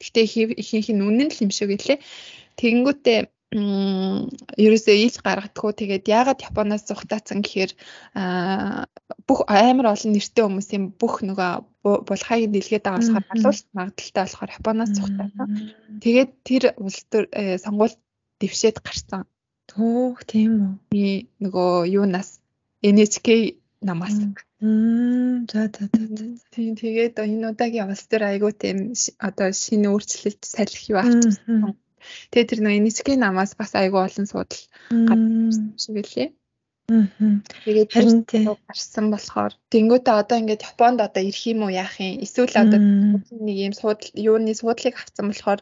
Тэгтээ 0.01 0.25
ихэнх 0.63 0.89
нь 0.95 1.03
үнэн 1.03 1.29
л 1.35 1.43
юм 1.43 1.51
шиг 1.51 1.75
гэлээ. 1.75 1.99
Тэгэнгүүтээ 2.57 3.19
ерөөсөө 3.55 4.97
ийж 5.07 5.15
гаргадаггүй 5.23 5.73
тэгээд 5.79 6.05
яагаад 6.11 6.45
Японоос 6.51 6.83
зүхтаацсан 6.91 7.41
гэхээр 7.47 7.73
бүх 9.27 9.41
амар 9.47 9.95
олон 9.95 10.13
нэртэй 10.13 10.45
хүмүүсийн 10.45 10.85
бүх 10.99 11.23
нөгөө 11.23 11.51
булхайг 12.09 12.51
дэлгээд 12.51 12.85
байгаа 12.85 12.99
болохоор 13.07 13.27
халуулт 13.31 13.67
магадaltaй 13.71 14.23
болохоор 14.27 14.51
Японоос 14.59 14.91
зүхтаасан. 14.99 15.49
Тэгээд 16.03 16.31
тэр 16.43 16.63
улс 16.83 17.01
төр 17.07 17.25
э, 17.31 17.57
сонгуульд 17.63 17.99
дэвшээд 18.41 18.77
гарсан. 18.87 19.23
Төөх 19.71 20.23
тийм 20.31 20.81
үү. 20.93 21.29
Нөгөө 21.43 21.71
юунаас 21.99 22.39
NHK 22.83 23.29
намаас. 23.83 24.17
За 25.53 25.63
за 25.69 25.85
за. 25.93 26.05
Тийм 26.55 26.73
тэгээд 26.81 27.21
энэ 27.21 27.51
удаагийн 27.53 27.85
явц 27.85 28.07
дээр 28.09 28.25
айгүй 28.31 28.53
тийм 28.57 28.79
одоо 29.29 29.49
шинэ 29.53 29.89
өөрчлөлт 29.93 30.43
салхи 30.45 30.93
юу 30.93 31.01
авчихсан. 31.03 31.77
Тэгээд 32.31 32.51
тэр 32.51 32.61
нөгөө 32.63 32.81
NHK 32.85 33.09
намаас 33.21 33.53
бас 33.61 33.73
айгүй 33.75 34.01
олон 34.07 34.27
суудал 34.31 34.63
гарсан 34.91 35.75
шиг 35.83 36.07
лээ. 36.15 36.31
Тэгээд 36.87 37.91
харин 37.91 38.23
гарсан 38.69 39.07
болохоор 39.11 39.53
тэнгуүтэ 39.75 40.11
одоо 40.23 40.37
ингээд 40.39 40.67
Японд 40.71 41.03
одоо 41.03 41.23
ирэх 41.27 41.43
юм 41.51 41.67
уу 41.67 41.75
яах 41.75 41.99
юм? 41.99 42.23
Эсвэл 42.23 42.55
одоо 42.63 42.79
нэг 43.47 43.57
юм 43.67 43.75
суудал 43.75 44.07
юуны 44.15 44.55
суудлыг 44.55 44.95
авсан 44.95 45.27
болохоор 45.35 45.61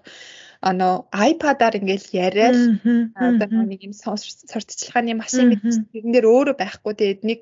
оноо 0.65 0.95
iPad-аар 1.13 1.77
ингээл 1.81 2.09
яриад 2.27 2.57
одоо 3.15 3.49
нэг 3.69 3.81
юм 3.85 3.93
сурталчилгааны 3.93 5.13
машин 5.21 5.53
гэдэг 5.53 6.05
дээр 6.15 6.27
өөрөө 6.27 6.57
байхгүй. 6.57 6.93
Тэгээд 6.97 7.21
нэг 7.29 7.41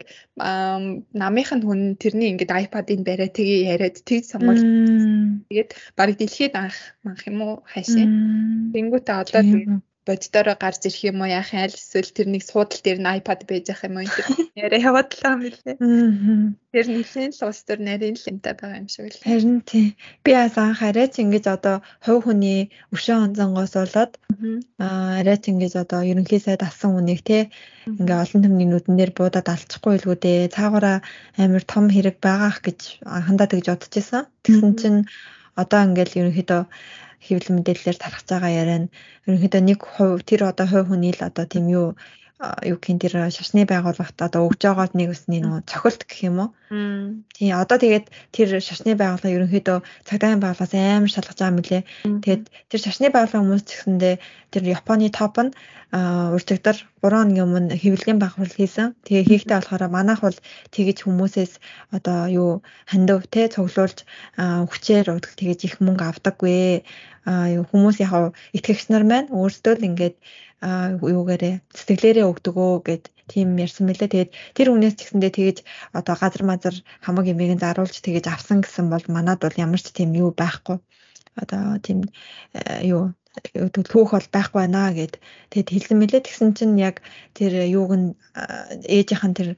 намынх 1.23 1.51
нь 1.55 1.65
хүн 1.67 1.81
тэрний 2.03 2.29
ингээд 2.35 2.53
iPad-ыг 2.67 3.01
бариад 3.07 3.33
тэгээ 3.39 3.61
яриад 3.75 3.97
тэгж 4.03 4.25
сонгол 4.33 4.63
тэгээд 5.49 5.71
барыг 5.95 6.17
дэлхийд 6.19 6.55
анх 6.59 6.77
манх 7.07 7.23
юм 7.31 7.39
уу 7.47 7.55
хайшаа 7.73 8.07
тэнгуүтэ 8.75 9.13
одоо 9.23 9.43
тэгээд 9.43 9.92
боддороо 10.07 10.57
гарч 10.59 10.83
ирэх 10.89 11.01
юм 11.11 11.23
уу 11.23 11.31
яах 11.31 11.55
юм 11.55 11.63
аль 11.63 11.79
эсвэл 11.79 12.11
тэр 12.11 12.29
нэг 12.35 12.43
суудал 12.43 12.81
дээр 12.83 12.99
нь 12.99 13.11
iPad 13.19 13.41
байж 13.47 13.67
ах 13.71 13.87
юм 13.87 13.95
уу 13.97 14.07
энэ 14.07 14.19
яриа 14.65 14.81
яваад 14.91 15.11
л 15.15 15.23
юм 15.31 15.41
билээ. 15.47 15.77
Тэр 16.75 16.87
нэлийн 16.91 17.31
л 17.31 17.43
улс 17.47 17.61
төр 17.63 17.79
нарийн 17.87 18.19
л 18.19 18.29
юмтай 18.31 18.55
байгаа 18.59 18.83
юм 18.83 18.89
шиг 18.91 19.15
л. 19.15 19.23
Харин 19.23 19.63
тий. 19.63 19.95
Би 20.27 20.31
бас 20.35 20.59
анх 20.59 20.83
арайч 20.83 21.23
ингэж 21.23 21.45
одоо 21.47 21.77
хувь 22.03 22.27
хүний 22.27 22.75
өшөө 22.91 23.19
онцонгоос 23.31 23.73
болоод 23.79 24.13
аа 24.83 25.23
арайч 25.23 25.43
ингэж 25.47 25.73
одоо 25.79 26.01
ерөнхий 26.03 26.43
сайд 26.43 26.67
алсан 26.67 26.99
хүнийг 26.99 27.23
тий 27.23 27.43
ингээ 27.87 28.23
олон 28.25 28.41
түмний 28.43 28.69
нүдэн 28.71 28.99
дээр 28.99 29.13
буудаад 29.15 29.49
алчихгүй 29.55 30.03
илгүү 30.03 30.17
дээ. 30.19 30.53
Цаагаараа 30.55 30.99
амар 31.39 31.65
том 31.67 31.87
хэрэг 31.91 32.17
байгаах 32.19 32.59
гэж 32.67 32.81
анхандаа 33.07 33.47
тэгж 33.51 33.67
бодчихсон. 33.71 34.27
Тэгсэн 34.43 34.73
чинь 34.81 35.01
одоо 35.59 35.81
ингээл 35.87 36.19
ерөнхийдөө 36.21 36.63
хэвлэл 37.27 37.55
мэдээллээр 37.57 37.99
тархаж 38.01 38.27
байгаа 38.31 38.53
яриа 38.63 38.79
нь 38.83 38.93
ерөнхийдөө 39.27 39.63
нэг 39.65 39.81
хувь 39.95 40.23
тэр 40.29 40.41
одоо 40.51 40.67
хувь 40.69 40.89
хүний 40.91 41.13
л 41.15 41.23
одоо 41.29 41.45
тийм 41.47 41.67
юу 41.81 41.89
юу 42.67 42.79
гин 42.83 42.99
тэр 42.99 43.31
шашны 43.31 43.63
байгууллагт 43.71 44.19
одоо 44.19 44.51
өгж 44.51 44.67
байгаа 44.67 44.91
нэг 44.99 45.15
усны 45.15 45.39
нөгөө 45.39 45.63
цохилт 45.71 46.03
гэх 46.11 46.21
юм 46.27 46.37
уу. 46.43 46.51
Тийм 47.39 47.55
одоо 47.55 47.79
тэгээд 47.79 48.07
тэр 48.35 48.49
шашны 48.59 48.99
байгууллага 48.99 49.37
ерөнхийдөө 49.37 49.79
цагдаагийн 50.09 50.43
байгууллагаас 50.43 50.75
амар 50.75 51.13
шалгаж 51.15 51.39
байгаа 51.39 51.55
мөлий. 51.55 51.83
Тэгээд 52.03 52.43
тэр 52.67 52.81
шашны 52.83 53.07
байгууллагын 53.15 53.47
хүмүүс 53.47 53.65
гэсэндээ 53.71 54.15
тэр 54.51 54.63
Японы 54.75 55.07
топ 55.15 55.35
нь 55.39 55.55
урьдчилдар 55.93 56.77
3 57.05 57.13
хоногийн 57.21 57.45
өмнө 57.45 57.77
хэвлэлийн 57.77 58.17
багварл 58.21 58.57
хийсэн. 58.57 58.97
Тэгээ 59.05 59.29
хийхдээ 59.29 59.59
болохоор 59.61 59.85
манайх 59.93 60.21
бол 60.25 60.39
тэгэж 60.73 60.99
хүмүүсээс 61.05 61.53
одоо 61.97 62.19
юу 62.33 62.51
хандив 62.89 63.29
те 63.29 63.53
цуглуулж 63.53 63.99
хүчээр 64.41 65.07
тэгэж 65.41 65.61
их 65.69 65.75
мөнгө 65.85 66.05
авдаггүй. 66.09 66.81
А 67.29 67.53
хүмүүс 67.71 67.97
яг 68.01 68.33
итгэгч 68.57 68.89
нар 68.89 69.05
маань 69.05 69.29
өөрсдөө 69.37 69.75
л 69.77 69.89
ингээд 69.89 70.17
юугаарэ 70.63 71.61
сэтгэлээрээ 71.77 72.25
өгдөг 72.31 72.57
өө 72.57 72.75
гэд 72.89 73.05
тийм 73.29 73.49
ярьсан 73.65 73.85
мэлээ. 73.87 74.09
Тэгээд 74.13 74.31
тэр 74.57 74.69
хүнээс 74.73 74.95
ч 74.97 75.01
гэсэндээ 75.05 75.33
тэгэж 75.37 75.59
одоо 75.99 76.15
газар 76.17 76.43
мазар 76.49 76.75
хамаг 77.05 77.27
ямиг 77.33 77.61
заруулж 77.61 77.97
тэгэж 78.01 78.25
авсан 78.33 78.59
гэсэн 78.65 78.87
бол 78.89 79.05
манад 79.13 79.39
бол 79.45 79.61
ямар 79.65 79.81
ч 79.83 79.93
тийм 79.93 80.11
юу 80.17 80.31
байхгүй. 80.33 80.79
Одоо 81.37 81.81
тийм 81.85 81.99
э, 82.55 82.85
юу 82.95 83.13
төлхөөх 83.75 84.11
бол 84.13 84.29
байхгүй 84.35 84.61
байна 84.61 84.93
гэд 84.93 85.15
тэгэд 85.53 85.69
хэлсэн 85.73 85.99
мэлээ 85.99 86.23
тэгсэн 86.25 86.51
чинь 86.57 86.77
яг 86.77 87.01
тэр 87.37 87.53
юуг 87.65 87.93
нь 87.97 88.09
э, 88.37 89.01
ээжийнхэн 89.01 89.33
тэр 89.39 89.49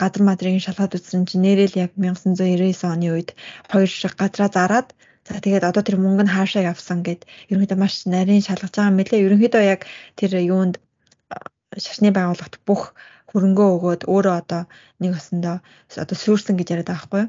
газар 0.00 0.22
мадрын 0.24 0.62
шалгаад 0.62 0.96
үзсэн 0.96 1.26
чинь 1.28 1.44
нэрэл 1.44 1.74
яг 1.84 1.90
1999 1.98 2.86
оны 2.86 3.08
үед 3.12 3.30
хоёр 3.68 3.90
шиг 3.90 4.14
газраа 4.16 4.48
зараад 4.48 4.88
За 5.26 5.42
тэгээд 5.42 5.66
одоо 5.66 5.82
тэр 5.82 5.98
мөнгө 5.98 6.22
нь 6.22 6.34
хаашаа 6.34 6.70
явсан 6.70 7.02
гэд 7.02 7.26
ерөнхийдөө 7.50 7.78
маш 7.82 8.06
нарийн 8.06 8.46
шалгаж 8.46 8.70
байгаа 8.78 8.90
юм 8.94 8.98
лээ. 9.02 9.24
Ерөнхийдөө 9.26 9.62
яг 9.74 9.80
тэр 10.14 10.38
юунд 10.38 10.74
шашны 11.74 12.14
байгууллагт 12.14 12.54
бүх 12.62 12.94
хөрөнгөө 13.30 13.68
өгөөд 13.76 14.02
өөрөө 14.06 14.34
одоо 14.42 14.62
нэг 15.02 15.12
өсөндөө 15.18 15.56
одоо 16.02 16.16
сүрсэн 16.22 16.54
гэж 16.56 16.68
яриад 16.70 16.88
байгаа 16.88 17.02
байхгүй? 17.10 17.24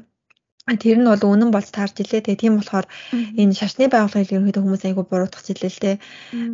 Тэр 0.76 1.00
нь 1.00 1.08
бол 1.08 1.24
үнэн 1.24 1.48
болж 1.48 1.72
таарч 1.72 1.96
илээ. 2.04 2.20
Тэгээ 2.20 2.42
тийм 2.42 2.54
болохоор 2.60 2.86
энэ 3.40 3.56
шашны 3.56 3.88
байгууллагыг 3.88 4.28
ерөнхийдөө 4.28 4.62
хүмүүс 4.62 4.84
айгүй 4.84 5.04
буруутгах 5.08 5.44
жилээ 5.48 5.72
л. 5.72 6.00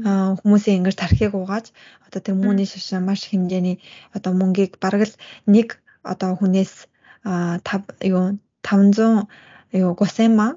Аа 0.07 0.39
хүмүүсийн 0.39 0.79
ингэж 0.79 0.97
тархийг 0.99 1.35
угааж 1.35 1.75
одоо 2.07 2.21
тэр 2.23 2.39
мууны 2.39 2.63
шашин 2.63 3.03
маш 3.03 3.27
хэмжээний 3.27 3.83
одоо 4.15 4.33
мөнгийг 4.39 4.79
бараг 4.79 5.11
л 5.11 5.15
нэг 5.51 5.83
одоо 6.07 6.39
хүнээс 6.39 6.87
аа 7.27 7.59
5 7.67 7.99
юу 8.07 8.39
500 8.63 9.27
юу 9.75 9.91
гусема 9.99 10.55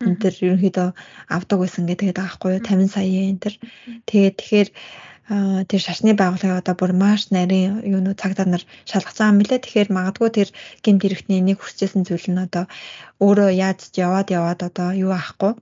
энэ 0.00 0.16
төр 0.20 0.34
ерөнхийдөө 0.44 0.88
авдаг 1.28 1.58
байсан 1.60 1.84
гэдэг 1.88 2.16
байхгүй 2.16 2.50
юу? 2.56 2.64
50 2.64 2.88
сая 2.94 3.04
энэ 3.30 3.42
төр. 3.44 3.54
Тэгээд 4.08 4.36
тэгэхээр 4.40 4.68
тэр 5.70 5.80
шашны 5.86 6.12
байгууллагын 6.18 6.58
одоо 6.58 6.74
бүр 6.74 6.92
маш 7.02 7.30
нарийн 7.30 7.86
юунууд 7.94 8.18
цагдаа 8.22 8.46
нар 8.50 8.64
юм 9.30 9.38
билээ. 9.38 9.62
Тэгэхээр 9.62 9.88
магадгүй 9.94 10.30
тэр 10.34 10.48
гэмт 10.84 11.02
хэрэгтний 11.02 11.40
нэг 11.44 11.58
хүсчээсэн 11.62 12.02
зүйл 12.02 12.26
нь 12.34 12.44
одоо 12.46 12.64
өөрөө 13.22 13.50
яаж 13.54 13.80
яваад 13.94 14.28
яваад 14.38 14.60
одоо 14.68 14.88
юу 15.04 15.12
аахгүй 15.14 15.52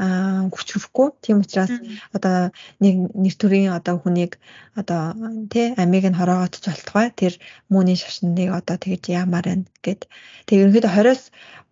аа 0.00 0.48
хүч 0.50 0.68
хөрөхгүй. 0.72 1.08
Тийм 1.22 1.38
учраас 1.44 1.70
одоо 2.16 2.50
нэг 2.82 2.94
нэр 3.22 3.34
төрийн 3.38 3.76
одоо 3.78 3.94
хүнийг 4.00 4.32
одоо 4.80 5.02
тий 5.52 5.66
амийг 5.82 6.04
нь 6.08 6.18
хороогооч 6.18 6.54
болтугай 6.66 7.08
тэр 7.20 7.32
мууны 7.70 7.94
шашныг 7.94 8.50
одоо 8.58 8.76
тэгж 8.80 9.04
яамаар 9.20 9.46
байна 9.46 9.66
гэд. 9.84 10.00
Тэгээ 10.46 10.62
ерөнхийдөө 10.64 10.92
20-оос 10.96 11.22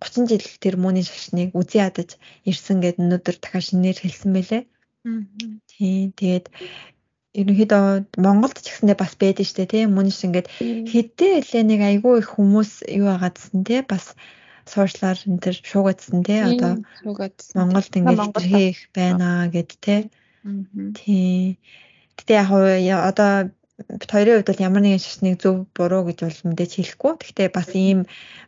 30 0.04 0.30
жил 0.30 0.46
тэр 0.62 0.74
мууны 0.78 1.02
шашныг 1.02 1.50
үзий 1.58 1.82
ядаж 1.82 2.10
ирсэн 2.50 2.78
гэд 2.84 3.02
өнөөдөр 3.02 3.36
дахиад 3.40 3.66
шинээр 3.66 3.98
хэлсэн 3.98 4.30
байлээ. 4.36 4.62
Тийм 5.72 6.14
тэгээд 6.14 6.46
ерөнхийдөө 7.40 7.84
Монголд 8.20 8.60
ч 8.60 8.68
гэсэндээ 8.68 8.98
бас 9.00 9.12
байдаг 9.16 9.46
штэ 9.48 9.64
тий. 9.72 9.84
Мөн 9.88 10.12
ш 10.12 10.28
ингээд 10.28 10.48
хэдээ 10.92 11.34
хэлээ 11.40 11.64
нэг 11.64 11.80
айгүй 11.80 12.14
их 12.20 12.28
хүмүүс 12.36 12.84
юу 12.92 13.08
агаадсан 13.08 13.64
тий. 13.64 13.80
Бас 13.80 14.12
суушлаар 14.68 15.18
энэ 15.24 15.40
төр 15.40 15.56
шуугаадсан 15.64 16.20
тий. 16.28 16.40
Одоо 16.44 16.84
Монголд 17.56 17.92
ингээд 17.96 18.20
их 18.52 18.78
байна 18.92 19.48
гэд 19.48 19.70
тий. 19.80 20.00
Тий. 20.98 21.56
Гэтэ 22.20 22.32
яг 22.84 23.00
одоо 23.00 23.48
бит 23.80 24.10
хоёрын 24.12 24.44
хувьд 24.44 24.50
бол 24.52 24.64
ямар 24.68 24.82
нэгэн 24.84 25.00
шашныг 25.02 25.40
зөв 25.40 25.64
буруу 25.72 26.04
гэж 26.06 26.18
бол 26.28 26.40
мэдээж 26.52 26.72
хэлэхгүй. 26.76 27.12
Гэхдээ 27.16 27.48
бас 27.48 27.68
ийм 27.72 28.00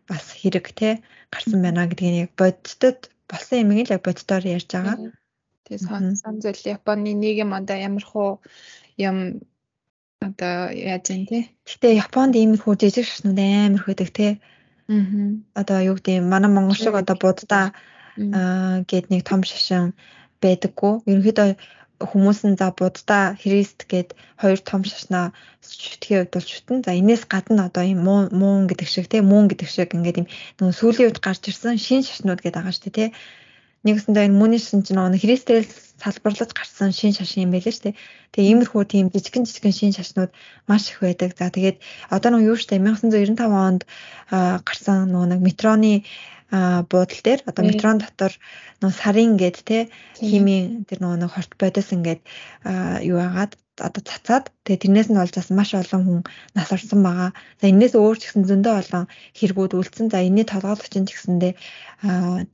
бас 0.04 0.24
хэрэг 0.36 0.66
те 0.76 1.00
гарсан 1.32 1.64
байна 1.64 1.88
гэдгийг 1.88 2.28
яг 2.28 2.32
боддод 2.36 3.08
болсон 3.30 3.64
юм 3.64 3.72
ин 3.72 3.88
л 3.88 3.94
яг 3.96 4.02
боддоор 4.04 4.44
ярьж 4.44 4.68
байгаа. 4.70 4.96
Тэгээ 5.64 5.80
сонсон 5.80 6.34
зүйл 6.44 6.62
Японы 6.76 7.12
нийгэм 7.16 7.50
одоо 7.56 7.76
ямар 7.88 8.04
хуу 8.04 8.30
юм 9.00 9.40
одоо 10.20 10.68
яаж 10.72 11.04
юм 11.16 11.24
те. 11.30 11.38
Гэтэ 11.68 11.88
Японд 12.04 12.36
иймэрхүү 12.36 12.74
жижиг 12.80 13.06
шашнууд 13.08 13.38
амар 13.40 13.84
байдаг 13.88 14.10
те. 14.12 14.28
Аа. 14.88 15.00
Одоо 15.60 15.78
юу 15.88 15.96
гэдэг 15.96 16.20
юм 16.20 16.28
манай 16.28 16.50
монгол 16.52 16.76
шиг 16.76 16.94
одоо 16.94 17.16
буддаа 17.16 17.72
гээд 18.88 19.06
нэг 19.08 19.22
том 19.24 19.40
шашин 19.42 19.96
байдаггүй. 20.42 20.92
Ерөнхийдөө 21.08 21.48
хүмүүс 22.10 22.40
нь 22.44 22.58
за 22.60 22.68
буддаа 22.76 23.24
христ 23.40 23.88
гээд 23.88 24.10
хоёр 24.40 24.60
том 24.60 24.82
шашнаа 24.84 25.32
шүтгэхийн 25.64 26.28
хувьд 26.28 26.34
бол 26.34 26.46
шүтэн. 26.52 26.76
За 26.84 26.92
энэс 27.00 27.22
гадна 27.32 27.66
одоо 27.68 27.84
юм 27.88 28.04
муун 28.04 28.68
гэдэг 28.68 28.88
шиг 28.90 29.06
те 29.08 29.18
муун 29.22 29.48
гэдэг 29.48 29.68
шиг 29.72 29.96
ингээд 29.96 30.20
юм 30.20 30.28
нөгөө 30.60 30.76
сүүлийн 30.78 31.08
үед 31.08 31.18
гарч 31.24 31.42
ирсэн 31.48 31.80
шин 31.80 32.02
шашнууд 32.04 32.40
гэдэг 32.44 32.60
байгаа 32.60 32.74
шүү 32.76 32.84
дээ 32.92 32.98
те 32.98 33.06
нэгсэндээ 33.84 34.26
энэ 34.28 34.40
мөний 34.40 34.60
шин 34.60 34.80
чинь 34.82 34.96
нөгөө 34.96 35.20
христэл 35.20 35.68
салбарлаж 36.00 36.50
гарсан 36.56 36.90
шин 36.92 37.12
шашин 37.12 37.44
юм 37.46 37.52
байлээ 37.54 37.72
шүү 37.72 37.84
дээ. 37.92 37.98
Тэгээ 38.32 38.50
иймэрхүү 38.50 38.82
тийм 38.88 39.06
жижигэн 39.12 39.44
жижигэн 39.46 39.76
шин 39.78 39.92
шашнууд 39.96 40.32
маш 40.68 40.90
их 40.90 40.98
байдаг. 41.04 41.36
За 41.38 41.52
тэгээд 41.52 41.78
одоо 42.10 42.28
нөгөө 42.32 42.48
юу 42.50 42.56
штэ 42.56 42.80
1995 42.80 43.40
онд 43.68 43.82
гарсан 44.66 45.12
нөгөө 45.12 45.28
нэг 45.32 45.40
метроны 45.44 45.92
буудал 46.90 47.20
дээр 47.24 47.40
одоо 47.48 47.62
метрон 47.64 47.98
дотор 47.98 48.32
нөгөө 48.80 48.96
сарын 49.00 49.36
гээд 49.40 49.56
те 49.68 49.78
химийн 50.20 50.84
тэр 50.88 50.98
нөгөө 51.02 51.18
нэг 51.24 51.30
хорт 51.32 51.52
бодос 51.58 51.88
ингээд 51.96 52.20
юу 53.10 53.18
агаад 53.20 53.52
одоо 53.80 54.02
цацаад 54.06 54.54
тэгээ 54.62 54.82
тэрнээс 54.86 55.08
нь 55.10 55.18
болж 55.18 55.34
бас 55.34 55.50
маш 55.50 55.74
олон 55.74 56.02
хүн 56.06 56.20
нас 56.54 56.70
орсон 56.70 57.00
байгаа. 57.02 57.30
За 57.58 57.66
энэс 57.66 57.98
өөр 57.98 58.16
ч 58.20 58.22
гэсэн 58.30 58.46
зөндөө 58.46 58.74
олон 58.82 59.04
хэрэгүүд 59.34 59.72
үлдсэн. 59.74 60.06
За 60.14 60.22
энэний 60.22 60.46
толгойлогч 60.46 60.94
нь 60.94 61.08
ч 61.08 61.18
гэсэндээ 61.18 61.52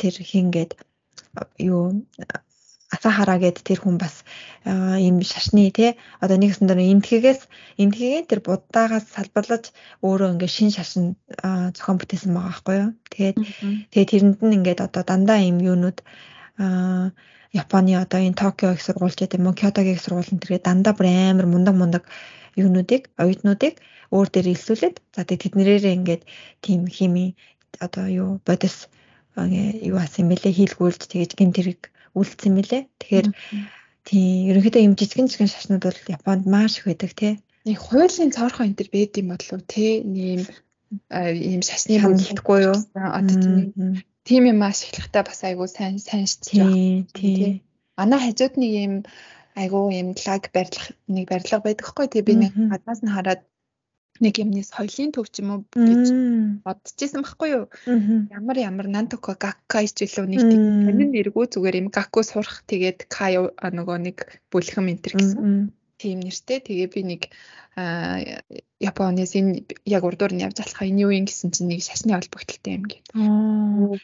тэр 0.00 0.14
хингээд 0.16 0.70
юу 1.58 2.04
асахара 2.90 3.38
гэд 3.38 3.62
тэр 3.62 3.78
хүн 3.80 3.96
бас 4.02 4.14
ийм 4.66 5.22
шашны 5.22 5.70
тий 5.70 5.90
одоо 6.18 6.36
нэгсэн 6.38 6.66
дээр 6.66 6.82
энтхгээс 6.94 7.40
энтхгээ 7.82 8.26
тэр 8.26 8.40
буддаагаас 8.42 9.06
салбарлаж 9.14 9.64
өөрөө 10.02 10.28
ингээ 10.34 10.50
шин 10.56 10.70
шашин 10.74 11.04
зохион 11.76 11.98
бүтээсэн 11.98 12.34
байгаа 12.34 12.50
байхгүй 12.50 12.76
юу? 12.82 12.90
Тэгээд 13.12 13.36
тэгээд 13.94 14.10
тэрэнд 14.10 14.38
нь 14.42 14.56
ингээд 14.58 14.80
одоо 14.86 15.02
дандаа 15.06 15.38
ийм 15.38 15.58
юунууд 15.62 15.98
Японы 17.50 17.98
одоо 17.98 18.20
энэ 18.22 18.38
Токио 18.38 18.74
их 18.74 18.82
сургууль 18.82 19.14
ч 19.14 19.26
гэдэм 19.26 19.46
үү 19.46 19.58
Кётогийн 19.58 19.96
их 19.96 20.02
сургууль 20.02 20.30
энэ 20.30 20.42
тэргээ 20.42 20.62
дандаа 20.66 20.94
бүр 20.94 21.06
амар 21.10 21.46
мундаг 21.50 21.74
мундаг 21.78 22.04
юунуудыг 22.62 23.02
оюутнуудыг 23.22 23.74
өөр 24.14 24.28
дээр 24.30 24.52
илсүүлээд 24.54 24.96
за 25.14 25.20
тэгээд 25.26 25.42
тэднэрээрээ 25.42 25.96
ингээд 25.98 26.22
тийм 26.64 26.80
хими 26.96 27.34
одоо 27.78 28.06
юу 28.22 28.30
бодис 28.46 28.90
юу 29.36 29.98
асан 29.98 30.26
мэлээ 30.28 30.52
хийлгүүлж 30.56 31.02
тэгэж 31.06 31.30
гэмт 31.38 31.56
хэрэг 31.56 31.80
үлдсэн 32.18 32.52
мэлээ. 32.54 32.82
Тэгэхээр 32.98 33.28
тийм 34.06 34.50
ерөнхийдөө 34.50 34.82
юм 34.82 34.94
жижигэн 34.98 35.28
жижигэн 35.30 35.52
шашнууд 35.52 35.84
бол 35.86 36.00
Японд 36.08 36.44
маш 36.50 36.82
их 36.82 36.90
байдаг 36.90 37.12
тий. 37.14 37.32
Нэг 37.68 37.78
хуулийн 37.78 38.34
цаорхон 38.34 38.72
энэ 38.72 38.78
төр 38.78 38.88
байд 38.90 39.12
юм 39.20 39.28
болов 39.30 39.60
тий. 39.70 40.02
Ийм 40.02 40.42
ийм 41.14 41.60
шашны 41.62 42.00
хандлаггүй 42.02 42.58
юу? 42.66 42.76
Одоо 42.98 43.36
тийм 44.26 44.42
юм 44.50 44.58
маш 44.58 44.82
эхлэхдээ 44.86 45.24
бас 45.26 45.40
айгүй 45.46 45.68
сайн 45.70 45.98
сайн 46.02 46.26
шиж 46.26 46.50
байгаа. 46.50 47.06
Тий. 47.14 47.62
Манай 47.94 48.20
хажууд 48.20 48.54
нэг 48.58 48.72
ийм 48.82 48.94
айгүй 49.54 49.82
ийм 49.94 50.08
лаг 50.26 50.42
барилга 50.54 50.90
нэг 51.06 51.26
барилга 51.30 51.58
байдаг 51.62 51.86
хгүй 51.86 52.06
тий 52.10 52.22
би 52.26 52.34
нэг 52.34 52.52
гаднаас 52.56 53.00
нь 53.02 53.14
хараад 53.14 53.42
нэг 54.20 54.34
юмны 54.40 54.62
соёлын 54.62 55.10
төв 55.16 55.26
ч 55.32 55.40
юм 55.40 55.50
уу 55.52 55.60
гэж 55.72 56.04
бодчихсон 56.64 57.24
байхгүй 57.24 57.48
юу. 57.56 57.64
Ямар 58.30 58.56
ямар 58.60 58.86
Нантоко 58.86 59.34
Гакка 59.34 59.80
ичэлөө 59.84 60.26
нэг 60.28 60.40
тийм 60.44 61.08
нэргүй 61.10 61.46
зүгээр 61.48 61.80
юм 61.80 61.88
Гакку 61.88 62.20
сурах 62.22 62.62
тэгээд 62.68 63.08
Кай 63.08 63.40
нөгөө 63.40 63.98
нэг 64.04 64.16
бүлхэм 64.52 64.92
энтер 64.92 65.16
гэсэн. 65.16 65.72
Тийм 66.00 66.24
нэртэй. 66.24 66.64
Тэгээ 66.64 66.88
би 66.92 67.00
нэг 67.04 67.22
Японоос 68.80 69.32
энэ 69.36 69.68
яг 69.84 70.02
урдуур 70.08 70.32
нь 70.32 70.42
явж 70.42 70.58
алхаа 70.64 70.88
энэ 70.88 71.04
юу 71.04 71.12
юм 71.12 71.28
гэсэн 71.28 71.52
чинь 71.52 71.68
нэг 71.68 71.84
шашны 71.84 72.16
холбогдолтой 72.16 72.72
юм 72.76 72.84
гээд. 72.88 73.06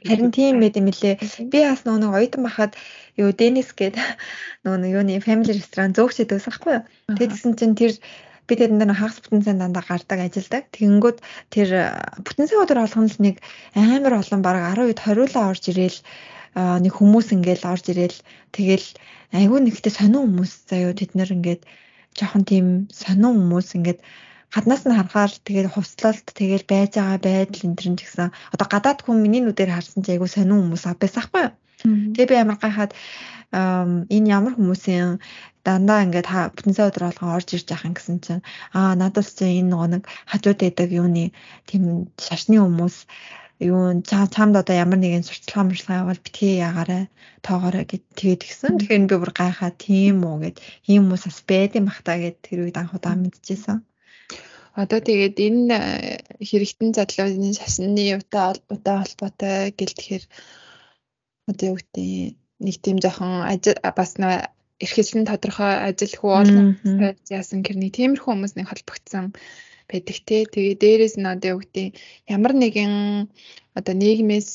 Харин 0.06 0.30
тийм 0.30 0.60
байт 0.60 0.76
юм 0.76 0.92
лээ. 0.92 1.16
Би 1.50 1.58
бас 1.64 1.82
нөгөө 1.88 2.14
оюутан 2.14 2.44
бахад 2.44 2.72
юу 3.16 3.32
Денис 3.32 3.72
гээд 3.72 3.96
нөгөө 4.64 4.92
юуны 4.92 5.18
family 5.24 5.56
restaurant 5.56 5.96
зөөгчд 5.96 6.30
байсан 6.30 6.52
байхгүй 6.52 6.72
юу. 6.76 6.84
Тэдсэн 7.16 7.52
чинь 7.58 7.74
тэр 7.74 7.92
би 8.46 8.54
тэрэнд 8.56 8.82
нэг 8.82 8.96
хагас 8.96 9.18
бүтэн 9.20 9.42
сайн 9.42 9.58
дандаа 9.60 9.84
гардаг 9.84 10.18
ажилдаг. 10.22 10.70
Тэгэнгүүт 10.72 11.18
тэр 11.50 11.68
бүтэн 12.22 12.46
сайн 12.46 12.62
өдөр 12.62 12.78
болгоно 12.82 13.10
л 13.10 13.18
нэг 13.22 13.36
амар 13.74 14.14
олон 14.22 14.40
баг 14.42 14.56
10 14.74 14.86
үед 14.86 15.00
20 15.02 15.34
лаа 15.34 15.50
орж 15.50 15.64
ирээл 15.70 15.98
нэг 16.56 16.92
хүмүүс 16.96 17.28
ингээл 17.36 17.68
орж 17.68 17.84
ирээл 17.92 18.18
тэгэл 18.56 18.88
айгүй 19.36 19.60
нэгтэй 19.60 19.92
сонин 19.92 20.24
хүмүүс 20.24 20.52
заяо 20.70 20.92
тэд 20.96 21.12
нэр 21.12 21.36
ингээд 21.36 21.62
жоохон 22.16 22.44
тийм 22.48 22.66
сонин 22.88 23.36
хүмүүс 23.36 23.76
ингээд 23.76 24.00
гаднаас 24.54 24.82
нь 24.88 24.96
харахаар 24.96 25.32
тэгээд 25.44 25.68
хувцлалт 25.74 26.26
тэгээд 26.32 26.64
байж 26.70 26.90
байгаа 26.96 27.20
байдал 27.20 27.66
энэ 27.66 27.76
төр 27.76 27.88
нь 27.92 28.00
гэсэн 28.00 28.32
одоо 28.54 28.66
гадаад 28.72 29.04
хүн 29.04 29.20
миний 29.20 29.42
нүдээр 29.44 29.74
харсан 29.74 30.00
ч 30.00 30.16
айгүй 30.16 30.30
сонин 30.32 30.56
хүмүүс 30.64 30.84
авбайс 30.88 31.14
ахгүй 31.20 31.42
юу. 31.44 31.54
Тэгээ 32.16 32.30
би 32.30 32.36
амар 32.40 32.56
гайхаад 32.56 32.92
энэ 33.52 34.30
ямар 34.32 34.54
хүмүүсийн 34.56 35.20
дандаа 35.66 36.04
ингээд 36.06 36.28
бүтэн 36.54 36.74
сая 36.76 36.88
өдөр 36.90 37.04
болгон 37.06 37.34
орж 37.36 37.48
ирж 37.56 37.68
юм 37.86 37.94
гэсэн 37.94 38.16
чинь 38.24 38.46
аа 38.78 38.92
надад 39.00 39.26
ч 39.36 39.40
энэ 39.44 39.70
нөгөө 39.70 39.88
нэг 39.94 40.02
хажууд 40.30 40.58
байдаг 40.62 40.88
юуны 41.00 41.24
тийм 41.68 41.82
шашны 42.26 42.56
хүмүүс 42.62 42.96
юу 43.58 44.02
чамд 44.04 44.54
одоо 44.60 44.76
ямар 44.76 45.00
нэгэн 45.00 45.24
сурталчилгаа 45.24 45.64
мөрчлага 45.66 46.02
явал 46.04 46.24
битгий 46.24 46.60
ягаарай 46.68 47.04
тоогоорой 47.40 47.84
гэд 47.88 48.04
тэгээд 48.18 48.42
гисэн. 48.44 48.76
Тэгэхээр 48.76 49.08
би 49.08 49.16
бүр 49.16 49.32
гайхаа 49.32 49.72
тийм 49.72 50.16
үү 50.28 50.36
гэд 50.44 50.56
ийм 50.92 51.02
хүмүүс 51.08 51.24
бас 51.24 51.40
байд 51.48 51.72
юм 51.78 51.88
бах 51.88 52.00
та 52.04 52.20
гэд 52.20 52.36
тэр 52.44 52.58
үед 52.68 52.76
анх 52.76 52.92
удаа 52.92 53.16
мэдчихсэн. 53.16 53.80
Одоо 54.76 55.00
тэгээд 55.00 55.36
энэ 55.40 55.76
хэрэгтэн 56.48 56.90
задлын 56.92 57.56
шашны 57.56 58.04
удаа 58.20 58.96
холбоотой 59.00 59.72
гэл 59.72 59.96
тэгэхээр 59.96 60.24
одоо 61.48 61.66
юу 61.72 61.76
гэдэг 61.80 62.36
нэг 62.60 62.76
тийм 62.84 62.96
жоохон 63.00 63.32
бас 63.96 64.10
нөө 64.20 64.36
эрхэлсэн 64.84 65.24
тодорхой 65.24 65.72
ажил 65.88 66.14
хүү 66.16 66.32
олон 66.42 66.66
яасан 67.32 67.60
гэрний 67.64 67.92
тиймэрхүү 67.94 68.28
хүмүүс 68.28 68.54
нэг 68.56 68.66
холбогдсон 68.68 69.32
байдаг 69.88 70.18
те. 70.26 70.44
Тэгээ 70.44 70.76
дээрэс 70.82 71.14
нь 71.16 71.30
одоо 71.30 71.56
юу 71.56 71.60
гэдэг 71.62 71.94
ямар 72.28 72.52
нэгэн 72.52 72.94
одоо 73.78 73.94
нийгмээс 73.94 74.50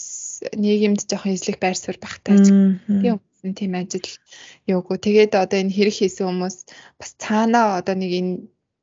нийгэмд 0.54 1.08
жоохон 1.10 1.36
эзлэх 1.36 1.58
байр 1.62 1.78
суурь 1.78 2.02
багтааж 2.02 2.46
тийм 2.50 3.18
хүмүүс 3.18 3.58
тийм 3.58 3.74
ажил 3.80 4.10
юугүй. 4.68 4.98
Тэгээд 5.00 5.34
одоо 5.38 5.58
энэ 5.62 5.74
хэрэг 5.74 5.96
хийсэн 5.98 6.28
хүмүүс 6.28 6.58
бас 7.00 7.12
цаанаа 7.18 7.80
одоо 7.80 7.96
нэг 7.96 8.12
энэ 8.20 8.34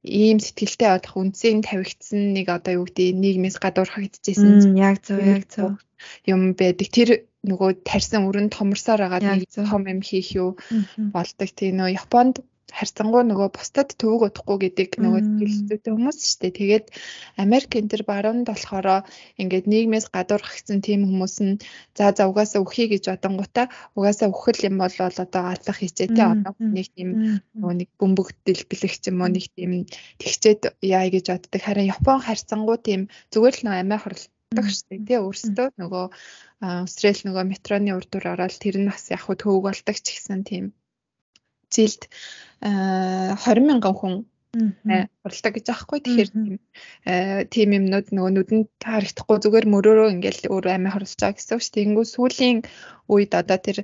ийм 0.02 0.38
сэтгэлтэй 0.40 0.90
болох 0.94 1.16
үндсийн 1.18 1.60
тавигдсан 1.66 2.32
нэг 2.32 2.46
одоо 2.48 2.82
юу 2.82 2.86
гэдэг 2.86 3.18
нийгмээс 3.18 3.56
гадуур 3.60 3.90
хагдчихсэн. 3.90 4.78
Яг 4.78 5.02
зөв 5.04 5.18
яг 5.20 5.44
зөв 5.50 5.76
юм 6.24 6.54
байдаг. 6.54 6.88
Тэр 6.88 7.08
нөгөө 7.50 7.70
тарьсан 7.88 8.28
өрөнд 8.28 8.54
томорсоор 8.56 9.00
байгаа 9.02 9.20
нэг 9.24 9.48
том 9.70 9.82
юм 9.92 10.00
хийх 10.08 10.28
юу 10.42 10.50
болдог. 11.14 11.48
Тийм 11.58 11.74
нөө 11.78 11.96
Японд 12.00 12.34
харьцангуй 12.68 13.24
нөгөө 13.24 13.48
бусдад 13.56 13.94
төвөг 14.00 14.22
удахгүй 14.28 14.58
гэдэг 14.68 15.00
нөгөө 15.00 15.20
хэлэлцүүтэй 15.40 15.92
хүмүүс 15.92 16.18
шүү 16.20 16.38
дээ. 16.44 16.52
Тэгээд 16.60 16.86
Америк 17.42 17.72
энэ 17.80 17.90
төр 17.92 18.02
баруунд 18.10 18.46
болохоор 18.48 19.08
ингээд 19.40 19.66
нийгмээс 19.72 20.06
гадуур 20.12 20.42
гагцсан 20.44 20.84
тийм 20.84 21.08
хүмүүс 21.08 21.36
нь 21.44 21.60
за 21.96 22.12
за 22.12 22.28
угаасаа 22.28 22.60
өхий 22.62 22.86
гэж 22.92 23.08
бодонгуудаа 23.08 23.66
угаасаа 23.96 24.28
үхэл 24.28 24.68
юм 24.68 24.76
бол 24.84 24.96
одоо 25.00 25.44
алах 25.48 25.78
хийчээ 25.80 26.08
те 26.12 26.22
одоо 26.28 26.52
нэг 26.60 26.86
тийм 26.92 27.40
нөгөө 27.56 27.74
нэг 27.80 27.88
бөмбөг 27.96 28.28
дэлбэлэх 28.44 28.94
ч 29.00 29.04
юм 29.08 29.24
уу 29.24 29.32
нэг 29.32 29.46
тийм 29.56 29.88
тэгчээд 30.20 30.60
яа 30.84 31.08
гэж 31.08 31.24
боддог. 31.32 31.60
Харин 31.64 31.88
Япон 31.88 32.20
харьцангуй 32.20 32.78
тийм 32.84 33.00
зүгээр 33.32 33.54
л 33.56 33.64
нөгөө 33.64 33.80
амиа 33.80 33.98
хорлдог 34.48 34.72
шүү 34.72 34.88
дээ. 34.88 35.06
Тэ 35.08 35.16
өөрсдөө 35.20 35.68
нөгөө 35.76 36.04
Австрал 36.64 37.20
нөгөө 37.26 37.44
метроны 37.52 37.92
урдуур 37.94 38.26
ороод 38.32 38.56
тэр 38.56 38.76
нь 38.80 38.88
бас 38.88 39.04
яг 39.12 39.22
хөө 39.28 39.36
төвөг 39.44 39.62
болдог 39.68 39.96
ч 40.00 40.06
гэсэн 40.16 40.40
тийм 40.48 40.64
жилд 41.68 42.02
20 42.64 43.68
мянган 43.68 43.94
хүн 43.94 44.14
уралдаг 44.56 45.52
гэж 45.54 45.66
аахгүй. 45.68 46.00
Тэгэхээр 46.00 46.30
тийм 47.52 47.68
юмнууд 47.76 48.08
нөгөө 48.08 48.32
нүдэнд 48.32 48.68
харагдахгүй 48.80 49.36
зүгээр 49.44 49.66
мөрөөрөө 49.68 50.08
ингээл 50.16 50.48
өөр 50.48 50.64
амиа 50.72 50.92
хорлож 50.96 51.20
байгаа 51.20 51.36
гэсэн 51.36 51.54
үг 51.54 51.62
шүү 51.62 51.72
дээ. 51.76 51.84
Тэнгүү 51.84 52.04
сүүлийн 52.08 52.58
үед 53.12 53.32
одоо 53.36 53.58
тэр 53.60 53.78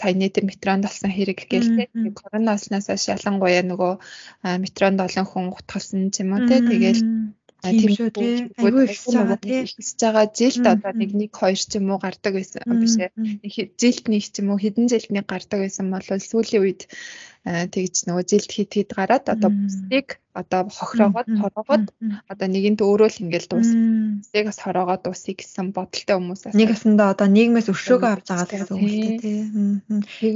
саяны 0.00 0.32
тэр 0.32 0.48
метронд 0.48 0.88
болсон 0.88 1.12
хэрэг 1.12 1.44
гээл 1.52 1.68
коронависнаас 2.16 2.88
шалангуяа 3.04 3.62
нөгөө 3.68 3.92
метронд 4.64 5.04
олон 5.04 5.26
хүн 5.28 5.46
гутгалсан 5.52 6.08
юм 6.16 6.32
уу 6.32 6.48
те 6.48 6.64
тэгэл 6.64 7.04
тийм 7.62 7.90
шүү. 7.94 8.10
тий. 8.14 8.34
Айгүй 8.54 8.84
ихсэж 8.86 9.14
байгаа 9.18 9.38
тий. 9.42 9.60
Ихсэж 9.66 9.98
байгаа 10.02 10.26
жилд 10.30 10.64
одоо 10.66 10.92
нэг 10.94 11.10
нэг 11.14 11.30
хоёр 11.34 11.58
ч 11.58 11.72
юм 11.78 11.90
уу 11.90 11.98
гардаг 11.98 12.32
байсан. 12.38 12.62
Биш 12.78 12.94
ээ. 12.98 13.10
Жилд 13.74 14.04
нэг 14.06 14.22
ч 14.30 14.34
юм 14.38 14.54
уу 14.54 14.58
хэдэн 14.62 14.86
жилд 14.86 15.10
нэг 15.10 15.26
гардаг 15.26 15.58
байсан 15.66 15.90
бол 15.90 16.06
сүүлийн 16.06 16.62
үед 16.62 16.80
тэгж 17.46 18.04
нөгөө 18.04 18.24
жилд 18.28 18.50
хит 18.50 18.70
хит 18.74 18.90
гараад 18.92 19.24
одоо 19.30 19.48
бусдыг 19.48 20.20
одоо 20.34 20.68
хохироогоод 20.68 21.28
хороогоод 21.40 21.84
одоо 22.28 22.46
нэгэнт 22.50 22.82
өөрөө 22.84 23.08
л 23.08 23.22
ингээл 23.24 23.48
дуусдаг 23.48 24.44
бас 24.44 24.58
хороогоод 24.60 25.02
дуусъя 25.06 25.34
гэсэн 25.38 25.72
бодолтой 25.72 26.16
хүмүүс 26.18 26.52
нэг 26.52 26.70
асанда 26.74 27.14
одоо 27.14 27.28
нийгмээс 27.30 27.72
өршөөгөө 27.72 28.10
авч 28.10 28.26
байгаа 28.28 28.48
гэсэн 28.52 28.74
үг 28.76 28.90
дээ 28.92 29.16
тий. 29.22 29.38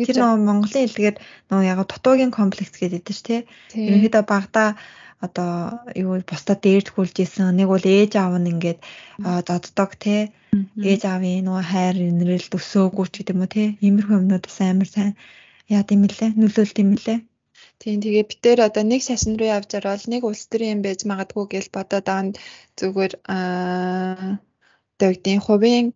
Тэр 0.09 0.17
нөгөө 0.25 0.41
Монголын 0.41 0.87
хэлгээд 0.89 1.19
нөгөө 1.51 1.65
яг 1.69 1.79
дутуугийн 1.85 2.33
комплекс 2.33 2.75
гэдэг 2.81 3.03
шүү 3.13 3.27
тий. 3.29 3.41
Ерөнхийдөө 3.77 4.23
багада 4.25 4.65
одоо 5.27 5.53
юу 6.05 6.19
бусдад 6.31 6.61
дээрдгүүлж 6.67 7.17
исэн. 7.25 7.55
Нэг 7.59 7.69
бол 7.73 7.85
ээж 7.97 8.13
аав 8.19 8.35
нь 8.39 8.51
ингээд 8.53 8.81
доддог 9.49 9.91
те. 10.05 10.17
Ээж 10.91 11.03
аавын 11.07 11.47
нөгөө 11.47 11.65
хайр 11.73 11.97
инрэл 12.11 12.49
төсөөгүү 12.53 13.07
ч 13.09 13.15
гэдэг 13.23 13.35
юм 13.35 13.43
уу 13.45 13.55
те. 13.55 13.65
Иймэрхүү 13.85 14.17
юмнууд 14.21 14.45
бас 14.47 14.59
амар 14.61 14.89
сайн. 14.95 15.13
Яа 15.75 15.83
гэм 15.89 16.03
лээ 16.11 16.31
нөлөөлт 16.41 16.79
юм 16.85 16.91
лээ 17.05 17.19
Тийм 17.83 17.99
тэгээ 18.03 18.25
бид 18.31 18.41
тээр 18.45 18.61
одоо 18.69 18.85
нэг 18.87 19.01
шашин 19.03 19.35
руу 19.39 19.51
явж 19.59 19.71
ороод 19.79 20.03
нэг 20.13 20.23
улс 20.23 20.43
төрийн 20.47 20.75
юм 20.75 20.81
байж 20.87 21.01
магадгүй 21.11 21.45
гэж 21.51 21.67
бодоод 21.75 22.07
байгаа 22.07 22.39
зүгээр 22.79 23.13
аа 23.37 24.39
одоо 24.95 25.11
гэдэг 25.13 25.43
хувийн 25.47 25.87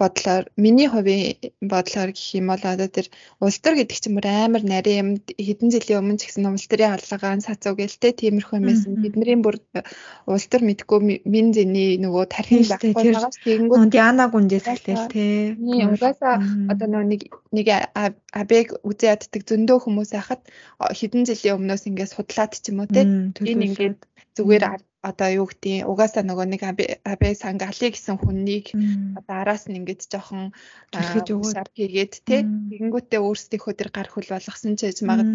бодлоор 0.00 0.44
миний 0.56 0.88
хувийн 0.88 1.36
бодлоор 1.60 2.10
гэх 2.16 2.28
юм 2.40 2.48
бол 2.48 2.64
одоо 2.64 2.88
тэр 2.88 3.06
улс 3.44 3.60
төр 3.60 3.74
гэдэг 3.76 3.98
чинь 4.00 4.16
бүр 4.16 4.26
амар 4.26 4.64
нарийн 4.64 4.98
юм 5.00 5.08
хэдэн 5.36 5.68
жилийн 5.74 6.00
өмнө 6.00 6.18
ч 6.18 6.32
гэсэн 6.32 6.48
улс 6.48 6.64
төрийн 6.64 6.96
аллагаан 6.96 7.44
сацуу 7.44 7.76
гэлтэй 7.76 8.12
тиймэрхүү 8.16 8.56
юмсэн 8.64 8.96
бидний 9.04 9.36
бүр 9.44 9.60
улс 10.24 10.46
төр 10.48 10.62
мэдгүй 10.64 10.98
мин 11.28 11.46
зэний 11.52 12.00
нөгөө 12.00 12.24
тархин 12.32 12.64
ч 12.64 12.72
тэгэнгүүт 12.80 13.92
Диана 13.92 14.32
гүнжээс 14.32 14.66
хэлээ 14.66 14.98
тий. 15.12 15.54
Угаасаа 15.84 16.40
одоо 16.72 16.88
нэг 17.04 17.28
нэг 17.52 17.66
абег 18.32 18.80
үзээ 18.88 19.12
яддаг 19.14 19.42
зөндөө 19.44 19.78
хүмүүс 19.84 20.10
байхад 20.16 20.42
хэдэн 20.80 21.28
жилийн 21.28 21.56
өмнөөс 21.60 21.84
ингээд 21.88 22.14
судлаад 22.16 22.52
ч 22.56 22.72
юм 22.72 22.80
уу 22.80 22.88
тий. 22.88 23.04
Энэ 23.44 23.64
ингээд 23.68 23.98
зүгээр 24.36 24.64
одоо 25.00 25.28
юу 25.40 25.46
гэдгийг 25.48 25.88
угаасаа 25.90 26.24
нөгөө 26.26 26.46
нэг 26.52 26.62
абе 27.12 27.28
сангали 27.42 27.88
гэсэн 27.90 28.16
хүннийг 28.20 28.66
одоо 29.18 29.36
араас 29.40 29.64
нь 29.66 29.78
ингэж 29.80 30.00
жоохон 30.12 30.52
шар 31.52 31.68
хийгээд 31.76 32.12
те 32.28 32.36
тэгэнгүүтээ 32.44 33.20
өөрсдийнхөө 33.24 33.74
тэр 33.76 33.90
гар 33.96 34.08
хөл 34.12 34.28
болгосон 34.32 34.76
ч 34.76 34.80
гэж 34.88 34.98
магад 35.08 35.28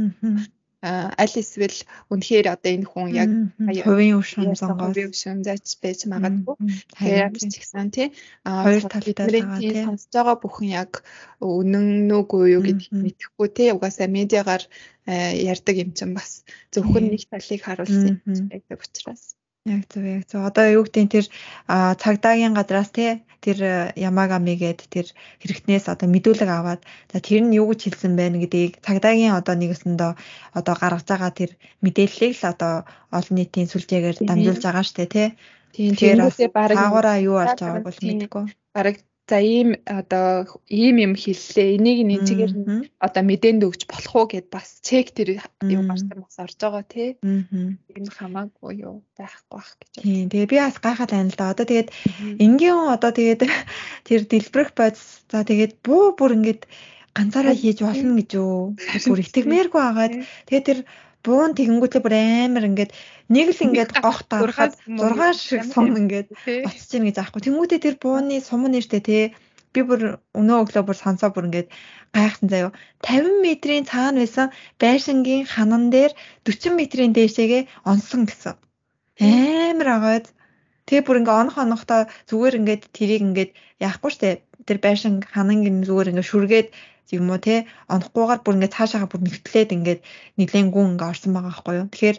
аль 0.86 1.36
эсвэл 1.42 1.82
үнэхээр 2.14 2.48
одоо 2.54 2.72
энэ 2.78 2.86
хүн 2.86 3.10
яг 3.10 3.30
хувийн 3.82 4.22
өвшин 4.22 4.54
сонгоод 4.54 4.94
хувийн 4.94 5.10
өвшин 5.10 5.42
зааж 5.42 5.66
байж 5.82 6.06
магадгүй. 6.06 6.56
Тэгэхээр 6.94 7.34
ч 7.42 7.54
ихсэн 7.58 7.90
тий 7.90 8.08
хоёр 8.46 8.84
талтай 8.86 9.26
байгаа 9.34 9.60
тий 9.66 9.82
сонсож 9.82 10.14
байгаа 10.14 10.38
бүхэн 10.38 10.70
яг 10.78 10.92
үнэн 11.42 12.06
нүггүй 12.06 12.54
юу 12.54 12.62
гэдгийг 12.62 12.94
мэдэхгүй 13.02 13.48
тий 13.58 13.70
угаасаа 13.74 14.08
медиагаар 14.14 14.64
ярьдаг 15.10 15.76
юм 15.82 15.92
чинь 15.98 16.14
бас 16.14 16.46
зөвхөн 16.70 17.10
нэг 17.10 17.24
талыг 17.34 17.62
харуулсан 17.66 18.22
байдаг 18.52 18.78
учраас. 18.86 19.35
Яг 19.66 19.90
зөв 19.90 20.06
яг 20.06 20.24
зөв. 20.30 20.46
Одоо 20.46 20.66
юу 20.78 20.86
гэдэг 20.86 21.10
тэр 21.10 21.26
цагдаагийн 21.98 22.54
гадраас 22.54 22.94
те 22.94 23.26
тэр 23.42 23.58
Ямагами 23.98 24.54
гээд 24.54 24.86
тэр 24.94 25.10
хэрэгтнээс 25.42 25.90
одоо 25.90 26.06
мэдүүлэг 26.06 26.50
аваад 26.50 26.82
за 27.10 27.18
тэр 27.18 27.42
нь 27.42 27.58
юу 27.58 27.74
гэж 27.74 27.90
хэлсэн 27.90 28.14
байна 28.14 28.38
гэдгийг 28.38 28.78
цагдаагийн 28.86 29.34
одоо 29.34 29.58
нэгэсэндээ 29.58 30.14
одоо 30.54 30.76
гаргаж 30.78 31.06
байгаа 31.10 31.32
тэр 31.34 31.52
мэдээллийг 31.82 32.34
л 32.38 32.46
одоо 32.54 32.74
олон 33.10 33.36
нийтийн 33.42 33.66
сүлжээгээр 33.66 34.18
дамжуулж 34.30 34.62
байгаа 34.62 34.86
штэ 34.86 35.06
те. 35.10 35.24
Тийм 35.74 35.98
тэгэхээр 35.98 36.54
бараг 36.54 36.78
хаагаараа 36.78 37.18
юу 37.26 37.42
болж 37.42 37.58
байгааг 37.58 37.86
бол 37.90 38.00
мэдэхгүй. 38.06 38.44
Бараг 38.70 38.96
за 39.26 39.42
ийм 39.42 39.74
одоо 39.90 40.46
ийм 40.70 41.02
юм 41.02 41.14
хэллээ. 41.18 41.82
Энийг 41.82 42.00
нэг 42.06 42.22
чигээр 42.30 42.54
одоо 43.02 43.24
мэдээнд 43.26 43.66
өгч 43.66 43.82
болох 43.90 44.14
уу 44.14 44.26
гэд 44.30 44.54
бас 44.54 44.78
чек 44.86 45.10
тэр 45.18 45.42
юм 45.66 45.90
гарсан 45.90 46.22
бас 46.22 46.38
орж 46.38 46.58
байгаа 46.62 46.86
тий. 46.86 47.18
Энэ 47.24 48.14
хамаагүй 48.14 48.86
юу 48.86 49.02
байхгүй 49.18 49.50
бах 49.50 49.72
гэж. 49.82 49.92
Тийм. 50.06 50.30
Тэгээ 50.30 50.52
би 50.54 50.58
бас 50.62 50.78
гайхаад 50.78 51.12
байна 51.12 51.34
л 51.34 51.40
да. 51.42 51.50
Одоо 51.58 51.66
тэгээд 51.66 51.90
энгийн 52.38 52.94
одоо 52.94 53.12
тэгээд 53.18 53.42
тэр 54.08 54.22
дэлбэрэх 54.30 54.72
бодис 54.78 55.26
за 55.26 55.42
тэгээд 55.42 55.82
буу 55.82 56.14
бүр 56.14 56.38
ингээд 56.38 56.70
ганцаараа 57.18 57.56
хийж 57.58 57.82
болно 57.82 58.14
гэж 58.22 58.30
юу. 58.38 58.76
Бүр 59.10 59.20
итгэмээргүй 59.24 59.82
агаад 59.82 60.14
тэгээд 60.46 60.68
тэр 60.70 60.80
буун 61.26 61.52
тэгэнгүүтлээ 61.58 62.04
бүр 62.06 62.16
амар 62.16 62.70
ингээд 62.70 62.92
нэг 63.34 63.48
л 63.58 63.64
ингээд 63.66 63.92
гох 64.06 64.20
дарахад 64.30 64.78
6 64.86 65.34
шиг 65.34 65.64
сум 65.66 65.90
ингээд 65.98 66.30
очиж 66.70 66.90
гин 66.94 67.10
гэж 67.10 67.18
аахгүй. 67.20 67.42
Тэнгүүтээ 67.42 67.80
тэр 67.82 67.96
бууны 67.98 68.38
сум 68.46 68.70
нэртэй 68.70 69.02
те 69.02 69.20
би 69.74 69.82
бүр 69.84 70.02
өнөө 70.40 70.58
өглөө 70.64 70.84
бүр 70.86 70.98
сонсоо 70.98 71.30
бүр 71.34 71.48
ингээд 71.50 71.70
гайхсан 72.16 72.48
заяо. 72.54 72.72
50 73.04 73.44
метрийн 73.44 73.86
цаана 73.90 74.24
байсан 74.24 74.48
байшингийн 74.80 75.44
ханан 75.54 75.90
дээр 75.92 76.12
40 76.48 76.80
метрийн 76.80 77.12
дээшээгээ 77.18 77.64
онсон 77.92 78.22
гэсэн. 78.30 78.56
Амар 79.20 79.90
агаад. 79.98 80.26
Тэгээ 80.88 81.04
бүр 81.06 81.20
ингээ 81.20 81.40
онох 81.42 81.58
онохдоо 81.58 82.02
зүгээр 82.30 82.58
ингээд 82.60 82.84
тэрийг 82.96 83.22
ингээд 83.28 83.52
яахгүй 83.82 84.12
штэ. 84.14 84.30
Тэр 84.68 84.80
байшин 84.86 85.26
ханангийн 85.34 85.84
зүгээр 85.88 86.12
ингээ 86.14 86.30
шүргээд 86.30 86.68
юм 87.14 87.30
уу 87.30 87.40
те? 87.42 87.70
Онохгүйгээр 87.92 88.42
бүр 88.42 88.56
ингээд 88.58 88.76
цаашаага 88.76 89.12
бүр 89.12 89.22
нэгтлээд 89.26 89.70
ингээд 89.78 90.02
нэгэн 90.40 90.68
гүн 90.74 90.98
ингээд 90.98 91.12
орсон 91.12 91.32
байгаа 91.36 91.52
байхгүй 91.54 91.76
юу. 91.78 91.88
Тэгэхээр 91.92 92.18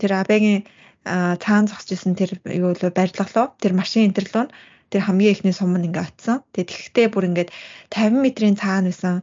тэр 0.00 0.12
абегийн 0.18 0.62
цаан 1.04 1.64
зогсчихсэн 1.70 2.14
тэр 2.18 2.30
юу 2.48 2.72
лөө? 2.74 2.90
Барилгалуу 2.90 3.46
тэр 3.62 3.72
машин 3.78 4.10
энтерлөө 4.10 4.50
тэр 4.90 5.02
хамгийн 5.04 5.34
ихний 5.34 5.54
сум 5.54 5.76
нь 5.76 5.86
ингээд 5.86 6.08
атсан. 6.08 6.42
Тэгээ 6.54 6.70
тэгхтээ 6.70 7.06
бүр 7.12 7.24
ингээд 7.30 7.50
50 7.92 8.24
метрийн 8.24 8.56
цаана 8.56 8.88
байсан 8.90 9.14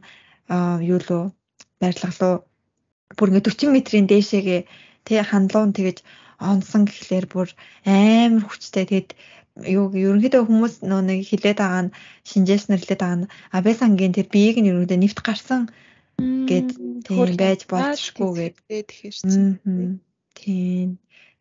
юу 0.80 1.00
лөө? 1.02 1.24
Барилгалуу 1.82 2.34
бүр 3.16 3.28
ингээд 3.28 3.48
40 3.50 3.76
метрийн 3.76 4.06
дээшээгээ 4.08 4.60
тэг 5.04 5.26
хандлуун 5.26 5.72
тэгэж 5.76 5.98
онсон 6.42 6.86
гэхлээр 6.86 7.26
бүр 7.30 7.48
амар 7.86 8.44
хүчтэй. 8.46 8.84
Тэгэд 8.90 9.10
юу 9.60 9.92
ерөнхийдөө 9.92 10.42
хүмүүс 10.48 10.74
нөө 10.88 11.00
нэг 11.08 11.20
хилээд 11.28 11.58
байгаа 11.60 11.82
нь 11.88 11.94
шинжээс 12.28 12.64
нэрлээд 12.72 13.00
байгаа 13.02 13.18
нь 13.20 13.30
Абесангийн 13.56 14.16
тэр 14.16 14.28
биеийг 14.32 14.56
нь 14.60 14.70
ерөнхийдөө 14.70 14.98
нэвт 15.00 15.18
гарсан 15.20 15.62
гэд 16.48 16.68
тийм 17.04 17.30
байж 17.36 17.60
болчихгүй 17.68 18.30
гэд. 18.38 18.56
тэгэхээр 18.88 19.16
тийм. 20.32 20.88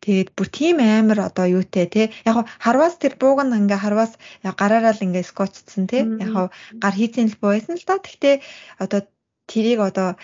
Тэгээд 0.02 0.30
бүр 0.34 0.48
тийм 0.50 0.78
амар 0.82 1.30
одоо 1.30 1.46
юутэй 1.46 1.86
те 1.86 2.04
яг 2.26 2.50
харвас 2.58 2.98
тэр 2.98 3.14
бууг 3.22 3.46
нь 3.46 3.54
ингээ 3.54 3.84
харвас 3.86 4.18
гараараа 4.42 4.98
л 4.98 5.06
ингээ 5.06 5.30
скотцсон 5.30 5.86
те 5.86 6.10
яг 6.26 6.50
гар 6.82 6.96
хийцэн 6.98 7.30
л 7.30 7.38
буусан 7.38 7.78
л 7.78 7.86
да. 7.86 8.02
Гэхдээ 8.02 8.36
одоо 8.82 9.02
тэрийг 9.46 9.80
одоо 9.80 10.18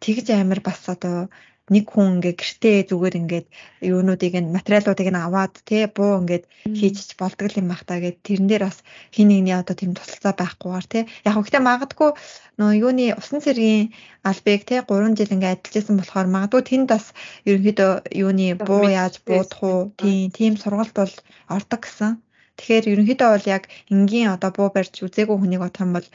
тэгж 0.00 0.26
амар 0.32 0.60
бас 0.64 0.80
одоо 0.88 1.28
нэг 1.74 1.84
хүн 1.92 2.18
ингээ 2.18 2.34
гэртээ 2.40 2.76
зүгээр 2.90 3.14
ингээд 3.20 3.46
юунуудыг 3.84 4.34
нь 4.40 4.54
материалуудыг 4.56 5.08
нь 5.10 5.22
аваад 5.24 5.54
тий 5.68 5.84
буу 5.96 6.12
ингээд 6.20 6.44
хийж 6.78 6.98
болдог 7.20 7.52
юм 7.60 7.68
бах 7.72 7.82
та 7.88 8.00
гэд 8.02 8.16
тэрэн 8.26 8.48
дээр 8.48 8.62
бас 8.68 8.78
хин 9.14 9.28
нэгний 9.28 9.56
одоо 9.56 9.74
тийм 9.76 9.92
тусалцаа 9.94 10.34
байхгүйгээр 10.36 10.86
тий 10.92 11.02
яг 11.26 11.34
хөөхтэй 11.36 11.62
магадгүй 11.64 12.10
нөө 12.58 12.70
юуны 12.84 13.06
усан 13.20 13.38
цэргийн 13.44 13.92
албыг 14.30 14.60
тий 14.68 14.80
3 14.82 15.18
жил 15.18 15.34
ингээд 15.36 15.54
адилжсэн 15.56 15.96
болохоор 15.98 16.28
магадгүй 16.34 16.62
тэнд 16.66 16.86
бас 16.92 17.04
ерөнхийдөө 17.48 17.92
юуны 18.24 18.46
буу 18.68 18.84
яаж 19.00 19.14
буудах 19.26 19.60
уу 19.62 19.80
тий 20.00 20.18
тийм 20.36 20.52
сургалт 20.62 20.94
бол 21.00 21.14
ордог 21.56 21.80
гэсэн. 21.84 22.12
Тэгэхээр 22.58 22.90
ерөнхийдөө 22.92 23.28
бол 23.32 23.46
яг 23.56 23.64
энгийн 23.94 24.32
одоо 24.34 24.50
буу 24.56 24.68
барьж 24.74 24.94
үзээгүй 25.06 25.36
хүнийг 25.38 25.62
юм 25.84 25.90
бол 25.94 26.08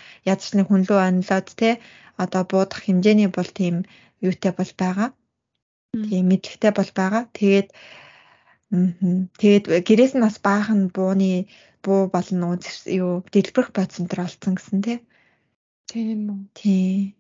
нэг 0.58 0.68
хүн 0.68 0.84
лөө 0.88 1.00
онлоод 1.10 1.48
те 1.60 1.70
одоо 2.24 2.44
буудах 2.52 2.82
хэмжээний 2.84 3.30
бол 3.32 3.50
тийм 3.60 3.76
юутай 4.28 4.52
бол 4.60 4.72
байгаа. 4.82 5.10
Тийм 5.94 6.26
мэдлэгтэй 6.30 6.72
бол 6.74 6.92
байгаа. 6.98 7.24
Тэгээд 7.38 7.70
тэгээд 9.42 9.66
гэрээс 9.88 10.14
нь 10.18 10.26
бас 10.26 10.38
баахан 10.42 10.90
бууны 10.96 11.46
буу 11.86 12.10
болно 12.10 12.58
юу 13.02 13.22
дэлбэрэх 13.34 13.70
бодсон 13.78 14.10
төр 14.10 14.26
олцсон 14.26 14.54
гэсэн 14.58 14.80
тий. 14.82 14.98
Тийм 15.86 16.20
үү. 16.34 16.40
Тий. 16.58 17.14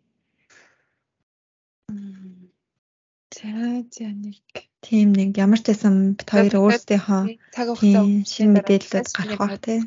За 3.38 3.53
за 3.93 4.09
нэг 4.09 4.41
тийм 4.82 5.07
нэг 5.13 5.30
ямар 5.38 5.61
ч 5.61 5.69
байсан 5.69 6.17
бит 6.17 6.30
хоёр 6.34 6.53
өөрсдийнхөө 6.57 7.21
цаг 7.53 7.67
хугацаа 7.78 8.05
шинэ 8.34 8.53
мэдээлэлүүд 8.57 9.07
гарах 9.13 9.38
бах 9.41 9.57
тий. 9.61 9.80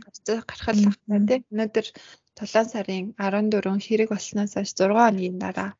Гарах 0.51 0.68
л 0.78 0.87
байна 1.11 1.26
тий. 1.26 1.41
Өнөөдөр 1.51 1.87
тулаан 2.39 2.66
сарын 2.70 3.05
14 3.18 3.82
хэрэг 3.87 4.09
болсноос 4.14 4.55
хойш 4.55 4.70
6 4.78 4.95
хоногийн 4.95 5.43
дараа 5.43 5.70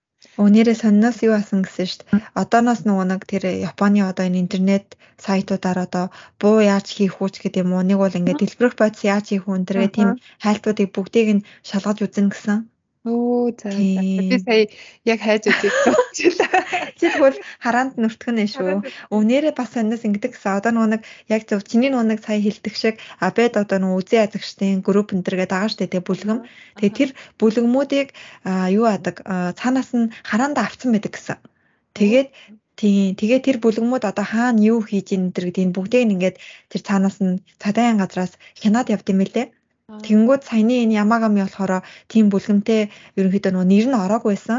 Өнөөдрөө 0.45 0.77
сонноос 0.83 1.19
юу 1.27 1.35
асан 1.41 1.61
гэсэн 1.65 1.87
шүү 1.91 2.01
дээ. 2.01 2.21
Одооноос 2.41 2.81
нөгөө 2.89 3.07
нэг 3.11 3.23
тэр 3.31 3.45
Японы 3.71 4.01
одоо 4.11 4.25
энэ 4.29 4.43
интернет 4.45 4.87
сайтуудаар 5.25 5.79
одоо 5.87 6.05
буу 6.41 6.57
яаж 6.75 6.87
хийх 6.97 7.15
үүч 7.23 7.35
гэдэг 7.41 7.63
юм 7.65 7.73
уу. 7.75 7.87
Нэг 7.89 7.99
бол 8.01 8.19
ингээд 8.19 8.41
дэлбэрэх 8.43 8.75
бодис 8.79 9.03
яаж 9.13 9.25
хийх 9.29 9.45
үү 9.47 9.57
энэ 9.59 9.95
тийм 9.97 10.11
хайлтуудыг 10.45 10.89
бүгдийг 10.93 11.29
нь 11.37 11.47
шалгаж 11.69 11.99
үзэн 12.05 12.27
гэсэн. 12.33 12.59
Оо 13.07 13.55
за 13.55 13.71
би 13.71 14.39
сая 14.43 14.67
яг 15.07 15.21
хайж 15.23 15.47
үзсэн. 15.47 15.95
Чи 16.19 16.27
тэгвэл 16.99 17.39
хараанд 17.63 17.95
нүртгэн 18.03 18.43
нь 18.43 18.51
шүү. 18.51 18.83
Өвнөрөө 19.15 19.55
бас 19.55 19.71
сониос 19.79 20.03
ингэдэг 20.03 20.35
гэсэн. 20.35 20.59
Одоо 20.59 20.75
нөгөө 20.75 20.91
нэг 20.99 21.03
яг 21.31 21.43
зөв 21.47 21.63
чиний 21.63 21.91
нөгөө 21.95 22.11
нэг 22.11 22.21
сая 22.27 22.43
хилдэг 22.43 22.75
шиг 22.75 22.99
абед 23.23 23.55
одоо 23.63 23.79
нөгөө 23.79 24.01
үзэн 24.03 24.27
язагчдын 24.27 24.83
групп 24.83 25.15
энэ 25.15 25.23
төргээд 25.23 25.55
байгаа 25.55 25.71
шүү 25.71 25.87
дээ 25.87 26.03
бүлгэм. 26.03 26.39
Тэгээ 26.83 26.99
тэр 26.99 27.11
бүлгэмүүдийг 27.39 28.09
юу 28.75 28.87
адаг 28.91 29.23
цаанаас 29.55 29.91
нь 29.95 30.11
хараанд 30.27 30.59
авцсан 30.59 30.91
байдаг 30.91 31.15
гэсэн. 31.15 31.39
Тэгээд 31.95 32.29
Тийм. 32.77 33.17
Тэгээ 33.17 33.41
тэр 33.41 33.57
бүлгэмүүд 33.65 34.05
одоо 34.05 34.27
хаана 34.29 34.61
юу 34.61 34.85
хийж 34.85 35.09
ийн 35.17 35.33
гэдэг 35.33 35.57
энэ 35.65 35.77
бүгдийг 35.77 36.13
ингээд 36.13 36.37
тэр 36.69 36.81
цаанаас 36.85 37.17
нь 37.25 37.41
цадаан 37.57 37.97
газраас 37.97 38.37
хянаад 38.61 38.93
явд 38.93 39.09
юм 39.09 39.25
лээ. 39.25 39.49
Тэнгүүд 40.07 40.43
саяны 40.49 40.75
энэ 40.83 40.99
Ямагами 41.03 41.41
болохоор 41.43 41.73
тийм 42.11 42.25
бүлгэмтэй 42.33 42.83
ерөнхийдөө 43.19 43.53
нөгөө 43.53 43.71
нэр 43.71 43.87
нь 43.89 44.01
ороогүй 44.05 44.31
байсан. 44.35 44.59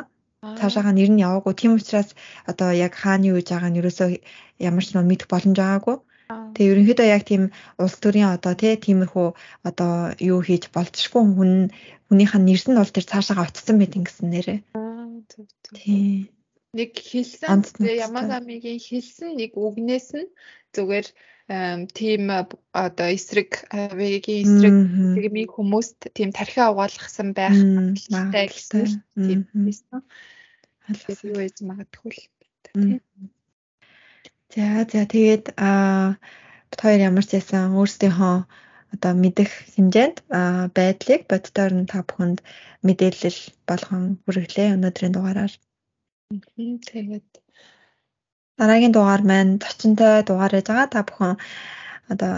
Цаашаага 0.60 0.92
нэр 0.96 1.10
нь 1.12 1.24
яваагүй. 1.28 1.54
Тийм 1.58 1.72
учраас 1.78 2.10
одоо 2.52 2.70
яг 2.86 2.94
хааны 3.02 3.30
гэж 3.36 3.48
байгаа 3.52 3.72
нь 3.72 3.80
ерөөсөө 3.82 4.10
ямар 4.68 4.84
ч 4.86 4.90
нэг 4.96 5.06
мэдэх 5.08 5.28
боломж 5.30 5.58
байгаагүй. 5.60 5.96
Тэгээ 6.54 6.72
ерөнхийдөө 6.72 7.08
яг 7.16 7.24
тийм 7.28 7.44
улс 7.84 7.96
төрийн 8.04 8.32
одоо 8.36 8.54
тий 8.62 8.74
тиймэрхүү 8.86 9.28
одоо 9.70 9.92
юу 10.32 10.40
хийж 10.48 10.64
болцшгүй 10.76 11.24
хүн 11.36 11.52
хүнийх 12.08 12.34
нь 12.40 12.46
нэрс 12.48 12.66
нь 12.68 12.80
бол 12.80 12.96
тэр 12.96 13.06
цаашаага 13.12 13.48
очсон 13.48 13.76
байт 13.80 13.98
ингэсэн 14.00 14.28
нэрээ. 14.32 14.60
Тий. 15.76 16.32
Нэг 16.78 16.92
хэлсэн 17.10 17.68
Ямагамигийн 18.08 18.80
хэлсэн 18.88 19.30
нэг 19.40 19.52
үгнээс 19.60 20.10
нь 20.20 20.32
зүгээр 20.76 21.08
тийм 21.48 22.28
одоо 22.76 23.08
эсрэг 23.16 23.72
авигийн 23.72 24.44
эсрэг 24.44 24.76
тэгмийн 25.16 25.48
хүмүүст 25.48 26.12
тийм 26.12 26.36
тархиа 26.36 26.72
угаалгасан 26.76 27.32
байх 27.32 27.56
магадлалтай 27.56 28.46
гэсэн 28.52 29.00
тийм 29.16 29.48
байсан. 29.56 30.04
Юу 31.24 31.40
гэж 31.40 31.64
магадгүй 31.64 32.12
л 32.12 32.24
тийм. 32.68 33.00
За 34.52 34.84
за 34.92 35.08
тэгээд 35.08 35.56
а 35.56 36.20
бит 36.68 36.80
хоёр 36.84 37.00
ямар 37.00 37.24
ч 37.24 37.40
байсан 37.40 37.76
өөрсдийнхөө 37.80 38.36
одоо 38.94 39.14
мэдэх 39.16 39.52
хэмжээнд 39.76 40.18
байдлыг 40.76 41.22
боддоор 41.32 41.72
нь 41.80 41.90
та 41.92 42.04
бүхэнд 42.08 42.40
мэдээлэл 42.84 43.40
болгон 43.68 44.04
хүргэлээ 44.24 44.76
өнөөдрийн 44.76 45.14
дугаараар. 45.16 45.54
Тэгээд 46.92 47.30
Дараагийн 48.60 48.94
дугаар 48.94 49.22
маань 49.30 49.60
зочинтой 49.64 50.24
дугаар 50.28 50.54
байж 50.56 50.68
байгаа. 50.70 50.88
Та 50.94 51.00
бүхэн 51.08 51.34
одоо 52.12 52.34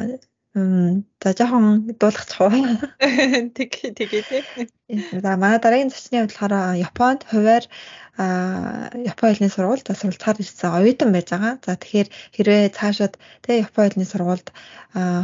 за 1.23 1.29
жоохон 1.37 1.65
дуулгачих 1.99 2.41
уу? 2.41 2.51
Тэг 3.57 3.69
тэгээ 3.97 4.23
тий. 4.29 4.43
За 5.23 5.37
манай 5.37 5.59
дараагийн 5.61 5.93
зочны 5.93 6.17
хувьд 6.19 6.33
болохоор 6.33 6.53
Японд 6.87 7.21
хуваар 7.29 7.65
Японы 8.19 9.31
хэлний 9.31 9.53
сургуульд 9.53 9.87
суралцахаар 9.95 10.41
ирсэн 10.41 10.75
оюутан 10.75 11.09
байж 11.13 11.27
байгаа. 11.31 11.53
За 11.65 11.79
тэгэхээр 11.79 12.07
хэрвээ 12.35 12.73
цаашид 12.75 13.13
тэгээ 13.45 13.63
Японы 13.69 13.87
хэлний 13.93 14.09
сургуульд 14.09 14.47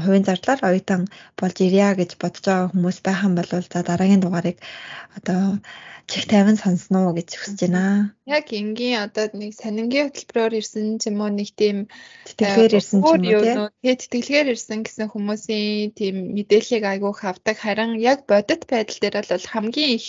хувийн 0.03 0.27
зардлаар 0.27 0.61
оюутан 0.63 1.01
болж 1.39 1.57
ирья 1.59 1.91
гэж 1.99 2.15
бодож 2.21 2.45
байгаа 2.45 2.71
хүмүүс 2.71 2.97
байх 3.03 3.19
юм 3.27 3.33
бол 3.35 3.49
за 3.51 3.79
дараагийн 3.83 4.23
дугаарыг 4.23 4.57
одоо 5.17 5.59
чих 6.11 6.25
тайван 6.29 6.57
сонсно 6.57 6.97
уу 7.09 7.13
гэж 7.17 7.29
хүсэж 7.33 7.59
байна. 7.65 8.13
Яг 8.29 8.53
энгийн 8.53 9.01
одоо 9.05 9.25
нэг 9.33 9.57
санингийн 9.57 10.07
хөтөлбөрөөр 10.13 10.53
ирсэн 10.61 11.01
ч 11.01 11.09
юм 11.09 11.17
уу 11.21 11.31
нэг 11.33 11.49
тийм 11.57 11.77
тэтгэлгээр 12.29 12.73
ирсэн 12.77 12.99
ч 13.01 13.09
юм 13.09 13.09
уу 13.09 13.17
тийм 13.81 13.97
тэтгэлгээр 14.01 14.47
ирсэн 14.53 14.79
гэсэн 14.85 15.07
хүмүүсийн 15.09 15.97
тийм 15.97 16.15
мэдээллийг 16.37 16.83
айгуух 16.85 17.21
авдаг. 17.25 17.57
Харин 17.57 17.97
яг 17.97 18.29
бодит 18.29 18.69
байдал 18.69 18.99
дээр 19.01 19.15
бол 19.25 19.45
хамгийн 19.53 19.91
их 19.97 20.07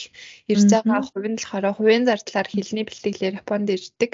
ирж 0.52 0.68
байгаа 0.68 1.00
хувь 1.00 1.28
нь 1.32 1.38
болохоор 1.40 1.66
хувийн 1.76 2.04
зардлаар 2.08 2.48
хэлний 2.50 2.84
бэлтгэлээр 2.84 3.38
Японд 3.40 3.68
ирдэг. 3.72 4.12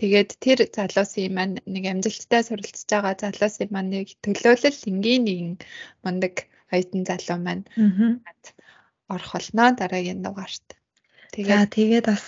Тэгээд 0.00 0.30
тэр 0.44 0.58
залуусын 0.76 1.32
маань 1.36 1.60
нэг 1.68 1.84
амжилттай 1.92 2.42
суралцж 2.44 2.88
байгаа 2.88 3.14
залуусын 3.20 3.68
маань 3.74 3.92
нэг 3.92 4.08
төлөөлөл 4.24 4.80
энгийн 4.90 5.22
нэгэн 5.28 5.52
мундаг 6.04 6.34
оюутан 6.72 7.02
залуу 7.08 7.38
маань 7.44 7.64
орох 9.14 9.32
болно 9.36 9.64
дараагийн 9.80 10.24
дугаарт. 10.24 10.77
За 11.36 11.66
тэгээд 11.68 12.06
бас 12.08 12.24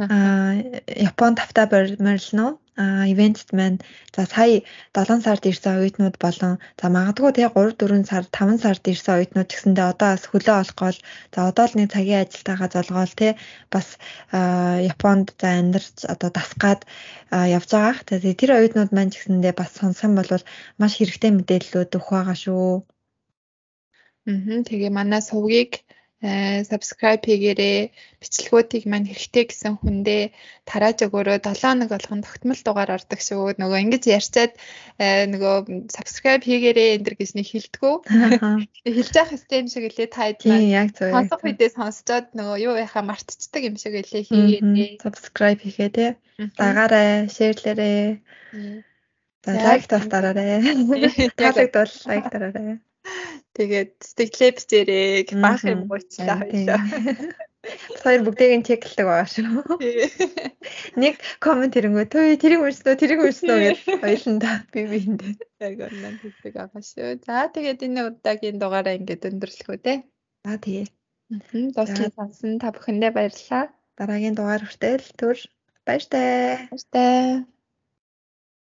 Япон 0.00 1.32
тавтаа 1.36 1.66
морилно. 2.00 2.46
Аа 2.80 3.04
ивентт 3.12 3.52
маань 3.52 3.78
за 4.16 4.24
сая 4.24 4.64
7 4.96 5.20
сард 5.24 5.44
ирсэн 5.50 5.76
оюутнууд 5.76 6.16
болон 6.24 6.54
за 6.80 6.86
магадгүй 6.96 7.30
тэгээ 7.36 7.52
3 7.52 7.76
4 7.76 8.08
сар 8.10 8.24
5 8.32 8.64
сард 8.64 8.82
ирсэн 8.88 9.14
оюутнууд 9.16 9.50
гэсэндээ 9.52 9.86
одоо 9.92 10.08
бас 10.16 10.24
хөлөө 10.30 10.56
олох 10.62 10.76
гол 10.82 10.98
за 11.34 11.38
одоо 11.50 11.64
л 11.68 11.76
нэг 11.76 11.88
цагийн 11.92 12.22
ажилтайгаа 12.24 12.68
золгоол 12.72 13.12
те 13.20 13.28
бас 13.74 13.86
Японд 14.92 15.26
за 15.40 15.48
амьдарч 15.60 15.96
одоо 16.12 16.30
дасгаад 16.32 16.80
явж 17.56 17.70
байгаа. 17.76 18.06
Тэгээ 18.08 18.40
тэр 18.40 18.50
оюутнууд 18.56 18.90
маань 18.96 19.12
гэсэндээ 19.12 19.54
бас 19.60 19.70
сонссон 19.76 20.12
бол 20.16 20.30
маш 20.80 20.92
хэрэгтэй 20.96 21.30
мэдээллүүд 21.36 21.92
өгөх 21.98 22.10
байгаа 22.16 22.36
шүү. 22.44 22.72
Аа 24.30 24.60
тэгээ 24.68 24.90
манай 24.98 25.20
сувгийг 25.20 25.84
subscribe 26.20 27.24
хийгээрээ 27.24 27.78
бичлэгүүдийг 28.20 28.84
маань 28.84 29.08
хэрэгтэй 29.08 29.44
гэсэн 29.48 29.80
хүндээ 29.80 30.36
тарааж 30.68 31.08
өгөөрөө 31.08 31.40
7 31.40 31.64
хоног 31.64 31.88
болгон 31.88 32.20
тогтмол 32.20 32.60
дугаар 32.60 33.00
ордог 33.00 33.20
шүү. 33.24 33.56
Нөгөө 33.56 33.78
ингэж 33.88 34.04
ярьчаад 34.04 34.52
нөгөө 35.00 35.88
subscribe 35.88 36.44
хийгээрээ 36.44 37.00
энэ 37.00 37.04
төр 37.08 37.16
гэж 37.16 37.30
нэг 37.40 37.46
хэлдэггүй. 37.48 37.94
Хэлж 39.00 39.14
явах 39.16 39.48
юм 39.48 39.68
шиг 39.72 39.84
лээ 39.96 40.08
та 40.12 40.28
хэд 40.28 40.40
маань. 40.44 40.68
Яг 40.68 40.88
зөв. 40.92 41.08
Сонсох 41.08 41.40
үедээ 41.40 41.70
сонсчоод 41.72 42.26
нөгөө 42.36 42.56
юу 42.68 42.76
яхаа 42.76 43.00
мартчихдаг 43.00 43.62
юм 43.64 43.76
шиг 43.80 43.96
лээ 43.96 44.28
хийгээрээ. 44.28 45.00
Subscribe 45.00 45.60
хийгээ 45.64 45.90
те. 45.96 46.06
Дагаарай, 46.60 47.32
шеэрлээрээ. 47.32 48.20
За 49.40 49.56
лайк 49.56 49.88
тас 49.88 50.04
дараарай. 50.04 50.60
Таалагдвал 51.32 51.92
лайк 52.04 52.24
дараарай. 52.28 52.76
Тэгээд 53.56 53.94
бичээрэй 54.16 55.26
гэх 55.26 55.38
баах 55.42 55.62
юм 55.66 55.90
гуйчлаа 55.90 56.38
хоёлаа. 56.42 56.80
Хоёр 58.02 58.20
бүгдийг 58.24 58.52
нь 58.56 58.66
чеклдэг 58.68 59.04
байгаа 59.04 59.28
шүү. 59.28 59.46
Нэг 61.02 61.20
комент 61.44 61.76
ирэнгөө 61.76 62.06
төө 62.08 62.40
тэрийг 62.40 62.64
уншсан 62.64 62.88
уу 62.94 63.00
тэрийг 63.02 63.20
уншсан 63.20 63.50
уу 63.52 63.60
гэж 63.66 63.78
хоёуландаа 64.00 64.56
би 64.72 64.80
биэндээ 64.88 65.34
яг 65.66 65.76
онлайн 65.88 66.16
хэлдэг 66.22 66.52
байгаа 66.56 66.80
шүү. 66.80 67.20
За 67.26 67.52
тэгээд 67.52 67.84
энэ 67.84 68.00
удаагийн 68.08 68.56
дугаараа 68.56 68.96
ингээд 68.96 69.28
өндөрлөх 69.28 69.68
үү 69.76 69.80
те. 69.84 69.94
За 70.46 70.56
тэгээ. 70.56 70.88
Дуслан 71.76 72.10
сонсон 72.16 72.52
та 72.62 72.72
бүхэндээ 72.72 73.12
баярлалаа. 73.12 73.64
Дараагийн 73.98 74.34
дугаар 74.38 74.64
хүртэл 74.64 75.04
түр 75.20 75.36
баяртай. 75.84 76.64
Баяртай. 76.72 77.44